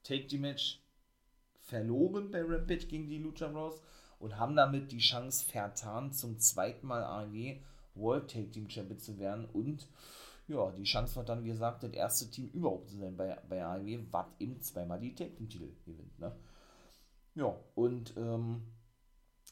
Take 0.03 0.27
Team 0.27 0.42
Match 0.42 0.83
verloren 1.64 2.31
bei 2.31 2.42
Rampage 2.42 2.87
gegen 2.87 3.09
die 3.09 3.18
Lucha 3.18 3.48
Bros. 3.48 3.81
Und 4.18 4.38
haben 4.38 4.57
damit 4.57 4.92
die 4.92 4.98
Chance 4.98 5.44
vertan, 5.44 6.12
zum 6.12 6.38
zweiten 6.38 6.87
Mal 6.87 7.03
AEW 7.03 7.57
World 7.94 8.31
Tag 8.31 8.53
Team 8.53 8.70
Champion 8.70 8.98
zu 8.98 9.18
werden. 9.18 9.44
Und 9.46 9.88
ja, 10.46 10.70
die 10.72 10.85
Chance 10.85 11.16
war 11.16 11.24
dann, 11.24 11.44
wie 11.44 11.48
gesagt, 11.48 11.83
das 11.83 11.92
erste 11.92 12.31
Team 12.31 12.48
überhaupt 12.50 12.88
zu 12.88 12.96
sein 12.96 13.16
bei, 13.16 13.37
bei 13.48 13.64
AEW, 13.64 14.07
was 14.11 14.27
eben 14.38 14.61
zweimal 14.61 15.00
die 15.00 15.14
Tag 15.14 15.37
Team 15.37 15.48
Titel 15.48 15.72
gewinnt, 15.85 16.18
ne? 16.18 16.35
Ja, 17.35 17.55
und 17.74 18.16
ähm, 18.16 18.62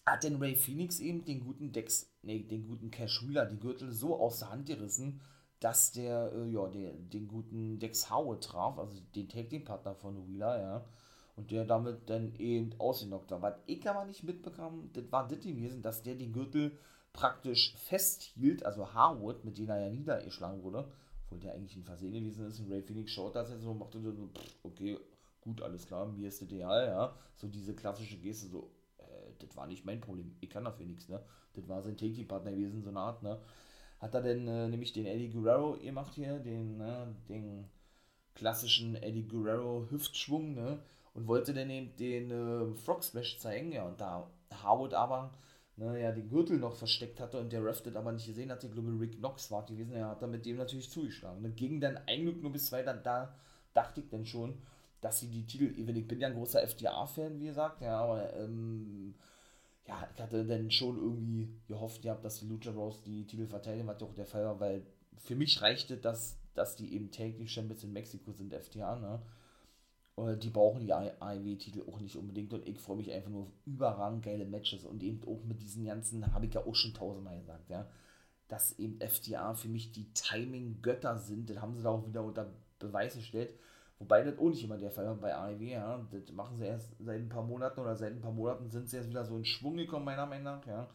hat 0.07 0.23
denn 0.23 0.37
Ray 0.37 0.55
Phoenix 0.55 1.01
eben 1.01 1.25
den 1.25 1.41
guten 1.41 1.73
Dex, 1.73 2.15
nee, 2.23 2.43
den 2.45 2.67
guten 2.67 2.91
Cash 2.91 3.27
Wheeler 3.27 3.47
die 3.47 3.59
Gürtel 3.59 3.91
so 3.91 4.19
aus 4.19 4.39
der 4.39 4.51
Hand 4.51 4.67
gerissen, 4.67 5.21
dass 5.59 5.91
der, 5.93 6.33
äh, 6.33 6.49
ja, 6.49 6.69
der, 6.69 6.93
den 6.93 7.27
guten 7.27 7.79
Dex 7.81 8.11
Howard 8.11 8.45
traf, 8.45 8.79
also 8.79 9.01
den 9.15 9.29
Tag 9.29 9.51
Team 9.51 9.65
Partner 9.65 9.95
von 9.95 10.27
Wheeler, 10.29 10.61
ja 10.61 10.89
und 11.37 11.51
der 11.51 11.65
damit 11.65 12.11
dann 12.11 12.35
eben 12.37 12.73
ausgenockt 12.79 13.31
war. 13.31 13.43
Was 13.43 13.55
ich 13.67 13.89
aber 13.89 14.05
nicht 14.05 14.23
mitbekam, 14.23 14.91
das 14.93 15.11
war 15.11 15.27
das 15.27 15.41
gewesen, 15.41 15.83
dass 15.83 16.03
der 16.03 16.15
den 16.15 16.33
Gürtel 16.33 16.73
praktisch 17.13 17.75
festhielt, 17.77 18.65
also 18.65 18.93
Harwood, 18.93 19.45
mit 19.45 19.59
dem 19.59 19.69
er 19.69 19.81
ja 19.81 19.91
niedergeschlagen 19.91 20.63
wurde, 20.63 20.91
obwohl 21.25 21.41
der 21.41 21.55
eigentlich 21.55 21.77
ein 21.77 21.85
Versehen 21.85 22.13
gewesen 22.13 22.47
ist, 22.47 22.61
und 22.61 22.71
Ray 22.71 22.83
Phoenix 22.83 23.13
schaut 23.13 23.37
das 23.37 23.51
jetzt 23.51 23.63
so 23.63 23.71
und 23.71 23.79
machte 23.79 24.01
so, 24.01 24.13
okay, 24.63 24.99
gut, 25.41 25.61
alles 25.63 25.87
klar, 25.87 26.07
mir 26.07 26.29
ist 26.29 26.41
das 26.41 26.49
ideal, 26.49 26.87
ja, 26.87 27.15
so 27.37 27.49
diese 27.49 27.75
klassische 27.75 28.17
Geste, 28.17 28.49
so, 28.49 28.71
äh, 28.99 29.33
das 29.39 29.57
war 29.57 29.67
nicht 29.67 29.85
mein 29.85 30.01
Problem, 30.01 30.35
ich 30.41 30.51
kann 30.51 30.65
dafür 30.65 30.87
nichts, 30.87 31.09
ne, 31.09 31.23
das 31.55 31.69
war 31.69 31.83
sein 31.83 31.97
Take-Partner 31.97 32.53
gewesen, 32.53 32.83
so 32.83 32.91
eine 32.91 33.01
Art, 33.01 33.23
ne, 33.23 33.39
hat 33.99 34.15
er 34.15 34.23
denn 34.23 34.49
äh, 34.49 34.69
nämlich 34.69 34.93
den 34.93 35.07
Eddie 35.07 35.31
Guerrero 35.31 35.77
gemacht 35.79 36.15
hier, 36.15 36.39
den, 36.39 36.79
ne, 36.79 37.15
den 37.29 37.67
klassischen 38.35 38.97
Eddie 38.97 39.29
Guerrero 39.29 39.87
Hüftschwung, 39.91 40.55
ne, 40.55 40.79
und 41.15 41.27
wollte 41.27 41.55
dann 41.55 41.71
eben 41.71 41.95
den 41.97 42.31
äh, 42.31 42.75
Frog 42.77 43.03
Smash 43.05 43.39
zeigen, 43.39 43.73
ja, 43.73 43.85
und 43.87 44.01
da 44.01 44.31
Howard 44.63 44.95
aber 44.95 45.33
ne, 45.77 46.01
ja, 46.01 46.13
den 46.13 46.29
Gürtel 46.29 46.59
noch 46.59 46.75
versteckt 46.75 47.21
hatte 47.21 47.39
und 47.39 47.53
der 47.53 47.65
Ref 47.65 47.83
das 47.83 47.97
aber 47.97 48.13
nicht 48.13 48.27
gesehen 48.27 48.51
hatte, 48.51 48.67
ich 48.67 48.73
glaube 48.73 48.99
Rick 48.99 49.19
Knox 49.19 49.51
war 49.51 49.65
gewesen, 49.67 49.93
er 49.93 50.09
hat 50.09 50.23
dann 50.23 50.31
mit 50.31 50.47
dem 50.47 50.57
natürlich 50.57 50.91
zugeschlagen. 50.91 51.43
Ne, 51.43 51.51
ging 51.51 51.81
dann 51.81 51.99
ein 52.07 52.23
Glück 52.23 52.43
nur 52.43 52.53
bis 52.53 52.67
zwei, 52.67 52.83
dann 52.83 53.03
da 53.03 53.35
dachte 53.75 54.01
ich 54.01 54.09
dann 54.09 54.27
schon, 54.27 54.59
dass 55.01 55.21
sie 55.21 55.29
die 55.29 55.47
Titel, 55.47 55.75
ich 55.77 56.07
bin 56.07 56.21
ja 56.21 56.29
ein 56.29 56.35
großer 56.35 56.63
FDA-Fan, 56.63 57.41
wie 57.41 57.47
gesagt, 57.47 57.81
ja, 57.81 57.99
aber 57.99 58.33
ähm, 58.35 59.15
ja, 59.87 60.09
ich 60.15 60.23
hatte 60.23 60.45
dann 60.45 60.71
schon 60.71 60.97
irgendwie 60.97 61.49
gehofft 61.67 62.03
gehabt, 62.03 62.25
dass 62.25 62.39
die 62.39 62.47
Lucha 62.47 62.71
Bros 62.71 63.03
die 63.03 63.27
Titel 63.27 63.47
verteidigen, 63.47 63.89
was 63.89 64.01
ja 64.01 64.07
auch 64.07 64.15
der 64.15 64.27
Fall 64.27 64.45
war, 64.45 64.61
weil 64.61 64.87
für 65.19 65.35
mich 65.35 65.61
reichte 65.61 65.97
das, 65.97 66.39
dass 66.55 66.77
die 66.77 66.95
eben 66.95 67.11
täglich 67.11 67.51
Champions 67.51 67.83
in 67.83 67.93
Mexiko 67.93 68.33
sind, 68.33 68.53
FDA, 68.53 68.97
ne? 68.97 69.21
Äh, 70.17 70.37
die 70.37 70.51
brauchen 70.51 70.81
die 70.81 70.93
AEW-Titel 70.93 71.85
auch 71.89 72.01
nicht 72.01 72.17
unbedingt. 72.17 72.53
Und 72.53 72.67
ich 72.69 72.79
freue 72.79 72.97
mich 72.97 73.13
einfach 73.13 73.31
nur 73.31 73.43
auf 73.43 73.53
überragend 73.65 74.25
geile 74.25 74.45
Matches. 74.47 74.85
Und 74.85 75.03
eben 75.03 75.23
auch 75.27 75.45
mit 75.45 75.63
diesen 75.63 75.85
ganzen, 75.85 76.33
habe 76.33 76.47
ich 76.47 76.55
ja 76.55 76.65
auch 76.65 76.75
schon 76.75 76.95
tausendmal 76.95 77.39
gesagt, 77.39 77.71
ja, 77.71 77.87
dass 78.53 78.79
eben 78.79 79.01
FDA 79.01 79.55
für 79.55 79.69
mich 79.69 79.93
die 79.93 80.13
Timing-Götter 80.13 81.17
sind, 81.19 81.49
das 81.49 81.61
haben 81.63 81.75
sie 81.75 81.83
da 81.83 81.89
auch 81.89 82.07
wieder 82.07 82.23
unter 82.23 82.53
Beweis 82.79 83.15
gestellt, 83.15 83.55
wobei 83.99 84.23
das 84.23 84.39
auch 84.39 84.51
nicht 84.51 84.63
immer 84.63 84.77
der 84.77 84.91
Fall 84.91 85.07
war 85.07 85.15
bei 85.15 85.35
AEW, 85.35 85.63
ja, 85.63 86.07
das 86.11 86.31
machen 86.33 86.59
sie 86.59 86.67
erst 86.67 86.95
seit 86.99 87.19
ein 87.19 87.31
paar 87.31 87.45
Monaten 87.45 87.81
oder 87.81 87.97
seit 87.97 88.13
ein 88.13 88.21
paar 88.21 88.33
Monaten 88.33 88.69
sind 88.69 88.91
sie 88.91 88.99
jetzt 88.99 89.09
wieder 89.09 89.25
so 89.25 89.39
in 89.39 89.47
Schwung 89.47 89.79
gekommen, 89.79 90.05
meiner 90.05 90.27
Meinung 90.27 90.45
nach, 90.45 90.67
ja, 90.67 90.87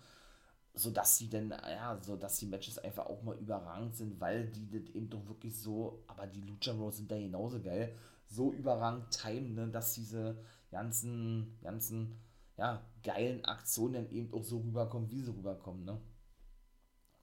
so 0.76 0.92
dass 0.92 1.18
sie 1.18 1.30
denn, 1.30 1.50
ja, 1.50 1.98
so 2.00 2.16
dass 2.16 2.38
die 2.38 2.46
Matches 2.46 2.78
einfach 2.78 3.08
auch 3.08 3.24
mal 3.24 3.38
überragend 3.38 3.96
sind, 3.96 4.22
weil 4.22 4.46
die 4.50 4.70
das 4.70 4.94
eben 4.94 5.10
doch 5.10 5.28
wirklich 5.28 5.60
so, 5.60 6.04
aber 6.06 6.28
die 6.28 6.42
Lucha 6.42 6.74
Bros 6.74 6.98
sind 6.98 7.10
da 7.10 7.18
genauso 7.18 7.60
geil, 7.60 7.96
so 8.30 8.52
überragend 8.54 9.10
timen, 9.12 9.56
ne, 9.56 9.68
dass 9.70 9.94
diese 9.94 10.38
ganzen, 10.70 11.58
ganzen, 11.62 12.20
ja, 12.58 12.82
geilen 13.04 13.46
Aktionen 13.46 13.94
dann 13.94 14.10
eben 14.12 14.34
auch 14.34 14.44
so 14.44 14.60
rüberkommen, 14.60 15.10
wie 15.12 15.22
sie 15.22 15.32
rüberkommen, 15.32 15.86
ne. 15.86 16.00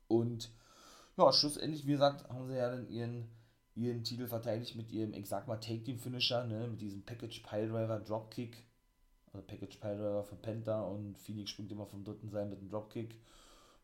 Und, 0.08 0.50
ja, 1.16 1.32
schlussendlich, 1.32 1.86
wie 1.86 1.92
gesagt, 1.92 2.28
haben 2.28 2.46
sie 2.46 2.56
ja 2.56 2.70
dann 2.70 2.88
ihren, 2.88 3.28
ihren 3.74 4.04
Titel 4.04 4.26
verteidigt 4.26 4.76
mit 4.76 4.90
ihrem, 4.90 5.12
ich 5.14 5.28
sag 5.28 5.46
mal, 5.46 5.56
Take-Team-Finisher, 5.56 6.44
ne, 6.44 6.68
mit 6.68 6.80
diesem 6.80 7.04
Package 7.04 7.40
Piledriver 7.40 8.00
Dropkick, 8.00 8.64
also 9.32 9.46
Package 9.46 9.78
Piledriver 9.78 10.24
von 10.24 10.38
Penta 10.40 10.82
und 10.82 11.18
Phoenix 11.18 11.50
springt 11.50 11.72
immer 11.72 11.86
vom 11.86 12.04
dritten 12.04 12.30
Seil 12.30 12.46
mit 12.46 12.60
dem 12.60 12.70
Dropkick. 12.70 13.20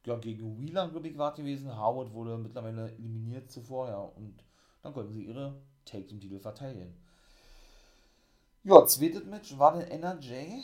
Ja, 0.06 0.16
gegen 0.16 0.59
Wheeler, 0.59 0.88
glaube 0.88 1.09
ich, 1.09 1.18
war 1.18 1.35
gewesen. 1.35 1.76
Howard 1.76 2.14
wurde 2.14 2.38
mittlerweile 2.38 2.90
eliminiert 2.92 3.50
zuvor, 3.50 3.88
ja, 3.88 3.98
und 3.98 4.42
dann 4.83 4.94
konnten 4.94 5.12
sie 5.12 5.26
ihre 5.26 5.61
Take 5.85 6.06
Team 6.06 6.20
Titel 6.20 6.38
verteidigen. 6.38 6.94
Ja, 8.62 8.85
zweites 8.85 9.25
Match 9.25 9.59
war 9.59 9.73
dann 9.73 9.88
NRJ, 9.88 10.61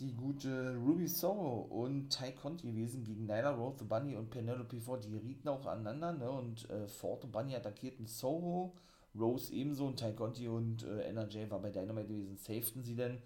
die 0.00 0.12
gute 0.12 0.74
Ruby 0.74 1.06
Soho 1.06 1.60
und 1.70 2.10
Ty 2.10 2.32
Conti 2.32 2.66
gewesen 2.72 3.04
gegen 3.04 3.26
Nyla 3.26 3.50
Rose, 3.50 3.76
The 3.78 3.84
Bunny 3.84 4.16
und 4.16 4.30
Penelope 4.30 4.80
Ford. 4.80 5.04
Die 5.04 5.14
rieten 5.16 5.48
auch 5.48 5.64
aneinander, 5.66 6.12
ne? 6.14 6.28
Und 6.28 6.68
äh, 6.68 6.88
Ford 6.88 7.22
und 7.22 7.30
Bunny 7.30 7.54
attackierten 7.54 8.06
Soho, 8.06 8.72
Rose 9.16 9.52
ebenso 9.54 9.86
und 9.86 10.00
Ty 10.00 10.14
Conti 10.14 10.48
und 10.48 10.82
äh, 10.82 11.02
NRJ 11.10 11.48
war 11.48 11.60
bei 11.60 11.70
Dynamite 11.70 12.08
gewesen. 12.08 12.38
Safeten 12.38 12.82
sie 12.82 12.96
denn, 12.96 13.22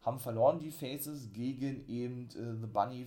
haben 0.00 0.18
verloren 0.18 0.58
die 0.58 0.70
Faces 0.70 1.30
gegen 1.30 1.86
eben 1.86 2.28
äh, 2.30 2.58
The 2.58 2.66
Bunny, 2.66 3.06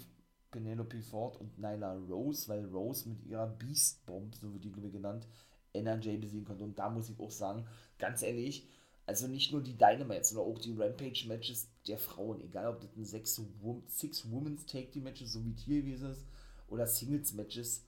Penelope 0.51 1.01
Ford 1.01 1.37
und 1.37 1.57
Nyla 1.57 1.93
Rose, 2.07 2.47
weil 2.47 2.63
Rose 2.65 3.09
mit 3.09 3.25
ihrer 3.25 3.47
Beast 3.47 4.05
Bomb, 4.05 4.35
so 4.35 4.53
wird 4.53 4.63
die 4.63 4.71
genannt, 4.71 5.27
NRJ 5.73 6.17
besiegen 6.17 6.45
konnte. 6.45 6.63
Und 6.63 6.77
da 6.77 6.91
muss 6.91 7.09
ich 7.09 7.19
auch 7.19 7.31
sagen, 7.31 7.65
ganz 7.97 8.21
ehrlich, 8.21 8.67
also 9.07 9.27
nicht 9.27 9.53
nur 9.53 9.63
die 9.63 9.77
Dynamite, 9.77 10.25
sondern 10.25 10.53
auch 10.53 10.59
die 10.59 10.75
Rampage-Matches 10.77 11.69
der 11.87 11.97
Frauen, 11.97 12.41
egal 12.41 12.67
ob 12.67 12.81
das 12.81 12.95
ein 12.95 13.05
Six-Women's 13.87 14.65
Take-Team-Matches, 14.65 15.31
so 15.31 15.45
wie 15.45 15.53
hier 15.53 15.81
gewesen 15.81 16.11
ist, 16.11 16.25
oder 16.67 16.85
Singles-Matches, 16.85 17.85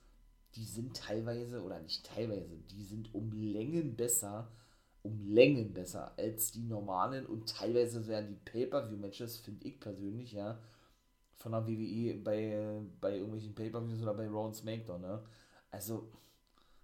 die 0.56 0.64
sind 0.64 0.96
teilweise, 0.96 1.62
oder 1.62 1.82
nicht 1.82 2.06
teilweise, 2.06 2.58
die 2.72 2.84
sind 2.86 3.14
um 3.14 3.34
Längen 3.34 3.98
besser, 3.98 4.50
um 5.04 5.20
Längen 5.20 5.74
besser 5.74 6.18
als 6.18 6.54
die 6.54 6.64
normalen 6.64 7.26
und 7.26 7.50
teilweise 7.50 8.08
werden 8.08 8.30
die 8.30 8.52
Pay-Per-View-Matches, 8.52 9.38
finde 9.38 9.68
ich 9.68 9.78
persönlich, 9.78 10.32
ja, 10.32 10.58
von 11.36 11.52
der 11.52 11.68
WWE 11.68 12.16
bei, 12.16 12.82
bei 13.02 13.16
irgendwelchen 13.18 13.56
Pay-Per-Views 13.56 14.02
oder 14.04 14.14
bei 14.14 14.28
Raw 14.28 14.48
und 14.48 14.56
SmackDown, 14.56 15.02
ne? 15.02 15.22
Also, 15.70 16.10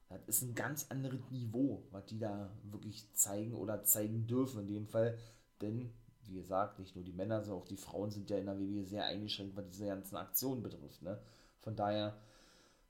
das 0.09 0.19
ist 0.27 0.41
ein 0.43 0.55
ganz 0.55 0.87
anderes 0.89 1.19
Niveau, 1.31 1.83
was 1.91 2.05
die 2.05 2.19
da 2.19 2.51
wirklich 2.63 3.11
zeigen 3.13 3.53
oder 3.53 3.83
zeigen 3.83 4.27
dürfen 4.27 4.61
in 4.61 4.67
dem 4.67 4.87
Fall. 4.87 5.17
Denn, 5.61 5.91
wie 6.25 6.35
gesagt, 6.35 6.79
nicht 6.79 6.95
nur 6.95 7.03
die 7.03 7.13
Männer, 7.13 7.41
sondern 7.41 7.63
auch 7.63 7.67
die 7.67 7.77
Frauen 7.77 8.11
sind 8.11 8.29
ja 8.29 8.37
in 8.37 8.45
der 8.45 8.59
WWE 8.59 8.85
sehr 8.85 9.05
eingeschränkt, 9.05 9.55
was 9.55 9.67
diese 9.67 9.87
ganzen 9.87 10.15
Aktionen 10.17 10.61
betrifft. 10.61 11.01
Ne? 11.01 11.19
Von 11.61 11.75
daher 11.75 12.15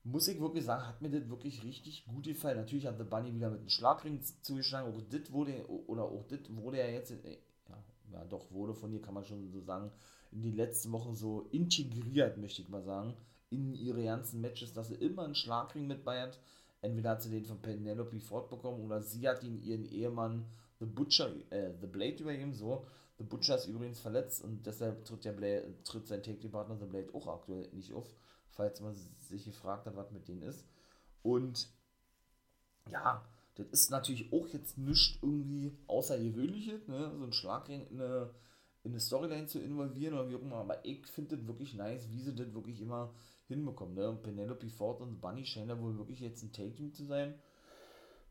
muss 0.04 0.28
ich 0.28 0.40
wirklich 0.40 0.66
sagen, 0.66 0.86
hat 0.86 1.02
mir 1.02 1.10
das 1.10 1.30
wirklich 1.30 1.64
richtig 1.64 2.06
gut 2.06 2.26
gefallen. 2.26 2.58
Natürlich 2.58 2.86
hat 2.86 2.98
The 2.98 3.04
Bunny 3.06 3.34
wieder 3.34 3.50
mit 3.50 3.60
einem 3.60 3.70
Schlagring 3.70 4.22
zugeschlagen. 4.42 4.94
Auch 4.94 5.02
das 5.10 5.32
wurde, 5.32 5.68
oder 5.88 6.04
auch 6.04 6.26
das 6.28 6.40
wurde 6.50 6.78
ja 6.80 6.88
jetzt, 6.88 7.12
äh, 7.12 7.38
ja, 7.70 7.84
ja, 8.12 8.26
doch, 8.26 8.52
wurde 8.52 8.74
von 8.74 8.92
ihr, 8.92 9.02
kann 9.02 9.14
man 9.14 9.24
schon 9.24 9.50
so 9.52 9.62
sagen, 9.62 9.92
in 10.32 10.44
den 10.44 10.56
letzten 10.56 10.92
Wochen 10.92 11.16
so 11.16 11.48
integriert, 11.52 12.38
möchte 12.38 12.62
ich 12.62 12.70
mal 12.70 12.84
sagen, 12.84 13.16
in 13.50 13.74
ihre 13.74 14.04
ganzen 14.04 14.42
Matches, 14.42 14.74
dass 14.74 14.90
sie 14.90 14.96
immer 14.96 15.24
einen 15.24 15.36
Schlagring 15.36 15.88
mit 15.88 16.04
bei 16.04 16.22
hat 16.22 16.40
entweder 16.86 17.12
hat 17.12 17.22
sie 17.22 17.30
den 17.30 17.46
von 17.46 17.62
Penelope 17.62 18.20
Ford 18.20 18.50
bekommen 18.50 18.84
oder 18.84 19.02
sie 19.02 19.28
hat 19.28 19.44
ihn 19.44 19.62
ihren 19.64 19.86
Ehemann 19.86 20.46
The 20.80 20.86
Butcher, 20.86 21.32
äh, 21.50 21.72
The 21.80 21.88
Blade 21.88 22.18
übergeben, 22.18 22.54
so. 22.54 22.86
The 23.18 23.24
Butcher 23.24 23.56
ist 23.56 23.68
übrigens 23.68 24.00
verletzt 24.00 24.44
und 24.44 24.66
deshalb 24.66 25.06
tritt, 25.06 25.24
der 25.24 25.32
Blade, 25.32 25.74
tritt 25.84 26.08
sein 26.08 26.22
Take-Partner 26.22 26.78
The 26.78 26.86
Blade 26.86 27.10
auch 27.14 27.28
aktuell 27.28 27.70
nicht 27.72 27.94
auf, 27.94 28.06
falls 28.50 28.82
man 28.82 28.94
sich 29.30 29.46
gefragt 29.46 29.86
hat, 29.86 29.96
was 29.96 30.12
mit 30.12 30.28
denen 30.28 30.42
ist. 30.42 30.66
Und 31.24 31.70
ja, 32.90 33.26
das 33.56 33.68
ist 33.68 33.90
natürlich 33.90 34.34
auch 34.34 34.48
jetzt 34.50 34.78
nichts 34.78 35.18
irgendwie 35.22 35.78
Außergewöhnliches, 35.88 36.88
ne? 36.88 37.14
so 37.18 37.24
ein 37.24 37.32
Schlagring 37.32 37.88
in 37.88 38.02
eine, 38.02 38.30
in 38.84 38.92
eine 38.92 39.00
Storyline 39.00 39.48
zu 39.48 39.60
involvieren 39.60 40.14
oder 40.14 40.30
wie 40.30 40.36
auch 40.36 40.42
immer, 40.42 40.58
aber 40.58 40.86
ich 40.86 41.08
finde 41.08 41.38
das 41.38 41.48
wirklich 41.48 41.74
nice, 41.74 42.10
wie 42.12 42.20
sie 42.20 42.36
das 42.36 42.54
wirklich 42.54 42.82
immer 42.82 43.14
hinbekommen. 43.48 43.96
Ne? 43.96 44.10
Und 44.10 44.24
Penelope 44.24 44.70
Ford 44.70 45.02
und 45.02 45.22
Bunny 45.22 45.46
scheinen 45.46 45.70
da 45.70 45.80
wohl 45.80 45.98
wirklich 45.98 46.20
jetzt 46.20 46.44
ein 46.44 46.52
Take-Team 46.52 46.94
zu 46.94 47.06
sein. 47.06 47.36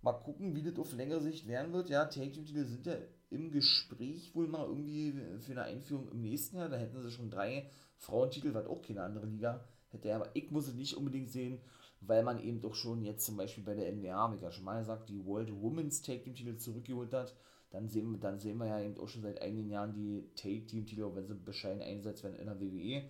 Mal 0.03 0.13
gucken, 0.13 0.55
wie 0.55 0.63
das 0.63 0.79
auf 0.79 0.93
längere 0.93 1.23
Sicht 1.23 1.49
werden 1.49 1.73
wird. 1.73 1.89
Ja, 1.89 2.05
Take-Team-Titel 2.05 2.67
sind 2.67 2.87
ja 2.87 2.97
im 3.31 3.51
Gespräch 3.51 4.35
wohl 4.35 4.47
mal 4.47 4.67
irgendwie 4.67 5.15
für 5.41 5.53
eine 5.53 5.63
Einführung 5.63 6.11
im 6.11 6.21
nächsten 6.21 6.57
Jahr. 6.57 6.69
Da 6.69 6.77
hätten 6.77 7.01
sie 7.01 7.11
schon 7.11 7.31
drei 7.31 7.71
Frauentitel, 7.97 8.53
was 8.53 8.67
auch 8.67 8.83
keine 8.83 9.03
andere 9.03 9.27
Liga 9.27 9.65
hätte. 9.89 10.15
Aber 10.15 10.31
ich 10.35 10.51
muss 10.51 10.69
es 10.69 10.75
nicht 10.75 10.95
unbedingt 10.97 11.31
sehen, 11.31 11.59
weil 12.01 12.23
man 12.23 12.39
eben 12.43 12.61
doch 12.61 12.75
schon 12.75 13.03
jetzt 13.03 13.25
zum 13.25 13.37
Beispiel 13.39 13.65
bei 13.65 13.75
der 13.75 13.91
NWA, 13.93 14.31
wie 14.31 14.37
ich 14.37 14.43
ja 14.43 14.51
schon 14.51 14.65
mal 14.65 14.81
gesagt, 14.81 15.09
die 15.09 15.25
World 15.25 15.51
Women's 15.51 16.03
Take-Team-Titel 16.03 16.57
zurückgeholt 16.57 17.15
hat. 17.15 17.35
Dann 17.71 17.89
sehen, 17.89 18.13
wir, 18.13 18.19
dann 18.19 18.39
sehen 18.39 18.59
wir 18.59 18.67
ja 18.67 18.81
eben 18.81 18.99
auch 18.99 19.09
schon 19.09 19.23
seit 19.23 19.41
einigen 19.41 19.71
Jahren 19.71 19.95
die 19.95 20.29
Take-Team-Titel, 20.37 21.11
wenn 21.15 21.27
sie 21.27 21.35
bescheiden 21.35 21.83
eingesetzt 21.83 22.23
werden 22.23 22.37
in 22.37 22.47
der 22.47 22.61
WWE 22.61 23.05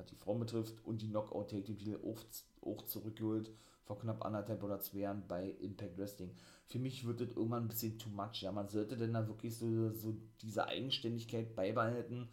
was 0.00 0.06
die 0.06 0.16
Frauen 0.16 0.40
betrifft, 0.40 0.74
und 0.84 1.02
die 1.02 1.08
Knockout 1.08 1.50
Take 1.50 1.64
Titel 1.64 1.98
auch, 2.04 2.20
auch 2.62 2.82
zurückgeholt 2.86 3.50
vor 3.84 3.98
knapp 3.98 4.24
anderthalb 4.24 4.62
oder 4.62 4.80
zwei 4.80 4.98
Jahren 4.98 5.24
bei 5.26 5.50
Impact 5.60 5.98
Wrestling. 5.98 6.30
Für 6.66 6.78
mich 6.78 7.04
wird 7.04 7.20
das 7.20 7.30
irgendwann 7.30 7.64
ein 7.64 7.68
bisschen 7.68 7.98
too 7.98 8.10
much. 8.10 8.42
Ja, 8.42 8.52
man 8.52 8.68
sollte 8.68 8.96
dann 8.96 9.12
da 9.12 9.26
wirklich 9.26 9.56
so, 9.56 9.90
so 9.90 10.16
diese 10.40 10.64
Eigenständigkeit 10.66 11.56
beibehalten, 11.56 12.28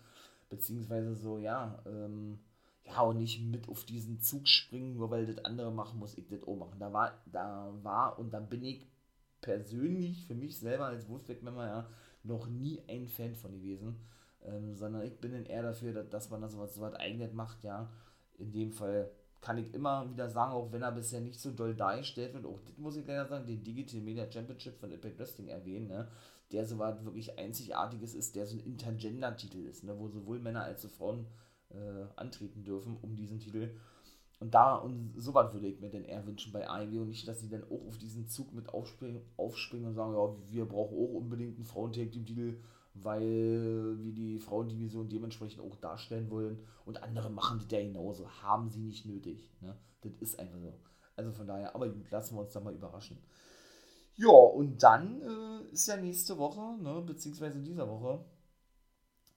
beziehungsweise 0.49 1.15
so, 1.15 1.39
ja, 1.39 1.82
ähm, 1.88 2.39
ja, 2.86 3.01
und 3.01 3.17
nicht 3.17 3.41
mit 3.41 3.67
auf 3.69 3.86
diesen 3.86 4.21
Zug 4.21 4.47
springen, 4.47 4.93
nur 4.93 5.10
weil 5.10 5.25
das 5.25 5.43
andere 5.43 5.71
machen, 5.71 5.99
muss 5.99 6.17
ich 6.17 6.27
das 6.27 6.43
auch 6.43 6.56
machen. 6.56 6.80
Da 6.80 6.93
war, 6.93 7.13
da 7.25 7.73
war 7.82 8.19
und 8.19 8.32
da 8.32 8.39
bin 8.39 8.63
ich 8.63 8.86
persönlich 9.41 10.25
für 10.25 10.36
mich 10.36 10.60
selber 10.60 10.86
als 10.86 11.10
Wolfpack-Member 11.10 11.65
ja 11.65 11.89
noch 12.23 12.47
nie 12.47 12.82
ein 12.88 13.08
Fan 13.08 13.36
von 13.36 13.51
gewesen 13.51 13.95
ähm, 14.48 14.76
sondern 14.76 15.04
ich 15.04 15.20
bin 15.20 15.46
eher 15.46 15.64
dafür, 15.64 16.04
dass, 16.04 16.30
man 16.30 16.42
das 16.42 16.54
so 16.54 16.60
was, 16.60 16.94
eigenes 16.96 17.34
macht, 17.34 17.64
ja. 17.64 17.90
In 18.38 18.52
dem 18.52 18.72
Fall 18.72 19.10
kann 19.42 19.58
ich 19.58 19.74
immer 19.74 20.10
wieder 20.10 20.30
sagen, 20.30 20.54
auch 20.54 20.72
wenn 20.72 20.82
er 20.82 20.92
bisher 20.92 21.22
nicht 21.22 21.40
so 21.40 21.52
doll 21.52 21.76
dargestellt 21.76 22.34
wird, 22.34 22.46
auch 22.46 22.60
das 22.66 22.78
muss 22.78 22.96
ich 22.96 23.06
leider 23.06 23.26
sagen, 23.26 23.46
den 23.46 23.64
Digital 23.64 24.02
Media 24.02 24.30
Championship 24.32 24.80
von 24.80 24.92
Impact 24.92 25.20
Wrestling 25.20 25.48
erwähnen, 25.48 25.88
ne, 25.88 26.08
der 26.52 26.66
so 26.66 26.78
was 26.80 27.04
wirklich 27.04 27.38
Einzigartiges 27.38 28.14
ist, 28.14 28.36
der 28.36 28.46
so 28.46 28.56
ein 28.56 28.64
Intergender-Titel 28.64 29.66
ist, 29.66 29.84
ne, 29.84 29.98
wo 29.98 30.08
sowohl 30.08 30.40
Männer 30.40 30.64
als 30.64 30.86
auch 30.86 30.90
Frauen 30.90 31.28
äh, 31.70 32.06
antreten 32.16 32.64
dürfen 32.64 32.98
um 33.02 33.16
diesen 33.16 33.40
Titel. 33.40 33.72
Und 34.40 34.54
da 34.54 34.76
und 34.76 35.14
so 35.18 35.34
was 35.34 35.52
würde 35.54 35.68
ich 35.68 35.80
mir 35.80 35.90
denn 35.90 36.06
eher 36.06 36.26
wünschen 36.26 36.54
bei 36.54 36.70
AEW 36.70 37.02
und 37.02 37.10
nicht, 37.10 37.28
dass 37.28 37.42
sie 37.42 37.50
dann 37.50 37.64
auch 37.64 37.88
auf 37.88 37.98
diesen 37.98 38.28
Zug 38.28 38.54
mit 38.54 38.70
aufspringen, 38.70 39.22
aufspringen 39.36 39.88
und 39.88 39.96
sagen, 39.96 40.14
ja, 40.14 40.52
wir 40.52 40.66
brauchen 40.66 40.96
auch 40.96 41.14
unbedingt 41.16 41.56
einen 41.56 41.66
Frauentag-Titel 41.66 42.58
weil 43.04 43.98
wir 44.00 44.14
die 44.14 44.40
Frauendivision 44.40 45.10
dementsprechend 45.10 45.62
auch 45.62 45.76
darstellen 45.76 46.30
wollen 46.30 46.60
und 46.86 47.04
andere 47.04 47.30
machen 47.30 47.60
das 47.60 47.72
ja 47.72 47.82
genauso, 47.82 48.30
haben 48.42 48.70
sie 48.70 48.82
nicht 48.82 49.06
nötig. 49.06 49.52
Ne? 49.62 49.78
Das 50.02 50.14
ist 50.20 50.40
einfach 50.40 50.60
so. 50.60 50.74
Also 51.16 51.32
von 51.32 51.48
daher, 51.48 51.74
aber 51.76 51.90
gut, 51.90 52.10
lassen 52.12 52.36
wir 52.36 52.42
uns 52.42 52.54
da 52.54 52.60
mal 52.60 52.74
überraschen. 52.74 53.18
Ja, 54.16 54.30
und 54.30 54.82
dann 54.82 55.22
äh, 55.22 55.72
ist 55.72 55.88
ja 55.88 55.98
nächste 55.98 56.38
Woche, 56.38 56.82
ne, 56.82 57.02
beziehungsweise 57.06 57.60
dieser 57.62 57.88
Woche, 57.88 58.26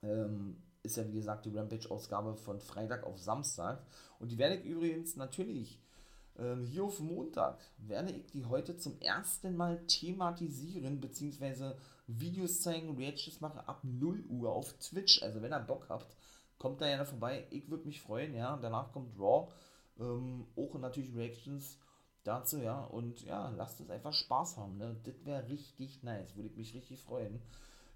ähm, 0.02 0.56
ist 0.82 0.96
ja 0.96 1.06
wie 1.06 1.12
gesagt 1.12 1.44
die 1.44 1.56
Rampage-Ausgabe 1.56 2.34
von 2.36 2.60
Freitag 2.60 3.04
auf 3.04 3.18
Samstag. 3.18 3.84
Und 4.18 4.32
die 4.32 4.38
werde 4.38 4.56
ich 4.56 4.64
übrigens 4.64 5.16
natürlich 5.16 5.82
ähm, 6.38 6.64
hier 6.64 6.84
auf 6.84 7.00
Montag, 7.00 7.60
werde 7.78 8.12
ich 8.12 8.26
die 8.26 8.46
heute 8.46 8.76
zum 8.76 8.98
ersten 9.00 9.56
Mal 9.56 9.84
thematisieren, 9.86 11.00
beziehungsweise 11.00 11.76
Videos 12.18 12.62
zeigen, 12.62 12.96
Reactions 12.96 13.40
machen 13.40 13.60
ab 13.60 13.80
0 13.82 14.24
Uhr 14.28 14.52
auf 14.52 14.72
Twitch. 14.78 15.22
Also 15.22 15.42
wenn 15.42 15.52
ihr 15.52 15.60
Bock 15.60 15.86
habt, 15.88 16.16
kommt 16.58 16.80
da 16.80 16.86
gerne 16.86 17.04
vorbei. 17.04 17.46
Ich 17.50 17.70
würde 17.70 17.86
mich 17.86 18.00
freuen, 18.00 18.34
ja. 18.34 18.56
Danach 18.56 18.92
kommt 18.92 19.18
Raw. 19.18 19.52
Ähm, 19.98 20.46
auch 20.56 20.74
natürlich 20.78 21.14
Reactions 21.14 21.78
dazu, 22.24 22.58
ja. 22.58 22.84
Und 22.84 23.22
ja, 23.22 23.50
lasst 23.50 23.80
uns 23.80 23.90
einfach 23.90 24.12
Spaß 24.12 24.56
haben, 24.56 24.76
ne? 24.76 24.96
Das 25.04 25.24
wäre 25.24 25.48
richtig 25.48 26.02
nice. 26.02 26.36
Würde 26.36 26.48
ich 26.48 26.56
mich 26.56 26.74
richtig 26.74 27.00
freuen. 27.00 27.40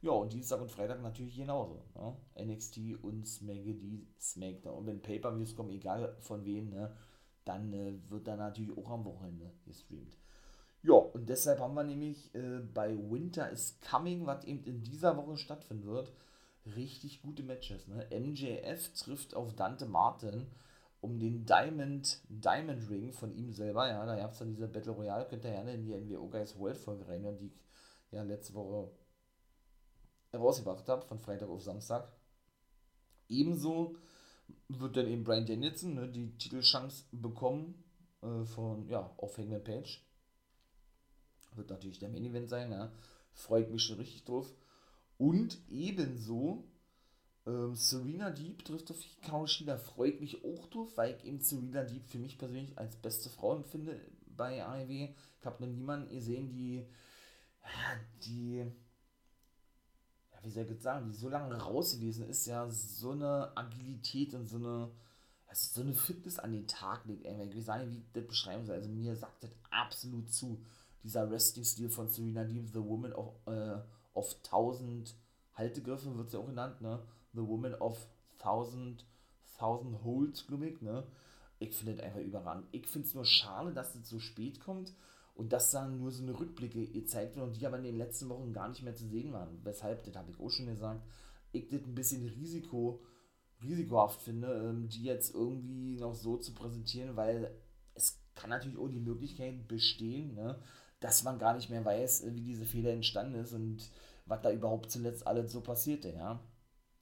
Ja, 0.04 0.10
und 0.10 0.34
Dienstag 0.34 0.60
und 0.60 0.70
Freitag 0.70 1.00
natürlich 1.00 1.34
genauso. 1.34 1.82
Ne? 1.94 2.44
NXT 2.44 3.02
und 3.02 3.26
SmackDown. 3.26 4.06
Smackdown. 4.20 4.76
Und 4.76 4.86
wenn 4.86 5.00
Pay-Per-Views 5.00 5.56
kommen, 5.56 5.70
egal 5.70 6.14
von 6.20 6.44
wem, 6.44 6.68
ne? 6.68 6.94
dann 7.46 7.72
äh, 7.72 7.94
wird 8.10 8.26
da 8.26 8.36
natürlich 8.36 8.76
auch 8.76 8.90
am 8.90 9.06
Wochenende 9.06 9.50
gestreamt. 9.64 10.18
Ja, 10.84 10.96
und 10.96 11.30
deshalb 11.30 11.60
haben 11.60 11.74
wir 11.74 11.82
nämlich 11.82 12.34
äh, 12.34 12.58
bei 12.58 12.90
Winter 12.90 13.50
is 13.50 13.78
Coming, 13.90 14.26
was 14.26 14.44
eben 14.44 14.62
in 14.64 14.82
dieser 14.82 15.16
Woche 15.16 15.38
stattfinden 15.38 15.86
wird, 15.86 16.12
richtig 16.76 17.22
gute 17.22 17.42
Matches. 17.42 17.88
Ne? 17.88 18.06
MJF 18.10 18.92
trifft 18.92 19.34
auf 19.34 19.54
Dante 19.54 19.86
Martin 19.86 20.46
um 21.00 21.18
den 21.18 21.46
Diamond, 21.46 22.20
Diamond 22.28 22.90
Ring 22.90 23.12
von 23.14 23.34
ihm 23.34 23.50
selber. 23.54 23.88
Ja, 23.88 24.04
da 24.04 24.14
gab 24.14 24.32
es 24.32 24.38
dann 24.38 24.50
diese 24.50 24.68
Battle 24.68 24.92
Royale, 24.92 25.26
könnt 25.26 25.44
ihr 25.44 25.52
gerne 25.52 25.72
in 25.72 25.84
die 25.86 25.96
NWO 25.96 26.28
Guys 26.28 26.58
World 26.58 26.76
Folge 26.76 27.08
rein, 27.08 27.22
die 27.38 27.46
ich 27.46 27.58
ja 28.10 28.22
letzte 28.22 28.52
Woche 28.52 28.90
herausgebracht 30.32 30.86
habe, 30.86 31.06
von 31.06 31.18
Freitag 31.18 31.48
auf 31.48 31.62
Samstag. 31.62 32.12
Ebenso 33.30 33.96
wird 34.68 34.98
dann 34.98 35.06
eben 35.06 35.24
Brian 35.24 35.46
Danielson 35.46 35.94
ne, 35.94 36.08
die 36.08 36.36
Titelchance 36.36 37.04
bekommen 37.10 37.82
äh, 38.20 38.44
von, 38.44 38.86
ja, 38.86 39.10
auf 39.16 39.38
Hangman 39.38 39.64
Page 39.64 40.03
wird 41.56 41.70
natürlich 41.70 41.98
der 41.98 42.08
Main 42.08 42.24
Event 42.24 42.48
sein, 42.48 42.70
ja. 42.72 42.92
Freue 43.32 43.62
ich 43.62 43.70
mich 43.70 43.82
schon 43.82 43.98
richtig 43.98 44.24
drauf. 44.24 44.52
Und 45.18 45.58
ebenso 45.68 46.64
ähm, 47.46 47.74
Serena 47.74 48.30
Deep 48.30 48.64
trifft 48.64 48.90
auf 48.90 49.00
Hikaru. 49.00 49.46
Freue 49.46 50.10
ich 50.10 50.20
mich 50.20 50.44
auch 50.44 50.66
drauf, 50.68 50.96
weil 50.96 51.16
ich 51.16 51.24
eben 51.24 51.40
Serena 51.40 51.84
Deep 51.84 52.06
für 52.08 52.18
mich 52.18 52.38
persönlich 52.38 52.78
als 52.78 52.96
beste 52.96 53.28
Frau 53.28 53.56
empfinde 53.56 54.00
bei 54.26 54.64
AEW. 54.64 55.08
Ich 55.40 55.46
habe 55.46 55.64
noch 55.64 55.72
niemanden 55.72 56.14
gesehen, 56.14 56.50
die 56.50 56.86
die, 58.24 58.58
ja, 60.32 60.38
wie 60.42 60.50
soll 60.50 60.64
ich 60.64 60.70
jetzt 60.70 60.82
sagen, 60.82 61.06
die 61.06 61.16
so 61.16 61.28
lange 61.28 61.54
raus 61.56 61.94
gewesen 61.94 62.28
ist, 62.28 62.46
ja, 62.46 62.68
so 62.68 63.12
eine 63.12 63.56
Agilität 63.56 64.34
und 64.34 64.46
so 64.46 64.56
eine, 64.56 64.90
also 65.46 65.74
so 65.74 65.80
eine 65.82 65.94
Fitness 65.94 66.38
an 66.38 66.52
den 66.52 66.66
Tag 66.66 67.04
legt, 67.06 67.24
ey, 67.24 67.48
ich 67.48 67.66
weiß 67.66 67.86
nicht, 67.86 67.94
wie 67.94 67.98
ich 67.98 68.12
das 68.12 68.26
beschreiben 68.26 68.66
soll, 68.66 68.76
also 68.76 68.88
mir 68.88 69.16
sagt 69.16 69.44
das 69.44 69.50
absolut 69.70 70.32
zu, 70.32 70.62
dieser 71.04 71.30
Wrestling-Stil 71.30 71.90
von 71.90 72.08
Serena 72.08 72.44
Deeb, 72.44 72.68
The 72.68 72.82
Woman 72.82 73.12
of, 73.12 73.34
äh, 73.46 73.76
of 74.14 74.34
1000 74.42 75.14
Haltegriffen, 75.54 76.16
wird 76.16 76.30
sie 76.30 76.38
auch 76.38 76.46
genannt, 76.46 76.80
ne, 76.80 77.00
The 77.34 77.46
Woman 77.46 77.74
of 77.74 78.08
1000, 78.38 79.04
1000 79.58 80.02
Holds, 80.02 80.44
ich, 80.48 80.80
ne, 80.80 81.06
ich 81.58 81.74
finde 81.74 81.96
das 81.96 82.04
einfach 82.04 82.20
überragend. 82.20 82.66
Ich 82.72 82.86
finde 82.86 83.06
es 83.06 83.14
nur 83.14 83.24
schade, 83.24 83.72
dass 83.72 83.94
es 83.94 84.08
so 84.08 84.18
spät 84.18 84.60
kommt 84.60 84.92
und 85.34 85.52
dass 85.52 85.70
dann 85.70 85.98
nur 85.98 86.10
so 86.10 86.22
eine 86.22 86.38
Rückblicke 86.38 86.86
gezeigt 86.86 87.36
werden 87.36 87.48
und 87.48 87.60
die 87.60 87.66
aber 87.66 87.78
in 87.78 87.84
den 87.84 87.98
letzten 87.98 88.28
Wochen 88.28 88.52
gar 88.52 88.68
nicht 88.68 88.82
mehr 88.82 88.94
zu 88.94 89.06
sehen 89.06 89.32
waren. 89.32 89.60
Weshalb, 89.62 90.04
das 90.04 90.16
habe 90.16 90.30
ich 90.30 90.40
auch 90.40 90.50
schon 90.50 90.66
gesagt, 90.66 91.02
ich 91.52 91.68
das 91.68 91.82
ein 91.82 91.94
bisschen 91.94 92.26
Risiko, 92.26 93.00
risikohaft 93.62 94.20
finde, 94.22 94.52
ähm, 94.52 94.88
die 94.88 95.04
jetzt 95.04 95.34
irgendwie 95.34 95.96
noch 95.96 96.14
so 96.14 96.36
zu 96.36 96.52
präsentieren, 96.54 97.16
weil 97.16 97.54
es 97.94 98.20
kann 98.34 98.50
natürlich 98.50 98.78
auch 98.78 98.88
die 98.88 99.00
Möglichkeit 99.00 99.68
bestehen, 99.68 100.34
ne, 100.34 100.58
dass 101.00 101.22
man 101.22 101.38
gar 101.38 101.54
nicht 101.54 101.70
mehr 101.70 101.84
weiß, 101.84 102.24
wie 102.34 102.42
diese 102.42 102.64
Fehler 102.64 102.92
entstanden 102.92 103.34
ist 103.34 103.52
und 103.52 103.90
was 104.26 104.40
da 104.42 104.50
überhaupt 104.50 104.90
zuletzt 104.90 105.26
alles 105.26 105.52
so 105.52 105.60
passierte, 105.60 106.10
ja. 106.10 106.40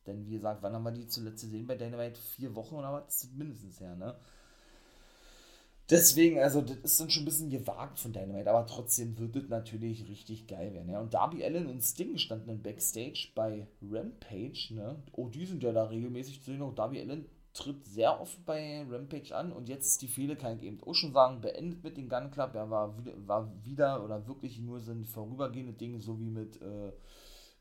Denn 0.07 0.27
wie 0.27 0.33
gesagt, 0.33 0.63
wann 0.63 0.75
haben 0.75 0.83
wir 0.83 0.91
die 0.91 1.07
zuletzt 1.07 1.43
gesehen 1.43 1.67
bei 1.67 1.77
Dynamite? 1.77 2.21
Vier 2.21 2.55
Wochen 2.57 2.75
oder 2.75 2.93
was? 2.93 3.29
Mindestens 3.35 3.81
her, 3.81 3.95
ne? 3.95 4.17
Deswegen, 5.91 6.39
also 6.39 6.63
das 6.63 6.79
ist 6.79 7.01
dann 7.01 7.11
schon 7.11 7.23
ein 7.23 7.27
bisschen 7.27 7.51
gewagt 7.51 7.99
von 7.99 8.13
Dynamite, 8.13 8.51
aber 8.51 8.67
trotzdem 8.67 9.19
wird 9.19 9.37
es 9.37 9.49
natürlich 9.49 10.09
richtig 10.09 10.47
geil 10.47 10.73
werden. 10.73 10.89
Ja? 10.89 11.01
Und 11.01 11.13
Darby 11.13 11.45
Allen 11.45 11.67
und 11.67 11.83
Sting 11.83 12.17
standen 12.19 12.47
dann 12.47 12.63
Backstage 12.63 13.29
bei 13.35 13.67
Rampage. 13.83 14.69
Ne? 14.71 15.03
Oh, 15.13 15.29
die 15.29 15.45
sind 15.45 15.63
ja 15.63 15.73
da 15.73 15.85
regelmäßig 15.85 16.43
zu 16.43 16.53
sehen. 16.53 16.63
Auch 16.63 16.75
Darby 16.75 17.01
Allen 17.01 17.27
tritt 17.53 17.87
sehr 17.87 18.21
oft 18.21 18.45
bei 18.47 18.87
Rampage 18.91 19.37
an 19.37 19.53
und 19.53 19.69
jetzt 19.69 19.87
ist 19.87 20.03
die 20.03 20.09
Fehde, 20.09 20.37
kann 20.37 20.57
ich 20.59 20.65
eben 20.65 20.83
auch 20.83 20.95
schon 20.95 21.13
sagen, 21.13 21.41
beendet 21.41 21.85
mit 21.85 21.97
dem 21.97 22.09
Gun 22.09 22.31
Club. 22.31 22.55
Er 22.55 22.71
war 22.71 22.97
wieder, 22.97 23.13
war 23.27 23.65
wieder 23.65 24.05
oder 24.05 24.27
wirklich 24.27 24.59
nur 24.59 24.79
ein 24.79 25.05
vorübergehende 25.05 25.75
Ding, 25.75 26.01
so 26.01 26.19
wie 26.19 26.31
mit, 26.31 26.61
äh, 26.63 26.93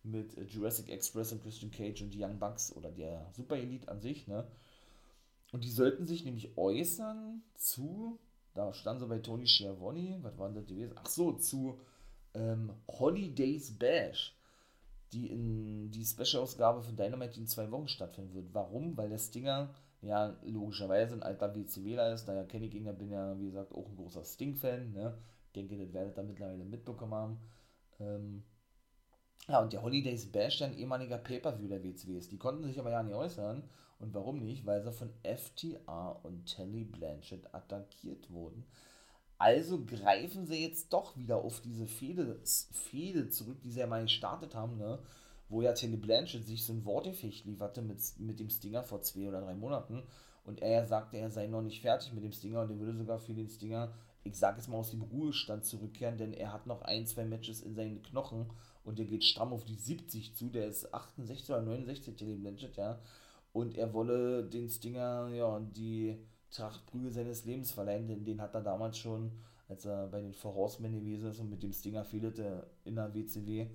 mit 0.04 0.38
Jurassic 0.52 0.90
Express 0.90 1.34
und 1.34 1.44
Christian 1.44 1.72
Cage 1.72 2.02
und 2.04 2.14
die 2.14 2.24
Young 2.24 2.40
Bucks 2.40 2.74
oder 2.76 2.90
der 2.92 3.30
Super 3.34 3.58
Elite 3.58 3.90
an 3.90 4.00
sich. 4.00 4.28
Ne? 4.28 4.48
Und 5.52 5.66
die 5.66 5.72
sollten 5.72 6.06
sich 6.06 6.24
nämlich 6.24 6.58
äußern 6.58 7.44
zu, 7.56 8.18
da 8.54 8.74
stand 8.74 9.02
so 9.02 9.08
bei 9.08 9.20
Tony 9.20 9.48
Schiavone, 9.48 10.20
was 10.22 10.38
war 10.38 10.48
denn 10.48 10.56
das 10.56 10.68
gewesen? 10.68 10.96
Ach 10.96 11.08
so, 11.08 11.34
zu 11.34 11.80
ähm, 12.34 12.72
Holidays 12.88 13.78
Bash, 13.78 14.36
die 15.14 15.32
in 15.32 15.92
die 15.92 16.06
Special-Ausgabe 16.06 16.82
von 16.82 16.96
Dynamite 16.96 17.40
in 17.40 17.48
zwei 17.48 17.70
Wochen 17.72 17.88
stattfinden 17.88 18.34
wird. 18.34 18.54
Warum? 18.54 18.96
Weil 18.98 19.10
der 19.10 19.18
Stinger 19.18 19.74
ja 20.02 20.36
logischerweise 20.44 21.16
ein 21.16 21.24
alter 21.24 21.56
WCWler 21.56 22.14
ist, 22.14 22.26
daher 22.26 22.46
kenne 22.46 22.66
ich 22.66 22.74
ihn 22.74 22.86
ja, 22.86 22.92
bin 22.92 23.12
ja, 23.12 23.38
wie 23.40 23.46
gesagt, 23.46 23.74
auch 23.74 23.88
ein 23.88 23.96
großer 23.96 24.24
Sting-Fan, 24.24 24.94
ne? 24.94 25.18
denke, 25.56 25.78
das 25.78 25.94
werdet 25.94 26.18
ihr 26.18 26.24
mittlerweile 26.24 26.64
mitbekommen 26.64 27.14
haben. 27.14 27.40
Ähm, 28.00 28.44
ja, 29.48 29.62
und 29.62 29.74
der 29.74 29.82
Holidays 29.82 30.32
Bash, 30.32 30.62
ein 30.62 30.78
ehemaliger 30.78 31.18
Pay-Per-View 31.18 31.68
der 31.68 31.84
WCW 31.84 32.18
ist. 32.18 32.32
Die 32.32 32.38
konnten 32.38 32.64
sich 32.64 32.80
aber 32.80 32.92
ja 32.92 33.04
nicht 33.04 33.16
äußern. 33.16 33.64
Und 34.00 34.14
warum 34.14 34.40
nicht? 34.40 34.66
Weil 34.66 34.82
sie 34.82 34.92
von 34.92 35.12
FTR 35.24 36.20
und 36.24 36.46
Telly 36.46 36.86
Blanchett 36.86 37.54
attackiert 37.54 38.32
wurden. 38.32 38.66
Also 39.42 39.84
greifen 39.84 40.46
sie 40.46 40.62
jetzt 40.62 40.94
doch 40.94 41.18
wieder 41.18 41.38
auf 41.38 41.62
diese 41.62 41.88
Fehde, 41.88 42.40
Fehde 42.44 43.28
zurück, 43.28 43.60
die 43.64 43.72
sie 43.72 43.80
ja 43.80 43.88
mal 43.88 44.04
gestartet 44.04 44.54
haben, 44.54 44.78
ne? 44.78 45.00
wo 45.50 45.64
ja 45.64 45.74
Telly 45.74 45.98
Blanchett 45.98 46.46
sich 46.46 46.64
so 46.64 46.74
ein 46.74 46.86
Wortefecht 46.86 47.46
lieferte 47.46 47.82
mit, 47.82 47.98
mit 48.20 48.40
dem 48.40 48.52
Stinger 48.52 48.84
vor 48.84 49.02
zwei 49.02 49.28
oder 49.28 49.42
drei 49.42 49.56
Monaten. 49.56 50.04
Und 50.46 50.62
er 50.62 50.86
sagte, 50.86 51.18
er 51.18 51.32
sei 51.32 51.48
noch 51.48 51.64
nicht 51.64 51.82
fertig 51.82 52.14
mit 52.14 52.24
dem 52.24 52.32
Stinger 52.32 52.62
und 52.62 52.70
er 52.70 52.78
würde 52.78 52.96
sogar 52.96 53.18
für 53.18 53.34
den 53.34 53.50
Stinger, 53.50 53.92
ich 54.24 54.38
sag 54.38 54.60
es 54.60 54.68
mal, 54.68 54.78
aus 54.78 54.92
dem 54.92 55.02
Ruhestand 55.02 55.66
zurückkehren, 55.66 56.20
denn 56.20 56.34
er 56.34 56.54
hat 56.54 56.68
noch 56.68 56.84
ein, 56.84 57.08
zwei 57.08 57.26
Matches 57.26 57.64
in 57.64 57.74
seinen 57.74 58.04
Knochen 58.04 58.46
und 58.84 59.00
der 59.00 59.08
geht 59.08 59.24
stramm 59.24 59.54
auf 59.54 59.66
die 59.66 59.74
70 59.76 60.36
zu, 60.36 60.50
der 60.50 60.68
ist 60.68 60.94
68 60.94 61.50
oder 61.50 61.64
69, 61.64 62.16
Telly 62.16 62.36
Blanchett, 62.36 62.78
ja 62.78 63.00
und 63.54 63.78
er 63.78 63.94
wolle 63.94 64.44
den 64.44 64.70
Stinger 64.70 65.30
ja 65.30 65.60
die 65.60 66.18
Trachtprügel 66.52 67.12
seines 67.12 67.46
Lebens 67.46 67.72
verleihen, 67.72 68.08
denn 68.08 68.24
den 68.24 68.42
hat 68.42 68.54
er 68.54 68.62
damals 68.62 68.98
schon, 68.98 69.32
als 69.68 69.86
er 69.86 70.08
bei 70.08 70.22
den 70.22 70.34
Horsemen 70.34 70.94
gewesen 70.94 71.30
ist 71.30 71.40
und 71.40 71.50
mit 71.50 71.64
dem 71.64 71.74
Stinger 71.74 72.04
fehlte 72.04 72.68
in 72.84 72.96
der 72.96 73.14
WCW, 73.14 73.68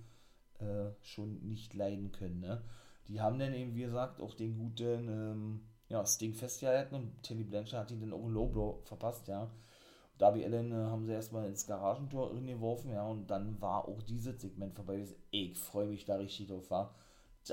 äh, 0.58 0.90
schon 1.02 1.40
nicht 1.46 1.74
leiden 1.74 2.12
können. 2.12 2.40
Ne? 2.40 2.62
Die 3.08 3.20
haben 3.20 3.38
dann 3.38 3.54
eben, 3.54 3.74
wie 3.74 3.82
gesagt, 3.82 4.20
auch 4.20 4.34
den 4.34 4.58
guten 4.58 5.08
ähm, 5.08 5.60
ja, 5.88 6.04
Sting 6.04 6.34
festgehalten 6.34 6.94
und 6.94 7.22
Telly 7.22 7.44
Blanchard 7.44 7.82
hat 7.82 7.90
ihn 7.90 8.00
dann 8.00 8.12
auch 8.12 8.24
ein 8.24 8.32
Low 8.32 8.80
verpasst, 8.84 9.28
ja. 9.28 9.50
Darby 10.18 10.44
Allen 10.46 10.72
äh, 10.72 10.74
haben 10.74 11.04
sie 11.04 11.12
erstmal 11.12 11.46
ins 11.46 11.66
Garagentor 11.66 12.34
geworfen, 12.40 12.90
ja, 12.90 13.06
und 13.06 13.26
dann 13.30 13.60
war 13.60 13.86
auch 13.86 14.02
dieses 14.02 14.40
Segment 14.40 14.74
vorbei. 14.74 15.04
Ich 15.30 15.58
freue 15.58 15.88
mich 15.88 16.06
da 16.06 16.16
richtig 16.16 16.48
drauf, 16.48 16.70
war 16.70 16.94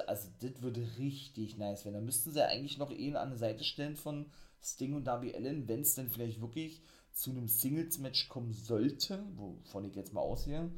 also 0.01 0.30
das 0.41 0.61
würde 0.61 0.82
richtig 0.97 1.57
nice 1.57 1.86
werden. 1.86 1.95
Da 1.95 2.01
müssten 2.01 2.32
sie 2.32 2.45
eigentlich 2.45 2.78
noch 2.78 2.91
eh 2.91 3.15
an 3.15 3.30
der 3.30 3.38
Seite 3.38 3.63
stellen 3.63 3.95
von 3.95 4.26
Sting 4.64 4.93
und 4.93 5.05
Darby 5.05 5.34
Allen, 5.36 5.68
wenn 5.68 5.82
es 5.82 5.95
denn 5.95 6.09
vielleicht 6.09 6.41
wirklich 6.41 6.82
zu 7.11 7.32
einem 7.32 7.47
Singles-Match 7.47 8.30
kommen 8.30 8.53
sollte, 8.53 9.24
wovon 9.36 9.86
ich 9.86 9.95
jetzt 9.95 10.14
mal 10.14 10.22
aussehe. 10.22 10.72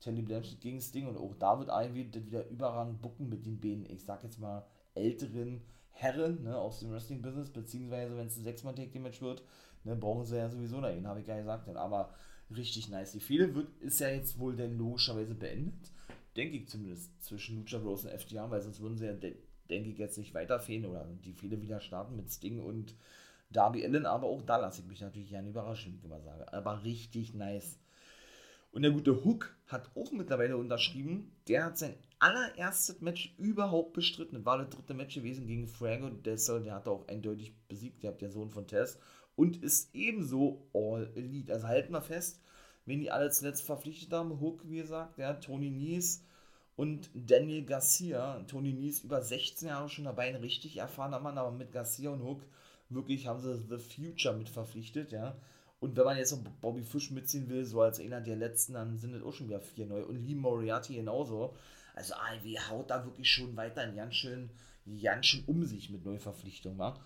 Teddy 0.00 0.22
Blanchett 0.22 0.60
gegen 0.60 0.80
Sting 0.80 1.06
und 1.06 1.16
auch 1.16 1.34
da 1.34 1.58
wird 1.58 1.70
Ivy 1.72 2.10
das 2.10 2.24
wieder 2.24 2.46
überragend 2.48 3.02
bucken 3.02 3.28
mit 3.28 3.46
den 3.46 3.60
beiden, 3.60 3.88
ich 3.90 4.04
sag 4.04 4.22
jetzt 4.22 4.38
mal, 4.38 4.64
älteren 4.94 5.62
Herren 5.90 6.44
ne, 6.44 6.56
aus 6.56 6.80
dem 6.80 6.92
Wrestling-Business, 6.92 7.50
beziehungsweise 7.50 8.16
wenn 8.16 8.28
es 8.28 8.36
ein 8.36 8.44
sechs 8.44 8.62
mann 8.62 8.76
take 8.76 9.00
match 9.00 9.20
wird, 9.20 9.42
ne, 9.82 9.96
brauchen 9.96 10.24
sie 10.24 10.36
ja 10.36 10.48
sowieso 10.48 10.80
dahin, 10.80 11.08
habe 11.08 11.20
ich 11.20 11.26
ja 11.26 11.36
gesagt. 11.36 11.68
Aber 11.68 12.14
richtig 12.54 12.88
nice. 12.88 13.12
Die 13.12 13.20
Fehde 13.20 13.54
wird, 13.54 13.68
ist 13.80 13.98
ja 13.98 14.08
jetzt 14.08 14.38
wohl 14.38 14.54
denn 14.54 14.78
logischerweise 14.78 15.34
beendet 15.34 15.90
denke 16.38 16.56
ich 16.56 16.68
zumindest, 16.68 17.22
zwischen 17.22 17.56
Lucha 17.56 17.78
Bros 17.78 18.04
und 18.04 18.12
FTR, 18.12 18.50
weil 18.50 18.62
sonst 18.62 18.80
würden 18.80 18.96
sie 18.96 19.06
ja, 19.06 19.12
de 19.12 19.36
denke 19.68 19.90
ich, 19.90 19.98
jetzt 19.98 20.16
nicht 20.16 20.32
weiterfehlen 20.32 20.86
oder 20.86 21.06
die 21.22 21.34
Fehde 21.34 21.60
wieder 21.60 21.80
starten 21.80 22.16
mit 22.16 22.32
Sting 22.32 22.58
und 22.58 22.94
Darby 23.50 23.84
Allen, 23.84 24.06
aber 24.06 24.26
auch 24.26 24.42
da 24.42 24.56
lasse 24.56 24.82
ich 24.82 24.86
mich 24.86 25.00
natürlich 25.00 25.30
gerne 25.30 25.48
überraschen, 25.48 25.92
wie 25.92 25.96
ich 25.96 26.04
immer 26.04 26.20
sage. 26.20 26.52
Aber 26.52 26.84
richtig 26.84 27.34
nice. 27.34 27.78
Und 28.70 28.82
der 28.82 28.90
gute 28.90 29.24
Hook 29.24 29.56
hat 29.66 29.90
auch 29.96 30.12
mittlerweile 30.12 30.56
unterschrieben. 30.56 31.32
Der 31.48 31.64
hat 31.64 31.78
sein 31.78 31.94
allererstes 32.18 33.00
Match 33.00 33.34
überhaupt 33.38 33.94
bestritten. 33.94 34.44
War 34.44 34.58
das 34.58 34.68
dritte 34.68 34.94
Match 34.94 35.14
gewesen 35.14 35.46
gegen 35.46 35.66
Frago 35.66 36.10
Dessel. 36.10 36.62
Der 36.62 36.74
hat 36.74 36.88
auch 36.88 37.08
eindeutig 37.08 37.54
besiegt. 37.68 38.02
Der 38.02 38.12
hat 38.12 38.20
der 38.20 38.30
Sohn 38.30 38.50
von 38.50 38.66
Tess. 38.66 38.98
Und 39.36 39.62
ist 39.62 39.94
ebenso 39.94 40.68
All 40.74 41.10
Elite. 41.14 41.52
Also 41.52 41.68
halten 41.68 41.92
wir 41.92 42.02
fest, 42.02 42.42
wen 42.84 43.00
die 43.00 43.10
alle 43.10 43.30
zuletzt 43.30 43.62
verpflichtet 43.62 44.12
haben. 44.12 44.40
Hook, 44.40 44.68
wie 44.68 44.78
gesagt, 44.78 45.16
der 45.18 45.40
Tony 45.40 45.70
Nies 45.70 46.24
und 46.76 47.08
Daniel 47.14 47.64
Garcia. 47.64 48.40
Tony 48.48 48.72
Nies 48.72 49.00
über 49.00 49.22
16 49.22 49.68
Jahre 49.68 49.88
schon 49.88 50.04
dabei, 50.04 50.28
ein 50.28 50.36
richtig 50.36 50.76
erfahrener 50.76 51.20
Mann, 51.20 51.38
aber 51.38 51.52
mit 51.52 51.72
Garcia 51.72 52.10
und 52.10 52.22
Hook 52.22 52.42
wirklich 52.88 53.26
haben 53.26 53.40
sie 53.40 53.62
The 53.68 53.78
Future 53.78 54.36
mit 54.36 54.48
verpflichtet, 54.48 55.12
ja. 55.12 55.36
Und 55.80 55.96
wenn 55.96 56.04
man 56.04 56.16
jetzt 56.16 56.32
noch 56.32 56.42
Bobby 56.60 56.82
Fish 56.82 57.10
mitziehen 57.10 57.48
will, 57.48 57.64
so 57.64 57.82
als 57.82 58.00
einer 58.00 58.20
der 58.20 58.36
letzten, 58.36 58.74
dann 58.74 58.98
sind 58.98 59.14
es 59.14 59.22
auch 59.22 59.32
schon 59.32 59.48
wieder 59.48 59.60
vier 59.60 59.86
neu. 59.86 60.02
Und 60.04 60.26
Lee 60.26 60.34
Moriarty 60.34 60.96
genauso. 60.96 61.54
Also 61.94 62.14
AEW 62.14 62.58
haut 62.68 62.90
da 62.90 63.04
wirklich 63.04 63.30
schon 63.30 63.56
weiter 63.56 63.86
ganz 63.92 64.14
schön, 64.14 64.50
ganz 65.02 65.26
schön 65.26 65.44
um 65.46 65.64
sich 65.64 65.90
mit 65.90 66.04
Neuverpflichtungen, 66.04 66.78
wa? 66.78 66.98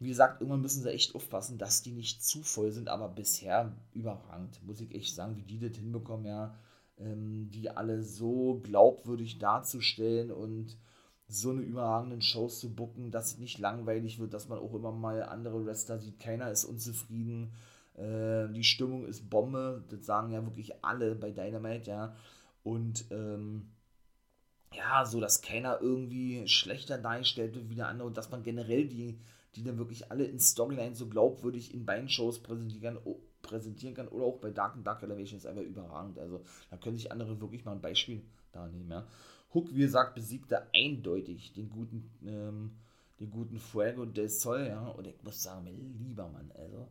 Wie 0.00 0.08
gesagt, 0.08 0.40
irgendwann 0.40 0.60
müssen 0.60 0.82
sie 0.82 0.92
echt 0.92 1.16
aufpassen, 1.16 1.58
dass 1.58 1.82
die 1.82 1.90
nicht 1.90 2.24
zu 2.24 2.44
voll 2.44 2.70
sind, 2.70 2.88
aber 2.88 3.08
bisher 3.08 3.72
überragend, 3.92 4.64
muss 4.64 4.80
ich 4.80 4.94
echt 4.94 5.14
sagen, 5.14 5.36
wie 5.36 5.42
die 5.42 5.58
das 5.58 5.76
hinbekommen, 5.76 6.26
ja, 6.26 6.54
ähm, 6.98 7.50
die 7.50 7.68
alle 7.70 8.02
so 8.02 8.60
glaubwürdig 8.62 9.38
darzustellen 9.38 10.30
und 10.30 10.76
so 11.28 11.50
eine 11.50 11.60
überragenden 11.60 12.22
Shows 12.22 12.60
zu 12.60 12.74
bucken, 12.74 13.10
dass 13.10 13.32
es 13.32 13.38
nicht 13.38 13.58
langweilig 13.58 14.18
wird, 14.18 14.32
dass 14.32 14.48
man 14.48 14.58
auch 14.58 14.74
immer 14.74 14.92
mal 14.92 15.22
andere 15.22 15.64
Wrestler 15.64 15.98
sieht, 15.98 16.18
keiner 16.18 16.50
ist 16.50 16.64
unzufrieden, 16.64 17.52
äh, 17.94 18.48
die 18.48 18.64
Stimmung 18.64 19.06
ist 19.06 19.28
Bombe, 19.28 19.84
das 19.90 20.06
sagen 20.06 20.32
ja 20.32 20.44
wirklich 20.44 20.82
alle 20.82 21.14
bei 21.14 21.30
Dynamite, 21.30 21.90
ja, 21.90 22.16
und 22.64 23.04
ähm, 23.10 23.68
ja, 24.74 25.04
so 25.04 25.20
dass 25.20 25.42
keiner 25.42 25.80
irgendwie 25.80 26.46
schlechter 26.48 26.98
dargestellt 26.98 27.54
wird 27.54 27.70
wie 27.70 27.74
der 27.74 27.88
andere 27.88 28.08
und 28.08 28.16
dass 28.16 28.30
man 28.30 28.42
generell 28.42 28.86
die 28.86 29.18
die 29.54 29.64
dann 29.64 29.78
wirklich 29.78 30.10
alle 30.10 30.24
in 30.24 30.38
Storyline 30.38 30.94
so 30.94 31.08
glaubwürdig 31.08 31.74
in 31.74 31.84
beiden 31.84 32.08
Shows 32.08 32.40
präsentieren, 32.40 32.98
präsentieren 33.42 33.94
kann 33.94 34.08
oder 34.08 34.24
auch 34.24 34.38
bei 34.38 34.50
Dark 34.50 34.74
and 34.74 34.86
Dark 34.86 35.02
Elevation 35.02 35.38
ist 35.38 35.46
einfach 35.46 35.62
überragend. 35.62 36.18
Also 36.18 36.44
da 36.70 36.76
können 36.76 36.96
sich 36.96 37.10
andere 37.10 37.40
wirklich 37.40 37.64
mal 37.64 37.72
ein 37.72 37.80
Beispiel 37.80 38.22
da 38.52 38.66
nehmen. 38.68 38.90
Ja. 38.90 39.06
Hook, 39.54 39.74
wie 39.74 39.80
gesagt, 39.80 40.14
besiegte 40.14 40.66
eindeutig 40.74 41.52
den 41.52 41.70
guten, 41.70 42.10
ähm, 42.26 42.72
den 43.20 43.30
guten 43.30 43.58
Fuego 43.58 44.04
del 44.04 44.28
Sol, 44.28 44.66
ja, 44.66 44.86
und 44.88 45.06
ich 45.06 45.22
muss 45.22 45.42
sagen, 45.42 45.64
mein 45.64 45.98
lieber 45.98 46.28
Mann, 46.28 46.52
also 46.54 46.88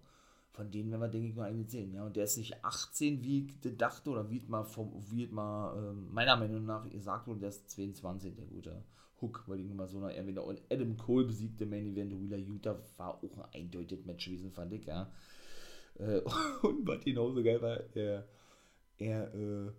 von 0.57 0.71
denen 0.71 0.89
werden 0.89 1.01
wir, 1.01 1.07
denke 1.07 1.27
ich, 1.27 1.35
nur 1.35 1.45
einen 1.45 1.67
sehen. 1.67 1.93
Ja? 1.93 2.03
Und 2.03 2.15
der 2.15 2.23
ist 2.23 2.37
nicht 2.37 2.65
18, 2.65 3.23
wie 3.23 3.45
ich 3.45 3.77
dachte, 3.77 4.09
oder 4.09 4.29
wie 4.31 4.41
mal, 4.47 4.63
vom, 4.63 4.91
wie 5.11 5.27
mal 5.27 5.77
äh, 5.77 5.93
meiner 5.93 6.35
Meinung 6.35 6.65
nach 6.65 6.89
gesagt 6.89 7.27
wurde, 7.27 7.41
der 7.41 7.49
ist 7.49 7.69
22, 7.69 8.35
der 8.35 8.45
gute 8.45 8.83
Hook, 9.21 9.43
wollte 9.47 9.61
ich 9.61 9.71
mal 9.71 9.87
so 9.87 9.99
noch 9.99 10.09
erwähnen. 10.09 10.39
Und 10.39 10.59
Adam 10.71 10.97
Cole 10.97 11.25
besiegte 11.25 11.67
Main 11.67 11.85
Event 11.85 12.19
Wheeler 12.19 12.37
Utah, 12.37 12.79
war 12.97 13.13
auch 13.13 13.21
ein 13.21 13.29
eindeutiges 13.53 14.03
Match 14.05 14.25
gewesen, 14.25 14.51
fand 14.51 14.73
ich, 14.73 14.85
ja. 14.85 15.11
Äh, 15.99 16.21
und 16.63 16.87
was 16.87 17.03
genauso 17.03 17.43
geil 17.43 17.61
war, 17.61 17.79
er, 17.93 18.27
er, 18.97 19.33
äh, 19.35 19.71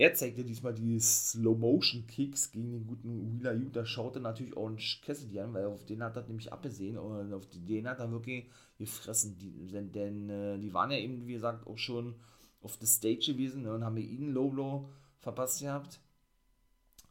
er 0.00 0.14
zeigte 0.14 0.44
diesmal 0.44 0.72
die 0.72 0.98
Slow-Motion-Kicks 0.98 2.52
gegen 2.52 2.70
den 2.70 2.86
guten 2.86 3.34
Wheeler 3.34 3.52
Utah, 3.52 3.84
schaute 3.84 4.18
natürlich 4.18 4.56
Orange 4.56 5.02
Cassidy 5.04 5.40
an, 5.40 5.52
weil 5.52 5.66
auf 5.66 5.84
den 5.84 6.02
hat 6.02 6.16
er 6.16 6.22
nämlich 6.22 6.50
abgesehen 6.50 6.96
und 6.96 7.34
auf 7.34 7.46
den 7.52 7.86
hat 7.86 7.98
er 7.98 8.10
wirklich 8.10 8.46
gefressen, 8.78 9.36
die, 9.36 9.66
denn, 9.66 9.92
denn 9.92 10.30
äh, 10.30 10.58
die 10.58 10.72
waren 10.72 10.90
ja 10.90 10.96
eben, 10.96 11.26
wie 11.26 11.34
gesagt, 11.34 11.66
auch 11.66 11.76
schon 11.76 12.14
auf 12.62 12.78
der 12.78 12.86
Stage 12.86 13.32
gewesen 13.34 13.64
ne, 13.64 13.74
und 13.74 13.84
haben 13.84 13.98
ihn 13.98 14.32
Low 14.32 14.48
Blow 14.48 14.88
verpasst 15.18 15.60
gehabt, 15.60 16.00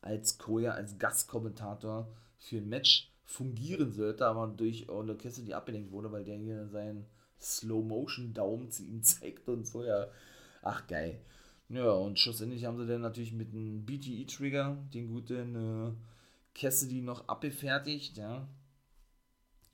als 0.02 0.40
Koya, 0.40 0.72
als 0.72 0.98
Gastkommentator 0.98 2.12
für 2.40 2.58
ein 2.58 2.70
Match 2.70 3.14
fungieren 3.24 3.92
sollte, 3.92 4.26
aber 4.26 4.48
durch 4.48 4.90
Orange 4.90 5.20
Cassidy 5.20 5.54
abgelenkt 5.54 5.92
wurde, 5.92 6.12
weil 6.12 6.24
der 6.24 6.38
hier 6.38 6.68
seinen 6.68 7.06
Slow-Motion-Daumen 7.40 8.72
zu 8.72 8.82
ihm 8.82 9.04
zeigt 9.04 9.48
und 9.48 9.68
so, 9.68 9.84
ja, 9.84 10.08
ach 10.64 10.88
geil. 10.88 11.22
Ja, 11.70 11.92
und 11.92 12.18
schlussendlich 12.18 12.66
haben 12.66 12.78
sie 12.80 12.88
dann 12.88 13.02
natürlich 13.02 13.32
mit 13.32 13.54
einem 13.54 13.86
BTE-Trigger 13.86 14.76
den 14.92 15.08
guten 15.08 15.56
äh, 15.56 15.92
Cassidy 16.56 17.02
noch 17.02 17.28
abgefertigt, 17.28 18.18
ja. 18.18 18.48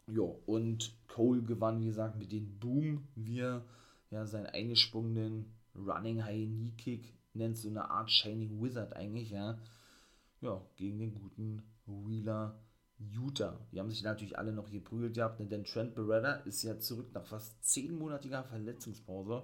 Ja, 0.07 0.23
und 0.45 0.93
Cole 1.07 1.41
gewann, 1.41 1.79
wie 1.79 1.85
gesagt, 1.85 2.17
mit 2.17 2.33
dem 2.33 2.59
Boom, 2.59 3.07
wie 3.15 3.39
er 3.39 3.65
ja, 4.11 4.25
seinen 4.25 4.47
eingesprungenen 4.47 5.45
Running 5.73 6.23
High 6.23 6.47
Knee 6.47 6.73
Kick 6.77 7.13
nennt, 7.33 7.57
so 7.57 7.69
eine 7.69 7.89
Art 7.89 8.11
Shining 8.11 8.61
Wizard 8.61 8.93
eigentlich, 8.93 9.31
ja. 9.31 9.57
Ja, 10.41 10.61
gegen 10.75 10.99
den 10.99 11.15
guten 11.15 11.63
Wheeler 11.85 12.59
Utah. 12.99 13.57
Die 13.71 13.79
haben 13.79 13.89
sich 13.89 14.03
natürlich 14.03 14.37
alle 14.37 14.51
noch 14.51 14.69
geprügelt 14.69 15.15
gehabt, 15.15 15.39
denn 15.39 15.63
Trent 15.63 15.95
Beretta 15.95 16.33
ist 16.45 16.61
ja 16.63 16.77
zurück 16.77 17.07
nach 17.13 17.25
fast 17.25 17.63
zehnmonatiger 17.63 18.43
Verletzungspause. 18.43 19.43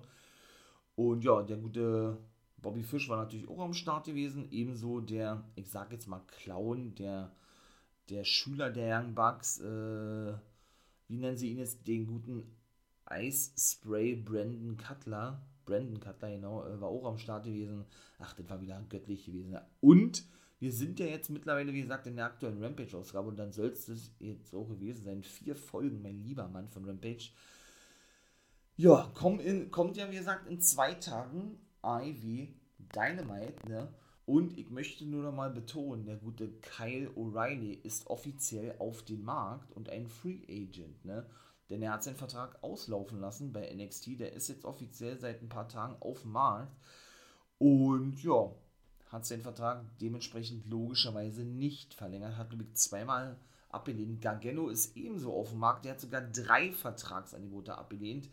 Und 0.96 1.24
ja, 1.24 1.42
der 1.42 1.58
gute 1.58 2.18
Bobby 2.62 2.84
Fish 2.84 3.10
war 3.10 3.18
natürlich 3.18 3.48
auch 3.50 3.60
am 3.60 3.74
Start 3.74 4.06
gewesen, 4.06 4.48
ebenso 4.52 5.00
der, 5.00 5.44
ich 5.56 5.70
sag 5.70 5.92
jetzt 5.92 6.08
mal 6.08 6.22
Clown, 6.28 6.96
der, 6.96 7.32
der 8.10 8.24
Schüler 8.24 8.70
der 8.70 9.00
Young 9.00 9.16
Bucks, 9.16 9.60
äh, 9.60 10.34
wie 11.08 11.18
nennen 11.18 11.38
sie 11.38 11.52
ihn 11.52 11.58
jetzt, 11.58 11.88
den 11.88 12.08
guten 12.08 12.44
Ice 13.10 13.52
Spray 13.58 14.16
Brandon 14.16 14.78
Cutler, 14.78 15.42
Brandon 15.66 16.00
Cutler, 16.00 16.30
genau, 16.30 16.66
äh, 16.66 16.80
war 16.80 16.90
auch 16.90 17.06
am 17.06 17.18
Start 17.18 17.46
gewesen. 17.46 17.86
Ach, 18.20 18.34
das 18.34 18.50
war 18.50 18.62
wieder 18.62 18.84
göttlich 18.90 19.26
gewesen. 19.26 19.58
Und 19.80 20.24
wir 20.60 20.72
sind 20.72 21.00
ja 21.00 21.08
jetzt 21.08 21.30
mittlerweile, 21.30 21.74
wie 21.74 21.82
gesagt, 21.82 22.06
in 22.06 22.16
der 22.16 22.26
aktuellen 22.26 22.64
Rampage-Ausgabe 22.64 23.30
und 23.30 23.38
dann 23.38 23.52
soll 23.52 23.70
es 23.70 24.12
jetzt 24.20 24.54
auch 24.54 24.70
gewesen 24.70 25.04
sein. 25.04 25.24
Vier 25.24 25.56
Folgen, 25.56 26.02
mein 26.02 26.22
lieber 26.24 26.48
Mann 26.48 26.70
von 26.70 26.86
Rampage. 26.86 27.32
Ja, 28.78 29.12
kommt, 29.16 29.42
in, 29.42 29.72
kommt 29.72 29.98
ja, 29.98 30.10
wie 30.12 30.18
gesagt, 30.18 30.48
in 30.48 30.62
zwei 30.62 30.94
Tagen 30.94 31.60
Ivy 31.84 32.54
Dynamite, 32.96 33.70
ne? 33.70 33.94
Und 34.26 34.58
ich 34.58 34.70
möchte 34.70 35.06
nur 35.06 35.24
noch 35.24 35.34
mal 35.34 35.50
betonen, 35.50 36.06
der 36.06 36.16
gute 36.16 36.50
Kyle 36.62 37.10
O'Reilly 37.12 37.82
ist 37.84 38.08
offiziell 38.08 38.76
auf 38.80 39.04
dem 39.04 39.24
Markt 39.24 39.72
und 39.74 39.90
ein 39.90 40.08
Free 40.08 40.44
Agent, 40.48 41.04
ne? 41.04 41.26
Denn 41.70 41.82
er 41.82 41.94
hat 41.94 42.04
seinen 42.04 42.18
Vertrag 42.18 42.62
auslaufen 42.64 43.20
lassen 43.20 43.54
bei 43.54 43.74
NXT. 43.74 44.20
Der 44.20 44.34
ist 44.34 44.50
jetzt 44.50 44.66
offiziell 44.66 45.18
seit 45.20 45.42
ein 45.42 45.50
paar 45.50 45.70
Tagen 45.70 45.96
auf 46.02 46.22
dem 46.22 46.34
Markt. 46.34 46.76
Und 47.58 48.22
ja, 48.24 48.52
hat 49.10 49.26
seinen 49.26 49.42
Vertrag 49.42 49.86
dementsprechend 50.00 50.68
logischerweise 50.68 51.44
nicht 51.44 51.94
verlängert. 51.94 52.38
Hat, 52.38 52.50
glaube 52.50 52.64
ich, 52.64 52.74
zweimal 52.76 53.38
abgelehnt. 53.70 54.22
Gargano 54.22 54.68
ist 54.68 54.98
ebenso 54.98 55.34
auf 55.34 55.50
dem 55.50 55.60
Markt. 55.60 55.86
Der 55.86 55.94
hat 55.94 56.02
sogar 56.02 56.22
drei 56.22 56.72
Vertragsangebote 56.74 57.78
abgelehnt. 57.78 58.30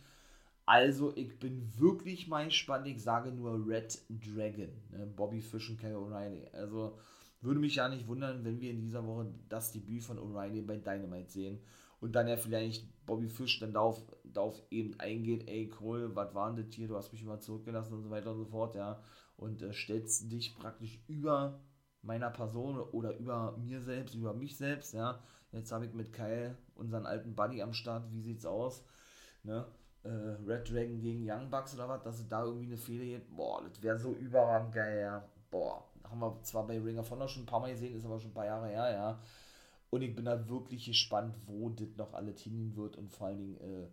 Also, 0.69 1.17
ich 1.17 1.39
bin 1.39 1.67
wirklich 1.79 2.29
mal 2.29 2.45
gespannt. 2.45 2.87
Ich 2.87 3.03
sage 3.03 3.33
nur 3.33 3.67
Red 3.67 4.03
Dragon. 4.11 4.69
Ne? 4.91 5.07
Bobby 5.07 5.41
Fish 5.41 5.71
und 5.71 5.81
Kyle 5.81 5.97
O'Reilly. 5.97 6.53
Also, 6.53 6.99
würde 7.41 7.59
mich 7.59 7.77
ja 7.77 7.89
nicht 7.89 8.07
wundern, 8.07 8.45
wenn 8.45 8.61
wir 8.61 8.71
in 8.71 8.83
dieser 8.83 9.07
Woche 9.07 9.33
das 9.49 9.73
Debüt 9.73 10.05
von 10.05 10.19
O'Reilly 10.19 10.61
bei 10.61 10.77
Dynamite 10.77 11.31
sehen. 11.31 11.59
Und 12.01 12.13
dann 12.13 12.29
ja 12.29 12.37
vielleicht 12.37 12.85
Bobby 13.07 13.31
Fish 13.31 13.61
dann 13.61 13.73
darauf, 13.73 14.03
darauf 14.25 14.63
eben 14.71 15.01
eingeht, 15.01 15.49
ey 15.49 15.71
Cole, 15.71 16.15
was 16.15 16.35
war 16.35 16.53
denn 16.53 16.67
das 16.67 16.75
hier, 16.75 16.87
du 16.87 16.97
hast 16.97 17.13
mich 17.13 17.23
immer 17.23 17.41
zurückgelassen 17.41 17.95
und 17.95 18.03
so 18.03 18.11
weiter 18.11 18.33
und 18.33 18.37
so 18.37 18.45
fort, 18.45 18.75
ja. 18.75 19.03
Und 19.39 19.63
äh, 19.63 19.73
stellst 19.73 20.31
dich 20.31 20.55
praktisch 20.55 21.03
über 21.09 21.63
meiner 22.03 22.29
Person 22.29 22.79
oder 22.79 23.17
über 23.17 23.57
mir 23.57 23.81
selbst, 23.81 24.15
über 24.15 24.35
mich 24.35 24.59
selbst, 24.59 24.93
ja. 24.93 25.23
Jetzt 25.51 25.73
habe 25.73 25.87
ich 25.87 25.95
mit 25.95 26.13
Kyle 26.13 26.59
unseren 26.75 27.07
alten 27.07 27.35
Buddy 27.35 27.63
am 27.63 27.73
Start, 27.73 28.13
wie 28.13 28.21
sieht's 28.21 28.45
aus, 28.45 28.85
ne? 29.45 29.67
Äh, 30.09 30.51
Red 30.51 30.71
Dragon 30.71 31.01
gegen 31.01 31.31
Young 31.31 31.51
Bucks 31.51 31.75
oder 31.75 31.89
was, 31.89 32.03
dass 32.03 32.19
es 32.19 32.29
da 32.29 32.45
irgendwie 32.45 32.67
eine 32.67 32.77
Fehler 32.77 33.05
gibt. 33.05 33.37
Boah, 33.37 33.63
das 33.63 33.83
wäre 33.83 33.99
so 33.99 34.13
überragend 34.13 34.75
geil, 34.75 35.01
ja. 35.01 35.25
Boah, 35.51 35.85
haben 36.05 36.21
wir 36.21 36.43
zwar 36.43 36.67
bei 36.67 36.79
Ring 36.79 36.99
of 36.99 37.11
Honor 37.11 37.29
schon 37.29 37.43
ein 37.43 37.47
paar 37.47 37.61
Mal 37.61 37.73
gesehen, 37.73 37.97
ist 37.97 38.05
aber 38.05 38.19
schon 38.19 38.31
ein 38.31 38.35
paar 38.35 38.47
Jahre 38.47 38.69
her, 38.69 38.91
ja. 38.93 39.19
Und 39.91 40.03
ich 40.03 40.15
bin 40.15 40.25
da 40.25 40.49
wirklich 40.49 40.85
gespannt, 40.87 41.35
wo 41.47 41.71
das 41.71 41.89
noch 41.97 42.13
alles 42.15 42.41
hingehen 42.41 42.77
wird 42.77 42.97
und 42.97 43.11
vor 43.11 43.29
allen 43.29 43.39
Dingen, 43.39 43.61
äh, 43.61 43.89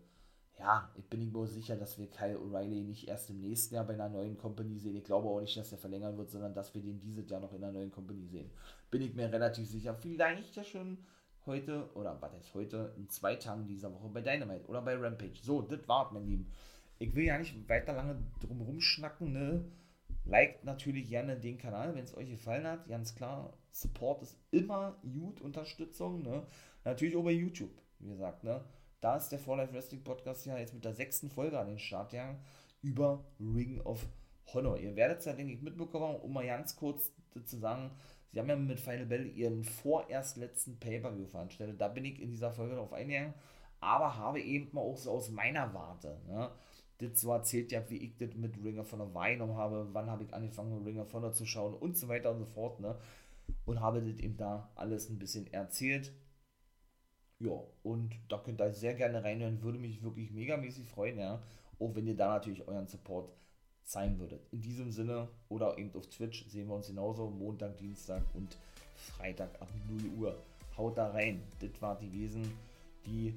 ja, 0.59 0.89
ich 0.95 1.03
bin 1.05 1.31
mir 1.31 1.47
sicher, 1.47 1.75
dass 1.75 1.97
wir 1.97 2.09
Kyle 2.09 2.37
O'Reilly 2.37 2.83
nicht 2.85 3.07
erst 3.07 3.29
im 3.29 3.41
nächsten 3.41 3.75
Jahr 3.75 3.85
bei 3.85 3.93
einer 3.93 4.09
neuen 4.09 4.37
Company 4.37 4.77
sehen. 4.77 4.95
Ich 4.95 5.03
glaube 5.03 5.27
auch 5.27 5.41
nicht, 5.41 5.57
dass 5.57 5.71
er 5.71 5.77
verlängern 5.77 6.17
wird, 6.17 6.29
sondern 6.29 6.53
dass 6.53 6.73
wir 6.73 6.81
den 6.81 6.99
dieses 7.01 7.29
Jahr 7.29 7.41
noch 7.41 7.53
in 7.53 7.63
einer 7.63 7.73
neuen 7.73 7.91
Company 7.91 8.25
sehen. 8.25 8.49
Bin 8.89 9.01
ich 9.01 9.13
mir 9.13 9.31
relativ 9.31 9.69
sicher. 9.69 9.93
Vielleicht 9.93 10.55
ja 10.55 10.63
schon 10.63 10.97
heute, 11.45 11.89
oder 11.95 12.21
was 12.21 12.33
heißt 12.33 12.53
heute, 12.53 12.93
in 12.97 13.09
zwei 13.09 13.35
Tagen 13.35 13.67
dieser 13.67 13.93
Woche 13.93 14.09
bei 14.09 14.21
Dynamite 14.21 14.65
oder 14.67 14.81
bei 14.81 14.95
Rampage. 14.95 15.39
So, 15.41 15.61
das 15.61 15.87
war's, 15.87 16.11
mein 16.11 16.25
Lieben. 16.25 16.51
Ich 16.99 17.13
will 17.15 17.25
ja 17.25 17.37
nicht 17.37 17.67
weiter 17.67 17.93
lange 17.93 18.23
drum 18.39 18.61
rumschnacken, 18.61 19.31
ne? 19.31 19.65
Liked 20.25 20.63
natürlich 20.63 21.07
gerne 21.07 21.37
den 21.37 21.57
Kanal, 21.57 21.93
wenn 21.93 22.03
es 22.03 22.15
euch 22.15 22.29
gefallen 22.29 22.65
hat. 22.65 22.87
Ganz 22.87 23.13
klar, 23.13 23.53
Support 23.71 24.23
ist 24.23 24.37
immer 24.51 24.97
gut, 25.03 25.41
Unterstützung, 25.41 26.21
ne? 26.23 26.47
Natürlich 26.83 27.15
auch 27.15 27.23
bei 27.23 27.31
YouTube, 27.31 27.81
wie 27.99 28.09
gesagt, 28.09 28.43
ne? 28.43 28.63
Da 29.01 29.17
ist 29.17 29.29
der 29.29 29.39
For 29.39 29.57
Life 29.57 29.73
Wrestling 29.73 30.03
Podcast 30.03 30.45
ja 30.45 30.57
jetzt 30.57 30.73
mit 30.73 30.83
der 30.83 30.93
sechsten 30.93 31.29
Folge 31.29 31.59
an 31.59 31.67
den 31.67 31.79
Start 31.79 32.11
gegangen 32.11 32.39
über 32.81 33.23
Ring 33.39 33.81
of 33.81 34.07
Honor. 34.53 34.77
Ihr 34.77 34.95
werdet 34.95 35.19
es 35.19 35.25
ja, 35.25 35.33
denke 35.33 35.53
ich, 35.53 35.61
mitbekommen, 35.61 36.15
um 36.15 36.33
mal 36.33 36.45
ganz 36.45 36.75
kurz 36.75 37.11
zu 37.45 37.57
sagen, 37.57 37.91
Sie 38.31 38.39
haben 38.39 38.49
ja 38.49 38.55
mit 38.55 38.79
Final 38.79 39.05
Battle 39.05 39.27
ihren 39.27 39.63
vorerst 39.63 40.37
letzten 40.37 40.77
Pay-Per-View 40.79 41.27
veranstaltet. 41.27 41.79
Da 41.79 41.87
bin 41.87 42.05
ich 42.05 42.21
in 42.21 42.29
dieser 42.29 42.51
Folge 42.51 42.75
darauf 42.75 42.93
eingegangen, 42.93 43.33
aber 43.79 44.17
habe 44.17 44.41
eben 44.41 44.69
mal 44.73 44.81
auch 44.81 44.97
so 44.97 45.11
aus 45.11 45.29
meiner 45.29 45.73
Warte, 45.73 46.19
ne, 46.27 46.51
das 46.97 47.21
so 47.21 47.31
erzählt 47.31 47.71
ja, 47.71 47.89
wie 47.89 47.97
ich 47.97 48.17
das 48.17 48.33
mit 48.35 48.57
Ring 48.63 48.79
of 48.79 48.91
Honor 48.91 49.13
wahrgenommen 49.13 49.57
habe, 49.57 49.87
wann 49.93 50.09
habe 50.09 50.23
ich 50.23 50.33
angefangen, 50.33 50.83
Ring 50.83 50.99
of 50.99 51.13
Honor 51.13 51.33
zu 51.33 51.45
schauen 51.45 51.73
und 51.73 51.97
so 51.97 52.07
weiter 52.07 52.31
und 52.31 52.39
so 52.39 52.45
fort, 52.45 52.79
ne, 52.79 52.97
und 53.65 53.79
habe 53.81 54.01
das 54.01 54.19
eben 54.19 54.37
da 54.37 54.69
alles 54.75 55.09
ein 55.09 55.19
bisschen 55.19 55.51
erzählt. 55.53 56.13
Ja, 57.39 57.61
und 57.83 58.15
da 58.29 58.37
könnt 58.37 58.61
ihr 58.61 58.73
sehr 58.73 58.93
gerne 58.93 59.23
reinhören, 59.23 59.61
würde 59.61 59.77
mich 59.77 60.01
wirklich 60.03 60.31
megamäßig 60.31 60.87
freuen, 60.87 61.19
ja, 61.19 61.41
auch 61.79 61.93
wenn 61.95 62.07
ihr 62.07 62.15
da 62.15 62.29
natürlich 62.29 62.67
euren 62.67 62.87
Support 62.87 63.29
sein 63.85 64.19
würdet. 64.19 64.41
In 64.51 64.61
diesem 64.61 64.91
Sinne 64.91 65.29
oder 65.49 65.77
eben 65.77 65.93
auf 65.95 66.07
Twitch 66.07 66.45
sehen 66.49 66.67
wir 66.67 66.75
uns 66.75 66.87
genauso 66.87 67.29
Montag, 67.29 67.77
Dienstag 67.77 68.23
und 68.33 68.57
Freitag 68.95 69.49
ab 69.61 69.69
0 69.89 70.11
Uhr. 70.17 70.43
Haut 70.77 70.97
da 70.97 71.11
rein. 71.11 71.43
Das 71.59 71.69
war 71.81 71.97
die 71.97 72.11
Wesen, 72.11 72.51
die 73.05 73.33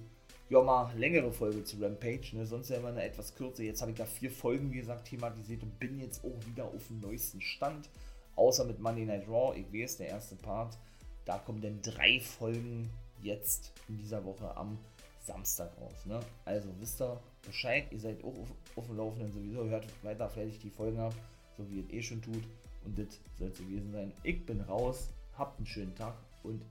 ja 0.49 0.63
mal 0.63 0.91
längere 0.97 1.31
Folge 1.31 1.63
zu 1.63 1.77
Rampage, 1.77 2.31
ne? 2.33 2.47
sonst 2.47 2.71
ja 2.71 2.79
immer 2.79 2.89
eine 2.89 3.03
etwas 3.03 3.35
kürzer. 3.35 3.63
Jetzt 3.63 3.83
habe 3.83 3.93
ich 3.93 3.99
da 3.99 4.07
vier 4.07 4.31
Folgen, 4.31 4.73
wie 4.73 4.79
gesagt, 4.79 5.09
thematisiert 5.09 5.63
und 5.63 5.79
bin 5.79 6.01
jetzt 6.01 6.25
auch 6.25 6.47
wieder 6.47 6.65
auf 6.65 6.87
dem 6.89 7.01
neuesten 7.01 7.41
Stand. 7.41 7.89
Außer 8.35 8.65
mit 8.65 8.81
Monday 8.81 9.05
Night 9.05 9.29
Raw, 9.29 9.57
ich 9.57 9.73
weiß, 9.73 9.99
der 9.99 10.09
erste 10.09 10.37
Part. 10.37 10.79
Da 11.25 11.39
kommen 11.39 11.61
dann 11.61 11.83
drei 11.83 12.21
Folgen 12.21 12.89
jetzt 13.21 13.73
in 13.89 13.99
dieser 13.99 14.25
Woche 14.25 14.57
am 14.57 14.79
Samstag 15.21 15.71
raus. 15.79 16.07
Ne? 16.07 16.21
Also 16.45 16.69
wisst 16.81 17.03
ihr 17.03 17.21
Bescheid, 17.45 17.87
ihr 17.91 18.01
seid 18.01 18.25
auch 18.25 18.35
auf, 18.35 18.49
auf 18.79 18.87
dem 18.87 18.97
Laufenden 18.97 19.33
sowieso, 19.33 19.64
hört 19.64 19.87
weiter 20.03 20.29
fertig 20.29 20.59
die 20.61 20.70
Folgen 20.70 20.99
ab, 20.99 21.14
so 21.57 21.68
wie 21.70 21.81
ihr 21.81 21.91
eh 21.93 22.03
schon 22.03 22.22
tut. 22.22 22.43
Und 22.85 22.99
das 22.99 23.20
soll 23.39 23.49
es 23.49 23.59
gewesen 23.59 23.93
sein. 23.93 24.12
Ich 24.22 24.47
bin 24.47 24.61
raus, 24.62 25.11
habt 25.37 25.59
einen 25.59 25.66
schönen 25.66 25.95
Tag 25.95 26.14
und 26.43 26.64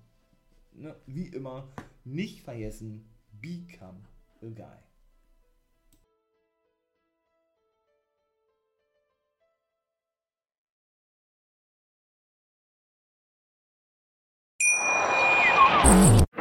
ne, 0.73 0.95
wie 1.05 1.27
immer 1.27 1.67
nicht 2.05 2.41
vergessen, 2.41 3.05
become 3.41 3.99
a 4.41 4.47
guy. 4.47 4.77